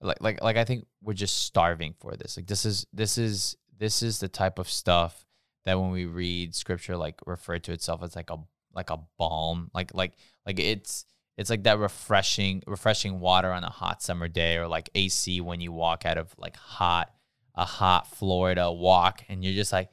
like 0.00 0.20
like 0.20 0.42
like 0.42 0.56
I 0.56 0.64
think 0.64 0.86
we're 1.02 1.14
just 1.14 1.42
starving 1.42 1.94
for 1.98 2.16
this. 2.16 2.36
Like 2.36 2.46
this 2.46 2.64
is 2.64 2.86
this 2.92 3.18
is 3.18 3.56
this 3.76 4.02
is 4.02 4.20
the 4.20 4.28
type 4.28 4.58
of 4.58 4.68
stuff 4.68 5.26
that 5.64 5.80
when 5.80 5.90
we 5.90 6.06
read 6.06 6.54
scripture 6.54 6.96
like 6.96 7.18
refer 7.26 7.58
to 7.58 7.72
itself 7.72 8.02
as 8.02 8.14
like 8.14 8.30
a 8.30 8.38
like 8.74 8.90
a 8.90 9.00
balm 9.18 9.70
like 9.72 9.94
like 9.94 10.12
like 10.46 10.58
it's 10.58 11.06
it's 11.36 11.50
like 11.50 11.64
that 11.64 11.78
refreshing 11.78 12.62
refreshing 12.66 13.20
water 13.20 13.50
on 13.52 13.64
a 13.64 13.70
hot 13.70 14.02
summer 14.02 14.28
day 14.28 14.56
or 14.56 14.68
like 14.68 14.90
AC 14.94 15.40
when 15.40 15.60
you 15.60 15.72
walk 15.72 16.06
out 16.06 16.18
of 16.18 16.34
like 16.38 16.56
hot 16.56 17.12
a 17.54 17.64
hot 17.64 18.06
Florida 18.06 18.70
walk 18.70 19.22
and 19.28 19.44
you're 19.44 19.54
just 19.54 19.72
like 19.72 19.90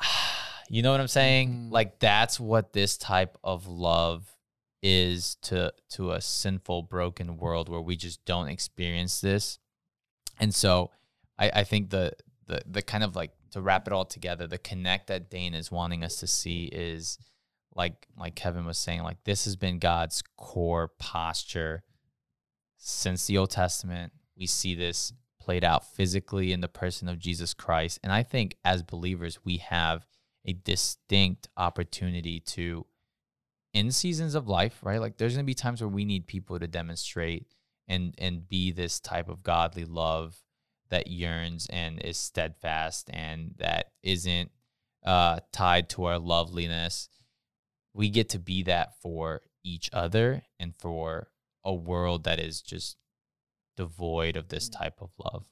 you 0.70 0.82
know 0.82 0.90
what 0.90 1.00
I'm 1.00 1.08
saying? 1.08 1.50
Mhm. 1.50 1.72
Like 1.72 1.98
that's 1.98 2.38
what 2.38 2.72
this 2.72 2.96
type 2.96 3.38
of 3.42 3.66
love 3.66 4.36
is 4.82 5.36
to 5.42 5.72
to 5.90 6.12
a 6.12 6.20
sinful 6.20 6.82
broken 6.82 7.36
world 7.36 7.68
where 7.68 7.80
we 7.80 7.96
just 7.96 8.24
don't 8.24 8.48
experience 8.48 9.20
this. 9.20 9.58
And 10.38 10.54
so 10.54 10.90
I 11.38 11.50
I 11.50 11.64
think 11.64 11.90
the 11.90 12.12
the 12.46 12.62
the 12.66 12.82
kind 12.82 13.02
of 13.02 13.16
like 13.16 13.32
to 13.52 13.60
wrap 13.62 13.86
it 13.86 13.92
all 13.92 14.04
together, 14.04 14.46
the 14.46 14.58
connect 14.58 15.06
that 15.06 15.30
Dane 15.30 15.54
is 15.54 15.72
wanting 15.72 16.04
us 16.04 16.16
to 16.16 16.26
see 16.26 16.66
is 16.66 17.18
like 17.74 18.06
like 18.16 18.34
Kevin 18.34 18.64
was 18.64 18.78
saying, 18.78 19.02
like 19.02 19.22
this 19.24 19.44
has 19.44 19.56
been 19.56 19.78
God's 19.78 20.22
core 20.36 20.92
posture 20.98 21.82
since 22.76 23.26
the 23.26 23.38
Old 23.38 23.50
Testament. 23.50 24.12
We 24.36 24.46
see 24.46 24.74
this 24.74 25.12
played 25.40 25.64
out 25.64 25.86
physically 25.86 26.52
in 26.52 26.60
the 26.60 26.68
person 26.68 27.08
of 27.08 27.18
Jesus 27.18 27.54
Christ. 27.54 27.98
And 28.02 28.12
I 28.12 28.22
think 28.22 28.56
as 28.64 28.82
believers, 28.82 29.38
we 29.44 29.58
have 29.58 30.06
a 30.44 30.52
distinct 30.52 31.48
opportunity 31.56 32.40
to 32.40 32.86
in 33.72 33.90
seasons 33.90 34.34
of 34.34 34.48
life, 34.48 34.78
right? 34.82 35.00
Like 35.00 35.16
there's 35.16 35.34
gonna 35.34 35.44
be 35.44 35.54
times 35.54 35.80
where 35.80 35.88
we 35.88 36.04
need 36.04 36.26
people 36.26 36.58
to 36.58 36.66
demonstrate 36.66 37.46
and 37.86 38.14
and 38.18 38.48
be 38.48 38.70
this 38.70 39.00
type 39.00 39.28
of 39.28 39.42
godly 39.42 39.84
love 39.84 40.36
that 40.90 41.06
yearns 41.06 41.66
and 41.70 42.00
is 42.02 42.16
steadfast 42.16 43.10
and 43.12 43.54
that 43.58 43.92
isn't 44.02 44.50
uh, 45.04 45.40
tied 45.52 45.88
to 45.90 46.04
our 46.04 46.18
loveliness 46.18 47.08
we 47.98 48.08
get 48.08 48.28
to 48.28 48.38
be 48.38 48.62
that 48.62 48.92
for 49.02 49.42
each 49.64 49.90
other 49.92 50.42
and 50.60 50.72
for 50.78 51.26
a 51.64 51.74
world 51.74 52.22
that 52.22 52.38
is 52.38 52.62
just 52.62 52.96
devoid 53.76 54.36
of 54.36 54.48
this 54.48 54.68
mm. 54.70 54.78
type 54.78 54.98
of 55.00 55.10
love. 55.18 55.44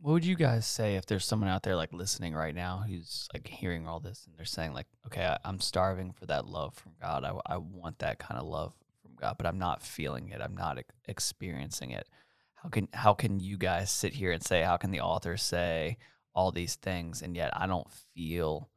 What 0.00 0.12
would 0.14 0.24
you 0.24 0.34
guys 0.34 0.66
say 0.66 0.96
if 0.96 1.06
there's 1.06 1.24
someone 1.24 1.48
out 1.48 1.62
there 1.62 1.76
like 1.76 1.92
listening 1.92 2.34
right 2.34 2.54
now 2.54 2.82
who's 2.86 3.28
like 3.32 3.46
hearing 3.46 3.86
all 3.86 4.00
this 4.00 4.26
and 4.26 4.36
they're 4.36 4.44
saying 4.44 4.72
like, 4.72 4.88
okay, 5.06 5.24
I, 5.24 5.38
I'm 5.44 5.60
starving 5.60 6.12
for 6.12 6.26
that 6.26 6.46
love 6.46 6.74
from 6.74 6.92
God. 7.00 7.22
I, 7.22 7.32
I 7.46 7.58
want 7.58 8.00
that 8.00 8.18
kind 8.18 8.40
of 8.40 8.48
love 8.48 8.72
from 9.00 9.12
God, 9.14 9.36
but 9.38 9.46
I'm 9.46 9.58
not 9.58 9.82
feeling 9.82 10.30
it. 10.30 10.40
I'm 10.40 10.56
not 10.56 10.78
ex- 10.78 10.94
experiencing 11.06 11.92
it. 11.92 12.08
how 12.56 12.70
can 12.70 12.88
how 12.92 13.14
can 13.14 13.38
you 13.38 13.56
guys 13.56 13.92
sit 13.92 14.14
here 14.14 14.32
and 14.32 14.42
say 14.42 14.62
how 14.62 14.76
can 14.76 14.90
the 14.90 15.00
author 15.00 15.36
say 15.36 15.96
all 16.34 16.50
these 16.50 16.74
things 16.74 17.22
and 17.22 17.36
yet 17.36 17.52
I 17.56 17.68
don't 17.68 17.90
feel 18.16 18.68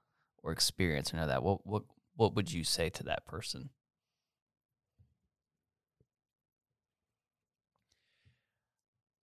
or 0.44 0.52
experience 0.52 1.12
or 1.12 1.18
know 1.18 1.28
that? 1.28 1.42
What 1.42 1.66
what 1.66 1.82
what 2.18 2.36
would 2.36 2.52
you 2.52 2.66
say 2.66 2.90
to 2.90 3.04
that 3.04 3.26
person? 3.26 3.70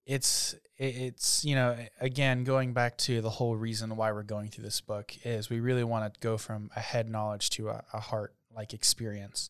it's 0.07 0.55
it's 0.77 1.45
you 1.45 1.55
know 1.55 1.77
again 2.01 2.45
going 2.45 2.73
back 2.73 2.99
to 2.99 3.21
the 3.21 3.31
whole 3.31 3.57
reason 3.57 3.97
why 3.97 4.13
we're 4.13 4.23
going 4.23 4.49
through 4.49 4.65
this 4.65 4.81
book 4.81 5.15
is 5.25 5.49
we 5.49 5.61
really 5.61 5.85
want 5.85 6.13
to 6.13 6.21
go 6.21 6.37
from 6.37 6.71
a 6.77 6.81
head 6.81 7.09
knowledge 7.09 7.49
to 7.51 7.69
a, 7.69 7.83
a 7.93 8.01
heart 8.01 8.35
like 8.55 8.75
experience 8.75 9.49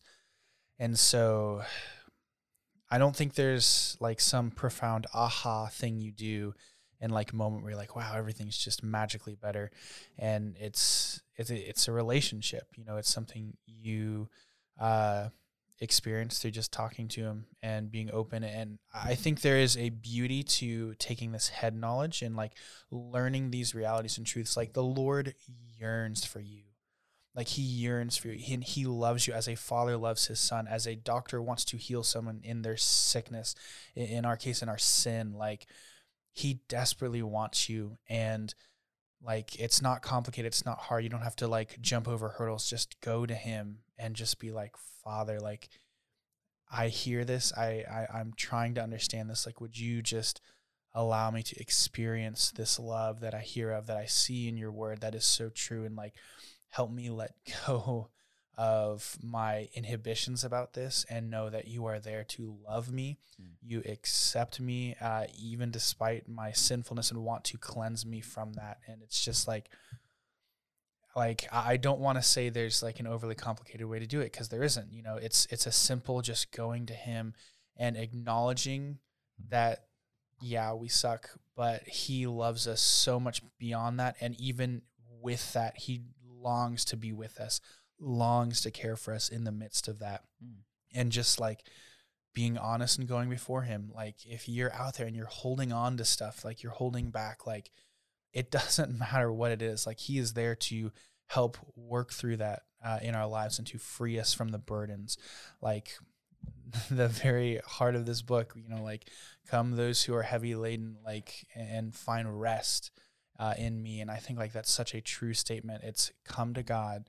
and 0.79 0.97
so 0.97 1.61
i 2.89 2.97
don't 2.97 3.15
think 3.15 3.33
there's 3.33 3.97
like 3.99 4.21
some 4.21 4.49
profound 4.49 5.07
aha 5.13 5.67
thing 5.67 5.99
you 5.99 6.11
do 6.11 6.53
and 7.01 7.11
like 7.11 7.33
moment 7.33 7.61
where 7.61 7.71
you're 7.71 7.79
like 7.79 7.95
wow 7.95 8.13
everything's 8.15 8.57
just 8.57 8.81
magically 8.81 9.35
better 9.35 9.71
and 10.17 10.55
it's 10.59 11.21
it's 11.37 11.49
a, 11.49 11.69
it's 11.69 11.87
a 11.87 11.91
relationship 11.91 12.67
you 12.75 12.85
know 12.85 12.97
it's 12.97 13.11
something 13.11 13.55
you 13.65 14.27
uh 14.79 15.27
experience 15.79 16.39
through 16.39 16.51
just 16.51 16.71
talking 16.71 17.07
to 17.09 17.21
him 17.21 17.45
and 17.61 17.91
being 17.91 18.09
open. 18.11 18.43
And 18.43 18.79
i 18.93 19.15
think 19.15 19.41
there 19.41 19.57
is 19.57 19.77
a 19.77 19.89
beauty 19.89 20.43
to 20.43 20.93
taking 20.95 21.31
this 21.31 21.49
head 21.49 21.75
knowledge 21.75 22.21
and 22.21 22.35
like 22.35 22.53
learning 22.91 23.51
these 23.51 23.75
realities 23.75 24.17
and 24.17 24.25
truths. 24.25 24.55
Like 24.55 24.73
the 24.73 24.83
lord 24.83 25.35
yearns 25.77 26.25
for 26.25 26.39
you. 26.39 26.63
Like 27.35 27.49
he 27.49 27.61
yearns 27.61 28.15
for 28.15 28.29
you. 28.29 28.35
He, 28.35 28.55
he 28.57 28.85
loves 28.85 29.27
you 29.27 29.33
as 29.33 29.49
a 29.49 29.55
father 29.55 29.97
loves 29.97 30.27
his 30.27 30.39
son 30.39 30.67
as 30.67 30.87
a 30.87 30.95
doctor 30.95 31.41
wants 31.41 31.65
to 31.65 31.77
heal 31.77 32.03
someone 32.03 32.39
in 32.43 32.61
their 32.61 32.77
sickness 32.77 33.55
in, 33.95 34.05
in 34.05 34.25
our 34.25 34.37
case 34.37 34.61
in 34.61 34.69
our 34.69 34.77
sin. 34.77 35.33
Like 35.33 35.67
he 36.31 36.61
desperately 36.69 37.21
wants 37.21 37.67
you 37.67 37.97
and 38.07 38.53
like 39.25 39.59
it's 39.59 39.81
not 39.81 40.01
complicated 40.01 40.47
it's 40.47 40.65
not 40.65 40.77
hard 40.77 41.03
you 41.03 41.09
don't 41.09 41.21
have 41.21 41.35
to 41.35 41.47
like 41.47 41.81
jump 41.81 42.07
over 42.07 42.29
hurdles 42.29 42.69
just 42.69 42.99
go 43.01 43.25
to 43.25 43.35
him 43.35 43.79
and 43.97 44.15
just 44.15 44.39
be 44.39 44.51
like 44.51 44.75
father 45.03 45.39
like 45.39 45.69
i 46.71 46.87
hear 46.87 47.25
this 47.25 47.51
I, 47.57 47.83
I 47.89 48.07
i'm 48.13 48.33
trying 48.35 48.75
to 48.75 48.83
understand 48.83 49.29
this 49.29 49.45
like 49.45 49.61
would 49.61 49.77
you 49.77 50.01
just 50.01 50.41
allow 50.93 51.31
me 51.31 51.43
to 51.43 51.59
experience 51.59 52.51
this 52.51 52.79
love 52.79 53.19
that 53.21 53.33
i 53.33 53.41
hear 53.41 53.71
of 53.71 53.87
that 53.87 53.97
i 53.97 54.05
see 54.05 54.47
in 54.47 54.57
your 54.57 54.71
word 54.71 55.01
that 55.01 55.15
is 55.15 55.25
so 55.25 55.49
true 55.49 55.85
and 55.85 55.95
like 55.95 56.13
help 56.69 56.91
me 56.91 57.09
let 57.09 57.33
go 57.67 58.09
of 58.57 59.17
my 59.21 59.67
inhibitions 59.73 60.43
about 60.43 60.73
this 60.73 61.05
and 61.09 61.29
know 61.29 61.49
that 61.49 61.67
you 61.67 61.85
are 61.85 61.99
there 61.99 62.23
to 62.23 62.55
love 62.67 62.91
me. 62.91 63.17
Mm. 63.41 63.47
You 63.61 63.83
accept 63.85 64.59
me, 64.59 64.95
uh, 65.01 65.25
even 65.37 65.71
despite 65.71 66.27
my 66.27 66.51
sinfulness, 66.51 67.11
and 67.11 67.23
want 67.23 67.43
to 67.45 67.57
cleanse 67.57 68.05
me 68.05 68.21
from 68.21 68.53
that. 68.53 68.79
And 68.87 69.01
it's 69.01 69.23
just 69.23 69.47
like, 69.47 69.69
like 71.15 71.47
I 71.51 71.77
don't 71.77 71.99
want 71.99 72.17
to 72.17 72.21
say 72.21 72.49
there's 72.49 72.83
like 72.83 72.99
an 72.99 73.07
overly 73.07 73.35
complicated 73.35 73.87
way 73.87 73.99
to 73.99 74.07
do 74.07 74.19
it 74.21 74.31
because 74.31 74.49
there 74.49 74.63
isn't. 74.63 74.91
You 74.91 75.03
know, 75.03 75.15
it's 75.15 75.47
it's 75.49 75.65
a 75.65 75.71
simple 75.71 76.21
just 76.21 76.51
going 76.51 76.85
to 76.87 76.93
Him 76.93 77.33
and 77.77 77.97
acknowledging 77.97 78.99
that 79.49 79.85
yeah 80.41 80.73
we 80.73 80.89
suck, 80.89 81.29
but 81.55 81.83
He 81.83 82.27
loves 82.27 82.67
us 82.67 82.81
so 82.81 83.19
much 83.19 83.41
beyond 83.57 83.99
that, 83.99 84.15
and 84.19 84.39
even 84.39 84.81
with 85.21 85.53
that, 85.53 85.77
He 85.77 86.01
longs 86.45 86.85
to 86.85 86.97
be 86.97 87.11
with 87.11 87.39
us, 87.39 87.61
longs 87.99 88.61
to 88.61 88.71
care 88.71 88.95
for 88.95 89.13
us 89.13 89.29
in 89.29 89.43
the 89.43 89.51
midst 89.51 89.87
of 89.87 89.99
that, 89.99 90.23
mm. 90.43 90.57
and 90.93 91.11
just 91.11 91.39
like 91.39 91.63
being 92.33 92.57
honest 92.57 92.99
and 92.99 93.07
going 93.07 93.29
before 93.29 93.63
Him. 93.63 93.91
Like 93.95 94.17
if 94.25 94.47
you're 94.47 94.73
out 94.73 94.95
there 94.95 95.07
and 95.07 95.15
you're 95.15 95.25
holding 95.25 95.71
on 95.71 95.97
to 95.97 96.05
stuff, 96.05 96.45
like 96.45 96.61
you're 96.61 96.71
holding 96.71 97.09
back, 97.09 97.47
like 97.47 97.71
it 98.33 98.51
doesn't 98.51 98.99
matter 98.99 99.31
what 99.31 99.51
it 99.51 99.61
is. 99.61 99.87
Like 99.87 99.99
he 99.99 100.19
is 100.19 100.33
there 100.33 100.55
to 100.55 100.91
help 101.27 101.57
work 101.75 102.13
through 102.13 102.37
that 102.37 102.63
uh, 102.83 102.99
in 103.01 103.15
our 103.15 103.27
lives 103.27 103.57
and 103.57 103.67
to 103.67 103.79
free 103.79 104.19
us 104.19 104.33
from 104.33 104.49
the 104.49 104.59
burdens. 104.59 105.17
Like 105.61 105.97
the 106.91 107.07
very 107.07 107.59
heart 107.65 107.95
of 107.95 108.05
this 108.05 108.21
book, 108.21 108.53
you 108.55 108.69
know, 108.69 108.83
like 108.83 109.09
come 109.47 109.71
those 109.71 110.03
who 110.03 110.13
are 110.13 110.23
heavy 110.23 110.55
laden, 110.55 110.97
like 111.03 111.47
and 111.55 111.95
find 111.95 112.39
rest 112.39 112.91
uh, 113.39 113.53
in 113.57 113.81
me. 113.81 114.01
And 114.01 114.11
I 114.11 114.17
think 114.17 114.37
like 114.37 114.53
that's 114.53 114.71
such 114.71 114.93
a 114.93 115.01
true 115.01 115.33
statement. 115.33 115.83
It's 115.83 116.11
come 116.25 116.53
to 116.53 116.63
God 116.63 117.05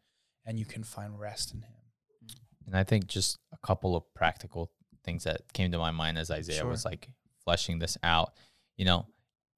and 0.47 0.59
you 0.59 0.65
can 0.65 0.85
find 0.85 1.19
rest 1.19 1.53
in 1.53 1.63
Him. 1.63 1.73
And 2.67 2.77
I 2.77 2.85
think 2.85 3.07
just 3.07 3.39
a 3.53 3.67
couple 3.67 3.97
of 3.97 4.03
practical 4.15 4.71
things 5.05 5.25
that 5.25 5.53
came 5.53 5.73
to 5.73 5.79
my 5.79 5.91
mind 5.91 6.19
as 6.19 6.31
Isaiah 6.31 6.61
sure. 6.61 6.71
was 6.71 6.85
like 6.85 7.09
fleshing 7.45 7.79
this 7.79 7.97
out. 8.03 8.33
You 8.77 8.85
know, 8.85 9.07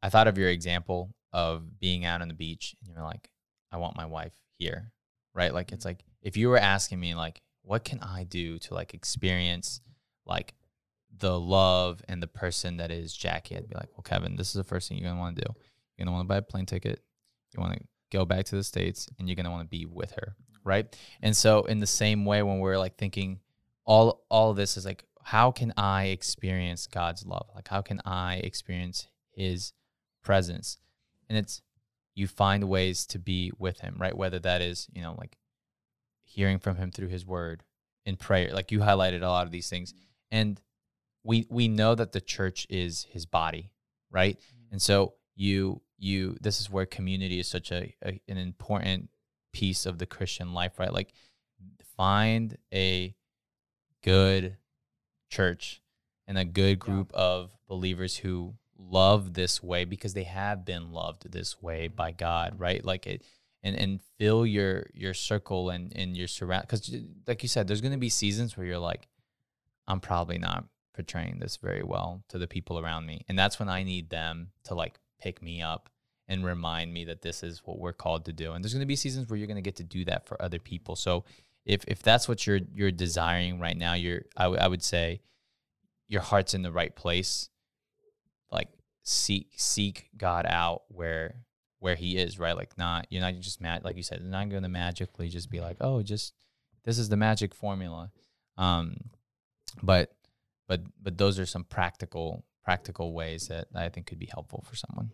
I 0.03 0.09
thought 0.09 0.29
of 0.29 0.39
your 0.39 0.49
example 0.49 1.15
of 1.33 1.79
being 1.79 2.05
out 2.05 2.23
on 2.23 2.29
the 2.29 2.35
beach 2.35 2.75
and 2.83 2.93
you're 2.93 3.05
like, 3.05 3.29
I 3.73 3.79
want 3.79 3.97
my 3.97 4.07
wife 4.07 4.35
here, 4.59 4.93
right? 5.35 5.53
Like 5.53 5.73
it's 5.73 5.85
mm-hmm. 5.85 5.91
like 5.91 6.05
if 6.23 6.37
you 6.37 6.49
were 6.49 6.59
asking 6.59 7.01
me 7.01 7.15
like, 7.15 7.41
what 7.63 7.85
can 7.85 8.01
I 8.01 8.25
do 8.25 8.59
to 8.61 8.75
like 8.75 8.95
experience 8.95 9.81
like 10.27 10.55
the 11.17 11.39
love 11.39 12.03
and 12.09 12.23
the 12.23 12.27
person 12.27 12.77
that 12.77 12.91
is 12.91 13.15
Jackie, 13.15 13.57
I'd 13.57 13.69
be 13.69 13.75
like, 13.75 13.91
well, 13.93 14.03
Kevin, 14.03 14.37
this 14.37 14.49
is 14.49 14.55
the 14.55 14.65
first 14.65 14.89
thing 14.89 14.99
you're 14.99 15.09
gonna 15.09 15.21
want 15.21 15.37
to 15.37 15.43
do. 15.43 15.55
You're 15.97 16.05
gonna 16.05 16.17
want 16.17 16.27
to 16.27 16.29
buy 16.29 16.37
a 16.37 16.43
plane 16.43 16.67
ticket. 16.67 17.01
You 17.55 17.61
want 17.61 17.75
to 17.75 17.81
go 18.13 18.25
back 18.25 18.45
to 18.47 18.57
the 18.57 18.63
states, 18.63 19.09
and 19.19 19.29
you're 19.29 19.37
gonna 19.37 19.51
want 19.51 19.65
to 19.65 19.69
be 19.69 19.87
with 19.87 20.13
her, 20.13 20.37
right? 20.69 20.97
And 21.23 21.37
so, 21.37 21.65
in 21.65 21.81
the 21.81 21.87
same 21.87 22.25
way, 22.25 22.43
when 22.43 22.61
we're 22.61 22.79
like 22.79 22.97
thinking, 22.97 23.41
all 23.85 24.25
all 24.29 24.51
of 24.51 24.57
this 24.57 24.77
is 24.77 24.85
like, 24.85 25.05
how 25.23 25.51
can 25.51 25.73
I 25.77 26.07
experience 26.07 26.87
God's 26.87 27.27
love? 27.27 27.49
Like, 27.55 27.69
how 27.69 27.83
can 27.83 28.01
I 28.05 28.37
experience 28.37 29.09
His 29.33 29.73
presence? 30.23 30.79
And 31.29 31.37
it's 31.37 31.63
you 32.19 32.27
find 32.27 32.65
ways 32.65 33.07
to 33.07 33.19
be 33.19 33.53
with 33.59 33.79
him, 33.81 33.97
right? 33.99 34.17
Whether 34.17 34.41
that 34.41 34.61
is, 34.61 34.89
you 34.93 35.01
know, 35.01 35.15
like 35.17 35.39
hearing 36.25 36.59
from 36.59 36.77
him 36.77 36.91
through 36.91 37.09
his 37.09 37.25
word 37.25 37.63
in 38.05 38.17
prayer. 38.17 38.53
Like 38.53 38.73
you 38.73 38.81
highlighted 38.81 39.23
a 39.23 39.29
lot 39.29 39.47
of 39.47 39.53
these 39.53 39.71
things. 39.71 39.95
And 40.31 40.61
we 41.23 41.47
we 41.49 41.69
know 41.69 41.95
that 41.95 42.13
the 42.13 42.21
church 42.21 42.67
is 42.69 43.07
his 43.11 43.25
body, 43.25 43.71
right? 44.11 44.37
Mm-hmm. 44.37 44.73
And 44.73 44.83
so 44.83 45.15
you 45.37 45.81
you 45.97 46.37
this 46.41 46.61
is 46.61 46.69
where 46.69 46.87
community 46.87 47.39
is 47.39 47.47
such 47.47 47.71
a, 47.71 47.95
a 48.05 48.21
an 48.29 48.37
important 48.37 49.11
piece 49.53 49.87
of 49.87 49.99
the 49.99 50.07
Christian 50.07 50.53
life, 50.53 50.79
right? 50.79 50.93
Like 50.93 51.13
find 51.97 52.57
a 52.73 53.15
good 54.03 54.57
church 55.31 55.83
and 56.27 56.39
a 56.39 56.45
good 56.45 56.79
group 56.79 57.13
yeah. 57.15 57.21
of 57.21 57.51
believers 57.67 58.19
who 58.19 58.55
love 58.79 59.35
this 59.35 59.63
way 59.63 59.85
because 59.85 60.15
they 60.15 60.25
have 60.25 60.65
been 60.65 60.93
loved 60.93 61.31
this 61.33 61.61
way 61.61 61.87
mm-hmm. 61.87 61.97
by 61.97 62.13
God, 62.13 62.59
right? 62.59 62.85
Like 62.85 63.07
it 63.07 63.23
and 63.63 63.77
and 63.77 64.01
fill 64.19 64.47
your 64.47 64.87
your 64.95 65.15
circle 65.15 65.71
and 65.71 65.93
and 65.97 66.17
your 66.17 66.29
surround 66.29 66.63
because 66.63 66.95
like 67.27 67.43
you 67.43 67.49
said, 67.49 67.67
there's 67.67 67.81
gonna 67.81 67.99
be 67.99 68.09
seasons 68.09 68.57
where 68.57 68.67
you're 68.67 68.79
like, 68.79 69.09
I'm 69.87 70.01
probably 70.01 70.39
not 70.39 70.65
portraying 70.95 71.39
this 71.39 71.57
very 71.57 71.83
well 71.83 72.23
to 72.29 72.39
the 72.39 72.47
people 72.47 72.79
around 72.79 73.07
me. 73.07 73.25
And 73.29 73.39
that's 73.39 73.59
when 73.59 73.69
I 73.69 73.83
need 73.83 74.11
them 74.11 74.51
to 74.65 74.75
like 74.75 74.99
pick 75.21 75.43
me 75.43 75.63
up 75.63 75.89
and 76.29 76.45
remind 76.45 76.93
me 76.93 77.05
that 77.05 77.23
this 77.23 77.43
is 77.43 77.63
what 77.65 77.79
we're 77.79 77.93
called 77.93 78.27
to 78.27 78.33
do. 78.33 78.53
And 78.53 78.63
there's 78.63 78.75
going 78.75 78.81
to 78.81 78.87
be 78.87 78.97
seasons 78.97 79.29
where 79.29 79.39
you're 79.39 79.47
going 79.47 79.57
to 79.57 79.63
get 79.63 79.77
to 79.77 79.85
do 79.85 80.05
that 80.05 80.27
for 80.27 80.41
other 80.41 80.59
people. 80.59 80.95
So 80.95 81.25
if 81.65 81.85
if 81.89 82.03
that's 82.03 82.29
what 82.29 82.47
you're 82.47 82.61
you're 82.75 82.91
desiring 82.91 83.59
right 83.59 83.77
now, 83.77 83.95
you're 83.95 84.23
I, 84.37 84.45
w- 84.45 84.61
I 84.61 84.69
would 84.69 84.83
say 84.83 85.21
your 86.09 86.23
heart's 86.23 86.55
in 86.55 86.63
the 86.63 86.73
right 86.73 86.95
place 86.95 87.51
like 88.51 88.69
seek 89.03 89.53
seek 89.57 90.09
God 90.17 90.47
out 90.47 90.83
where 90.89 91.37
where 91.81 91.95
he 91.95 92.17
is, 92.17 92.39
right? 92.39 92.57
Like 92.57 92.77
not 92.77 93.07
you're 93.11 93.23
not 93.23 93.39
just 93.41 93.61
mad 93.61 93.85
like 93.85 93.97
you 93.97 94.03
said, 94.03 94.21
you're 94.21 94.31
not 94.31 94.49
gonna 94.49 94.69
magically 94.69 95.29
just 95.29 95.51
be 95.51 95.61
like, 95.61 95.77
oh, 95.81 96.03
just 96.03 96.35
this 96.85 96.99
is 96.99 97.09
the 97.09 97.17
magic 97.17 97.55
formula. 97.55 98.11
Um 98.57 98.97
but 99.83 100.13
but 100.67 100.83
but 101.03 101.19
those 101.19 101.39
are 101.39 101.47
some 101.47 101.65
practical 101.65 102.45
practical 102.65 103.13
ways 103.15 103.49
that 103.49 103.69
I 103.75 103.89
think 103.89 104.07
could 104.07 104.19
be 104.19 104.29
helpful 104.33 104.65
for 104.69 104.77
someone. 104.77 105.13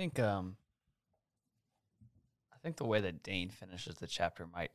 I 0.00 0.02
think 0.02 0.18
um 0.18 0.56
I 2.54 2.56
think 2.62 2.78
the 2.78 2.86
way 2.86 3.02
that 3.02 3.22
Dane 3.22 3.50
finishes 3.50 3.96
the 3.96 4.06
chapter 4.06 4.46
might 4.46 4.70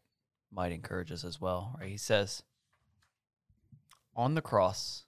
might 0.51 0.71
encourage 0.71 1.11
us 1.11 1.23
as 1.23 1.41
well, 1.41 1.75
right? 1.79 1.89
He 1.89 1.97
says 1.97 2.43
on 4.15 4.35
the 4.35 4.43
cross 4.43 5.05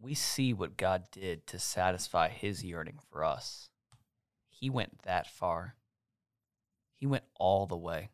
we 0.00 0.14
see 0.14 0.54
what 0.54 0.78
God 0.78 1.04
did 1.12 1.46
to 1.48 1.58
satisfy 1.58 2.30
his 2.30 2.64
yearning 2.64 2.98
for 3.10 3.22
us. 3.22 3.68
He 4.48 4.70
went 4.70 5.02
that 5.02 5.26
far. 5.26 5.74
He 6.96 7.04
went 7.04 7.24
all 7.38 7.66
the 7.66 7.76
way. 7.76 8.08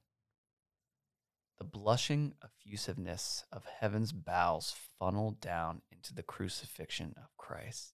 The 1.59 1.65
blushing 1.65 2.35
effusiveness 2.43 3.45
of 3.53 3.65
heaven's 3.79 4.11
bowels 4.11 4.75
funneled 4.99 5.41
down 5.41 5.83
into 5.93 6.13
the 6.13 6.25
crucifixion 6.25 7.15
of 7.17 7.37
Christ. 7.37 7.93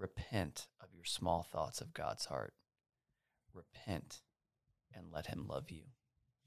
Repent 0.00 0.66
of 0.80 0.88
your 0.94 1.04
small 1.04 1.42
thoughts 1.42 1.82
of 1.82 1.92
God's 1.92 2.24
heart. 2.24 2.54
Repent 3.52 4.22
and 4.94 5.12
let 5.12 5.26
him 5.26 5.46
love 5.46 5.70
you. 5.70 5.82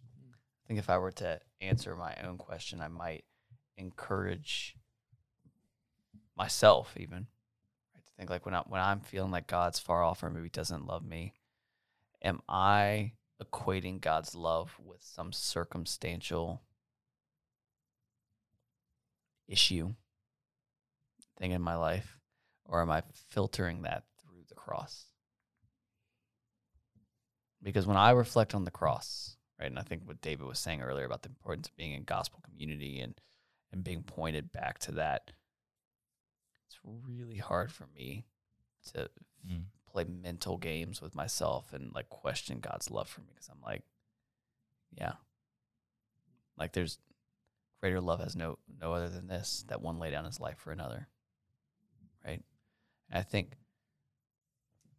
Mm-hmm. 0.01 0.31
I 0.33 0.67
think 0.67 0.79
if 0.79 0.89
I 0.89 0.97
were 0.97 1.11
to 1.11 1.39
answer 1.61 1.95
my 1.95 2.15
own 2.25 2.39
question, 2.39 2.81
I 2.81 2.87
might 2.87 3.25
encourage 3.77 4.75
myself 6.35 6.95
even. 6.97 7.27
Right? 7.93 8.05
To 8.05 8.11
think 8.17 8.31
like 8.31 8.45
when 8.47 8.55
I 8.55 8.63
when 8.67 8.81
I'm 8.81 9.01
feeling 9.01 9.31
like 9.31 9.45
God's 9.45 9.77
far 9.77 10.03
off 10.03 10.23
or 10.23 10.31
maybe 10.31 10.49
doesn't 10.49 10.87
love 10.87 11.05
me, 11.05 11.33
am 12.23 12.41
I 12.49 13.11
equating 13.39 14.01
God's 14.01 14.33
love 14.33 14.75
with 14.83 15.03
some 15.03 15.31
circumstantial 15.31 16.63
issue 19.47 19.93
thing 21.37 21.51
in 21.51 21.61
my 21.61 21.75
life? 21.75 22.17
Or 22.65 22.81
am 22.81 22.89
I 22.91 23.03
filtering 23.29 23.81
that 23.83 24.03
through 24.21 24.43
the 24.47 24.55
cross? 24.55 25.05
Because 27.61 27.87
when 27.87 27.97
I 27.97 28.11
reflect 28.11 28.53
on 28.53 28.65
the 28.65 28.71
cross, 28.71 29.37
right, 29.59 29.67
and 29.67 29.79
I 29.79 29.83
think 29.83 30.03
what 30.05 30.21
David 30.21 30.45
was 30.47 30.59
saying 30.59 30.81
earlier 30.81 31.05
about 31.05 31.21
the 31.23 31.29
importance 31.29 31.67
of 31.69 31.75
being 31.77 31.93
in 31.93 32.03
gospel 32.03 32.41
community 32.43 32.99
and 32.99 33.19
and 33.71 33.83
being 33.83 34.03
pointed 34.03 34.51
back 34.51 34.77
to 34.79 34.91
that, 34.93 35.31
it's 36.67 36.77
really 36.83 37.37
hard 37.37 37.71
for 37.71 37.87
me 37.95 38.25
to 38.93 39.09
Mm. 39.47 39.65
play 39.87 40.05
mental 40.05 40.57
games 40.57 41.01
with 41.01 41.15
myself 41.15 41.73
and 41.73 41.93
like 41.93 42.07
question 42.09 42.59
God's 42.59 42.89
love 42.89 43.09
for 43.09 43.21
me 43.21 43.27
because 43.33 43.49
I'm 43.49 43.61
like, 43.61 43.83
yeah, 44.91 45.13
like 46.57 46.71
there's 46.73 46.97
greater 47.81 47.99
love 47.99 48.21
has 48.21 48.35
no 48.35 48.57
no 48.79 48.93
other 48.93 49.09
than 49.09 49.27
this 49.27 49.65
that 49.67 49.81
one 49.81 49.99
lay 49.99 50.11
down 50.11 50.23
his 50.25 50.39
life 50.39 50.57
for 50.59 50.71
another, 50.71 51.09
right? 52.25 52.43
I 53.13 53.21
think 53.21 53.53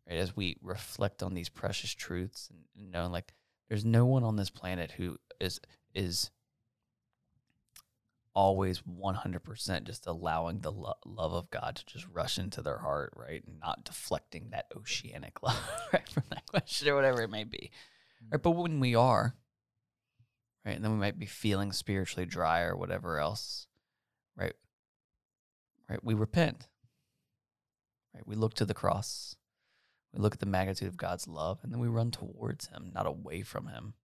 right 0.08 0.18
as 0.18 0.36
we 0.36 0.56
reflect 0.62 1.22
on 1.22 1.34
these 1.34 1.48
precious 1.48 1.92
truths 1.92 2.48
and, 2.50 2.60
and 2.76 2.92
knowing 2.92 3.12
like 3.12 3.34
there's 3.68 3.84
no 3.84 4.06
one 4.06 4.24
on 4.24 4.36
this 4.36 4.50
planet 4.50 4.92
who 4.92 5.16
is 5.40 5.60
is 5.94 6.30
always 8.34 8.82
100% 8.82 9.84
just 9.84 10.06
allowing 10.06 10.60
the 10.60 10.72
lo- 10.72 10.94
love 11.06 11.32
of 11.32 11.50
God 11.50 11.76
to 11.76 11.86
just 11.86 12.06
rush 12.12 12.36
into 12.38 12.62
their 12.62 12.78
heart, 12.78 13.12
right? 13.16 13.42
And 13.46 13.60
not 13.60 13.84
deflecting 13.84 14.50
that 14.50 14.66
oceanic 14.76 15.40
love, 15.42 15.62
right, 15.92 16.08
from 16.08 16.24
that 16.30 16.46
question 16.46 16.88
or 16.88 16.96
whatever 16.96 17.22
it 17.22 17.30
may 17.30 17.44
be. 17.44 17.70
Right? 18.30 18.42
But 18.42 18.52
when 18.52 18.80
we 18.80 18.94
are, 18.94 19.36
right, 20.66 20.74
and 20.74 20.84
then 20.84 20.92
we 20.92 20.98
might 20.98 21.18
be 21.18 21.26
feeling 21.26 21.72
spiritually 21.72 22.26
dry 22.26 22.62
or 22.62 22.76
whatever 22.76 23.18
else, 23.18 23.66
right? 24.36 24.54
Right? 25.88 26.02
We 26.02 26.14
repent, 26.14 26.66
right? 28.14 28.26
We 28.26 28.36
look 28.36 28.54
to 28.54 28.64
the 28.64 28.74
cross, 28.74 29.36
we 30.12 30.20
look 30.20 30.34
at 30.34 30.40
the 30.40 30.46
magnitude 30.46 30.88
of 30.88 30.96
God's 30.96 31.26
love, 31.26 31.58
and 31.62 31.72
then 31.72 31.80
we 31.80 31.88
run 31.88 32.10
towards 32.10 32.68
Him, 32.68 32.92
not 32.94 33.06
away 33.06 33.42
from 33.42 33.66
Him. 33.66 33.94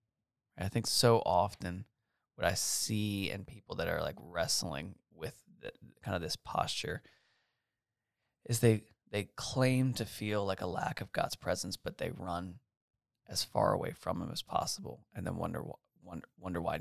I 0.58 0.68
think 0.68 0.86
so 0.86 1.22
often 1.24 1.86
what 2.34 2.46
I 2.46 2.54
see 2.54 3.30
in 3.30 3.44
people 3.44 3.76
that 3.76 3.88
are 3.88 4.02
like 4.02 4.16
wrestling 4.18 4.94
with 5.14 5.34
the, 5.60 5.72
kind 6.02 6.14
of 6.14 6.22
this 6.22 6.36
posture 6.36 7.02
is 8.46 8.60
they 8.60 8.82
they 9.10 9.28
claim 9.36 9.92
to 9.94 10.04
feel 10.04 10.44
like 10.44 10.60
a 10.60 10.66
lack 10.66 11.00
of 11.00 11.12
God's 11.12 11.34
presence, 11.34 11.76
but 11.76 11.98
they 11.98 12.10
run 12.10 12.56
as 13.28 13.42
far 13.44 13.72
away 13.72 13.92
from 13.92 14.20
Him 14.20 14.30
as 14.32 14.42
possible, 14.42 15.06
and 15.14 15.26
then 15.26 15.36
wonder 15.36 15.62
wonder 16.02 16.26
wonder 16.38 16.60
why 16.60 16.80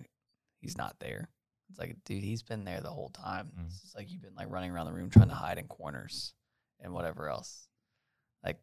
He's 0.59 0.77
not 0.77 0.99
there. 0.99 1.29
It's 1.69 1.79
like, 1.79 1.95
dude, 2.03 2.23
He's 2.23 2.43
been 2.43 2.65
there 2.65 2.81
the 2.81 2.89
whole 2.89 3.09
time. 3.09 3.51
Mm. 3.57 3.67
It's 3.67 3.95
like 3.95 4.11
you've 4.11 4.21
been 4.21 4.35
like 4.35 4.51
running 4.51 4.71
around 4.71 4.87
the 4.87 4.93
room 4.93 5.09
trying 5.09 5.29
to 5.29 5.35
hide 5.35 5.57
in 5.57 5.67
corners 5.67 6.33
and 6.81 6.93
whatever 6.93 7.29
else. 7.29 7.67
Like 8.43 8.57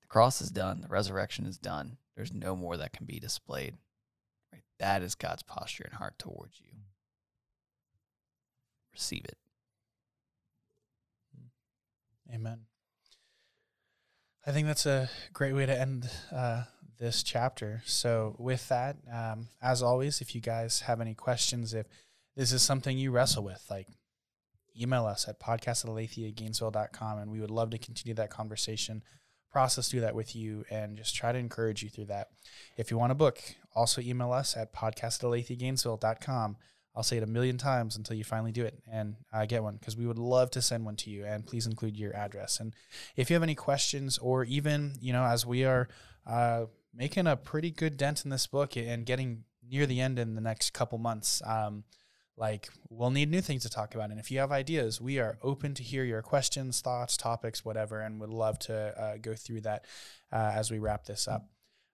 the 0.00 0.06
cross 0.06 0.40
is 0.40 0.50
done, 0.50 0.80
the 0.80 0.88
resurrection 0.88 1.46
is 1.46 1.58
done. 1.58 1.96
There's 2.16 2.32
no 2.32 2.54
more 2.54 2.76
that 2.76 2.92
can 2.92 3.06
be 3.06 3.18
displayed. 3.18 3.74
Right? 4.52 4.62
That 4.78 5.02
is 5.02 5.14
God's 5.14 5.42
posture 5.42 5.84
and 5.84 5.94
heart 5.94 6.18
towards 6.18 6.60
you. 6.60 6.70
Receive 8.92 9.24
it. 9.24 9.36
Amen. 12.32 12.60
I 14.46 14.52
think 14.52 14.66
that's 14.66 14.86
a 14.86 15.10
great 15.32 15.54
way 15.54 15.66
to 15.66 15.78
end 15.78 16.08
uh, 16.30 16.64
this 16.98 17.22
chapter. 17.22 17.82
So, 17.86 18.36
with 18.38 18.68
that, 18.68 18.96
um, 19.12 19.48
as 19.62 19.82
always, 19.82 20.20
if 20.20 20.34
you 20.34 20.40
guys 20.40 20.80
have 20.80 21.00
any 21.00 21.14
questions, 21.14 21.74
if 21.74 21.86
this 22.36 22.52
is 22.52 22.62
something 22.62 22.96
you 22.98 23.10
wrestle 23.10 23.44
with, 23.44 23.64
like 23.70 23.88
email 24.80 25.06
us 25.06 25.28
at 25.28 25.40
podcast@aletheagainesville.com 25.40 27.18
and 27.18 27.30
we 27.30 27.40
would 27.40 27.50
love 27.50 27.70
to 27.70 27.78
continue 27.78 28.14
that 28.14 28.30
conversation, 28.30 29.02
process 29.50 29.88
through 29.88 30.00
that 30.00 30.14
with 30.14 30.34
you, 30.34 30.64
and 30.70 30.96
just 30.96 31.14
try 31.14 31.32
to 31.32 31.38
encourage 31.38 31.82
you 31.82 31.88
through 31.88 32.06
that. 32.06 32.30
If 32.76 32.90
you 32.90 32.98
want 32.98 33.12
a 33.12 33.14
book, 33.14 33.40
also 33.74 34.00
email 34.00 34.32
us 34.32 34.56
at 34.56 34.72
podcast@aletheagainesville.com. 34.72 36.56
I'll 36.96 37.02
say 37.02 37.16
it 37.16 37.24
a 37.24 37.26
million 37.26 37.58
times 37.58 37.96
until 37.96 38.16
you 38.16 38.22
finally 38.22 38.52
do 38.52 38.64
it 38.64 38.80
and 38.90 39.16
uh, 39.32 39.46
get 39.46 39.64
one 39.64 39.76
because 39.76 39.96
we 39.96 40.06
would 40.06 40.18
love 40.18 40.50
to 40.52 40.62
send 40.62 40.84
one 40.84 40.94
to 40.96 41.10
you. 41.10 41.24
And 41.24 41.44
please 41.44 41.66
include 41.66 41.96
your 41.96 42.14
address. 42.14 42.60
And 42.60 42.72
if 43.16 43.30
you 43.30 43.34
have 43.34 43.42
any 43.42 43.56
questions, 43.56 44.16
or 44.18 44.44
even 44.44 44.94
you 45.00 45.12
know, 45.12 45.24
as 45.24 45.44
we 45.44 45.64
are 45.64 45.88
uh, 46.26 46.66
making 46.94 47.26
a 47.26 47.36
pretty 47.36 47.70
good 47.70 47.96
dent 47.96 48.24
in 48.24 48.30
this 48.30 48.46
book 48.46 48.76
and 48.76 49.04
getting 49.04 49.44
near 49.68 49.86
the 49.86 50.00
end 50.00 50.18
in 50.18 50.34
the 50.36 50.40
next 50.40 50.72
couple 50.72 50.98
months, 50.98 51.42
um, 51.44 51.84
like 52.36 52.68
we'll 52.88 53.10
need 53.10 53.30
new 53.30 53.40
things 53.40 53.62
to 53.62 53.70
talk 53.70 53.94
about. 53.94 54.10
And 54.10 54.18
if 54.18 54.30
you 54.30 54.40
have 54.40 54.50
ideas, 54.50 55.00
we 55.00 55.18
are 55.18 55.38
open 55.42 55.74
to 55.74 55.82
hear 55.82 56.04
your 56.04 56.22
questions, 56.22 56.80
thoughts, 56.80 57.16
topics, 57.16 57.64
whatever, 57.64 58.00
and 58.00 58.20
would 58.20 58.30
love 58.30 58.58
to 58.60 58.74
uh, 59.00 59.16
go 59.20 59.34
through 59.34 59.62
that 59.62 59.84
uh, 60.32 60.52
as 60.54 60.70
we 60.70 60.78
wrap 60.78 61.04
this 61.04 61.28
up. 61.28 61.48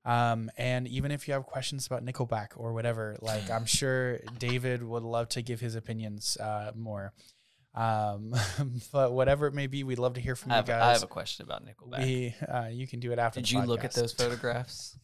Um, 0.05 0.51
and 0.57 0.89
even 0.89 1.11
if 1.11 1.29
you 1.29 1.35
have 1.35 1.45
questions 1.45 1.87
about 1.87 2.05
Nickelback 2.05 2.49
or 2.57 2.73
whatever, 2.73 3.17
like 3.21 3.51
I'm 3.51 3.67
sure 3.67 4.19
David 4.39 4.83
would 4.83 5.03
love 5.03 5.29
to 5.31 5.43
give 5.43 5.61
his 5.61 5.75
opinions 5.75 6.37
uh, 6.39 6.73
more. 6.75 7.13
Um, 7.75 8.35
but 8.93 9.13
whatever 9.13 9.47
it 9.47 9.55
may 9.55 9.67
be, 9.67 9.85
we'd 9.85 9.99
love 9.99 10.15
to 10.15 10.21
hear 10.21 10.35
from 10.35 10.53
I 10.53 10.57
you 10.57 10.65
have, 10.67 10.83
I 10.83 10.93
have 10.93 11.03
a 11.03 11.07
question 11.07 11.45
about 11.45 11.65
Nickelback. 11.65 12.03
We, 12.03 12.35
uh, 12.49 12.69
you 12.69 12.87
can 12.87 13.01
do 13.01 13.13
it 13.13 13.19
after. 13.19 13.41
did 13.41 13.51
you 13.51 13.63
look 13.63 13.85
at 13.85 13.93
those 13.93 14.13
photographs? 14.13 14.97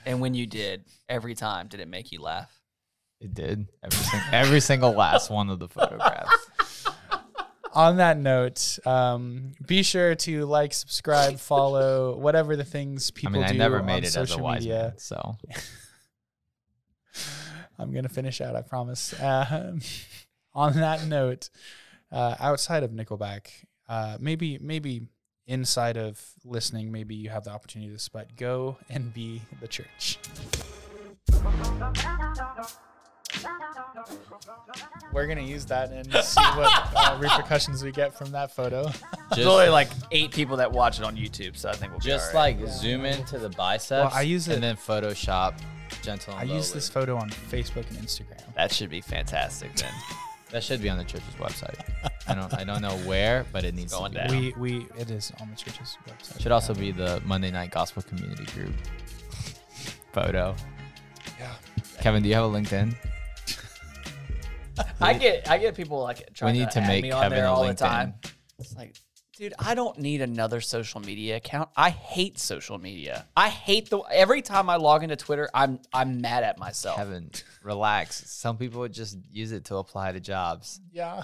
and 0.06 0.20
when 0.20 0.34
you 0.34 0.46
did, 0.46 0.84
every 1.08 1.34
time, 1.34 1.68
did 1.68 1.80
it 1.80 1.88
make 1.88 2.10
you 2.10 2.20
laugh? 2.20 2.57
It 3.20 3.34
did 3.34 3.66
every 3.82 3.98
sing- 3.98 4.20
every 4.32 4.60
single 4.60 4.92
last 4.92 5.30
one 5.30 5.50
of 5.50 5.58
the 5.58 5.68
photographs. 5.68 6.48
On 7.74 7.96
that 7.98 8.18
note, 8.18 8.78
um, 8.86 9.52
be 9.66 9.82
sure 9.82 10.14
to 10.16 10.46
like, 10.46 10.72
subscribe, 10.72 11.38
follow, 11.38 12.16
whatever 12.16 12.56
the 12.56 12.64
things 12.64 13.12
I 13.14 13.18
people 13.18 13.32
mean, 13.34 13.44
I 13.44 13.52
do 13.52 13.58
never 13.58 13.80
on 13.80 13.86
made 13.86 14.04
it 14.04 14.06
as 14.06 14.16
a 14.16 14.26
social 14.26 14.42
wise 14.42 14.60
media. 14.60 14.82
man, 14.82 14.92
so 14.98 15.36
I'm 17.78 17.92
gonna 17.92 18.08
finish 18.08 18.40
out. 18.40 18.56
I 18.56 18.62
promise. 18.62 19.14
Um, 19.20 19.80
on 20.54 20.74
that 20.74 21.06
note, 21.06 21.50
uh, 22.10 22.36
outside 22.40 22.82
of 22.82 22.90
Nickelback, 22.90 23.48
uh, 23.88 24.16
maybe 24.18 24.58
maybe 24.60 25.02
inside 25.46 25.96
of 25.96 26.20
listening, 26.44 26.90
maybe 26.90 27.14
you 27.14 27.30
have 27.30 27.44
the 27.44 27.50
opportunity 27.50 27.88
to 27.88 27.94
this, 27.94 28.08
but 28.08 28.34
go 28.36 28.78
and 28.88 29.12
be 29.12 29.42
the 29.60 29.68
church. 29.68 30.18
We're 35.12 35.26
gonna 35.26 35.40
use 35.42 35.64
that 35.66 35.90
and 35.90 36.06
see 36.24 36.40
what 36.40 36.70
uh, 36.94 37.18
repercussions 37.20 37.82
we 37.82 37.92
get 37.92 38.16
from 38.16 38.30
that 38.32 38.54
photo. 38.54 38.90
There's 39.34 39.46
only 39.46 39.68
like 39.68 39.88
eight 40.12 40.32
people 40.32 40.56
that 40.58 40.70
watch 40.70 40.98
it 40.98 41.04
on 41.04 41.16
YouTube, 41.16 41.56
so 41.56 41.68
I 41.68 41.72
think 41.72 41.92
we'll 41.92 42.00
be 42.00 42.06
just 42.06 42.34
all 42.34 42.40
right. 42.42 42.58
like 42.60 42.68
zoom 42.68 43.04
into 43.04 43.38
the 43.38 43.48
biceps. 43.50 44.14
I 44.14 44.22
use 44.22 44.48
it- 44.48 44.54
and 44.54 44.62
then 44.62 44.76
Photoshop 44.76 45.54
gentle. 46.02 46.34
I 46.34 46.42
and 46.42 46.50
use 46.50 46.72
this 46.72 46.88
photo 46.88 47.16
on 47.16 47.30
Facebook 47.30 47.88
and 47.90 47.98
Instagram. 47.98 48.42
that 48.54 48.72
should 48.72 48.90
be 48.90 49.00
fantastic 49.00 49.74
then. 49.76 49.92
That 50.50 50.64
should 50.64 50.80
be 50.80 50.88
on 50.88 50.96
the 50.96 51.04
church's 51.04 51.34
website. 51.34 51.78
I 52.26 52.34
don't 52.34 52.54
I 52.54 52.64
don't 52.64 52.80
know 52.80 52.96
where, 53.06 53.44
but 53.52 53.64
it 53.64 53.74
needs 53.74 53.92
going 53.92 54.12
to 54.12 54.22
be. 54.22 54.28
down. 54.50 54.58
We 54.60 54.78
we 54.78 54.86
it 54.98 55.10
is 55.10 55.30
on 55.42 55.50
the 55.50 55.56
church's 55.56 55.98
website. 56.08 56.40
Should 56.40 56.52
also 56.52 56.72
be 56.72 56.90
the 56.90 57.20
Monday 57.26 57.50
Night 57.50 57.70
Gospel 57.70 58.00
Community 58.00 58.46
Group 58.54 58.72
photo. 60.12 60.56
Yeah. 61.38 61.52
Kevin, 62.00 62.22
do 62.22 62.30
you 62.30 62.34
have 62.34 62.44
a 62.44 62.48
LinkedIn? 62.48 62.94
I 65.00 65.14
get 65.14 65.48
I 65.48 65.58
get 65.58 65.74
people 65.74 66.02
like 66.02 66.32
trying 66.34 66.54
need 66.54 66.70
to 66.70 66.80
add 66.80 66.88
make 66.88 67.02
me 67.02 67.10
on 67.10 67.22
Kevin 67.22 67.38
there 67.38 67.46
a 67.46 67.52
all 67.52 67.66
the 67.66 67.74
time. 67.74 68.14
It's 68.58 68.74
like, 68.76 68.96
dude, 69.36 69.54
I 69.58 69.74
don't 69.74 69.98
need 69.98 70.20
another 70.20 70.60
social 70.60 71.00
media 71.00 71.36
account. 71.36 71.70
I 71.76 71.90
hate 71.90 72.38
social 72.38 72.78
media. 72.78 73.26
I 73.36 73.48
hate 73.48 73.90
the 73.90 73.98
every 74.10 74.42
time 74.42 74.68
I 74.68 74.76
log 74.76 75.02
into 75.02 75.16
Twitter, 75.16 75.48
I'm 75.54 75.80
I'm 75.92 76.20
mad 76.20 76.44
at 76.44 76.58
myself. 76.58 76.96
Kevin, 76.96 77.30
relax. 77.62 78.30
Some 78.30 78.56
people 78.56 78.80
would 78.80 78.92
just 78.92 79.18
use 79.30 79.52
it 79.52 79.66
to 79.66 79.76
apply 79.76 80.12
to 80.12 80.20
jobs. 80.20 80.80
Yeah. 80.92 81.22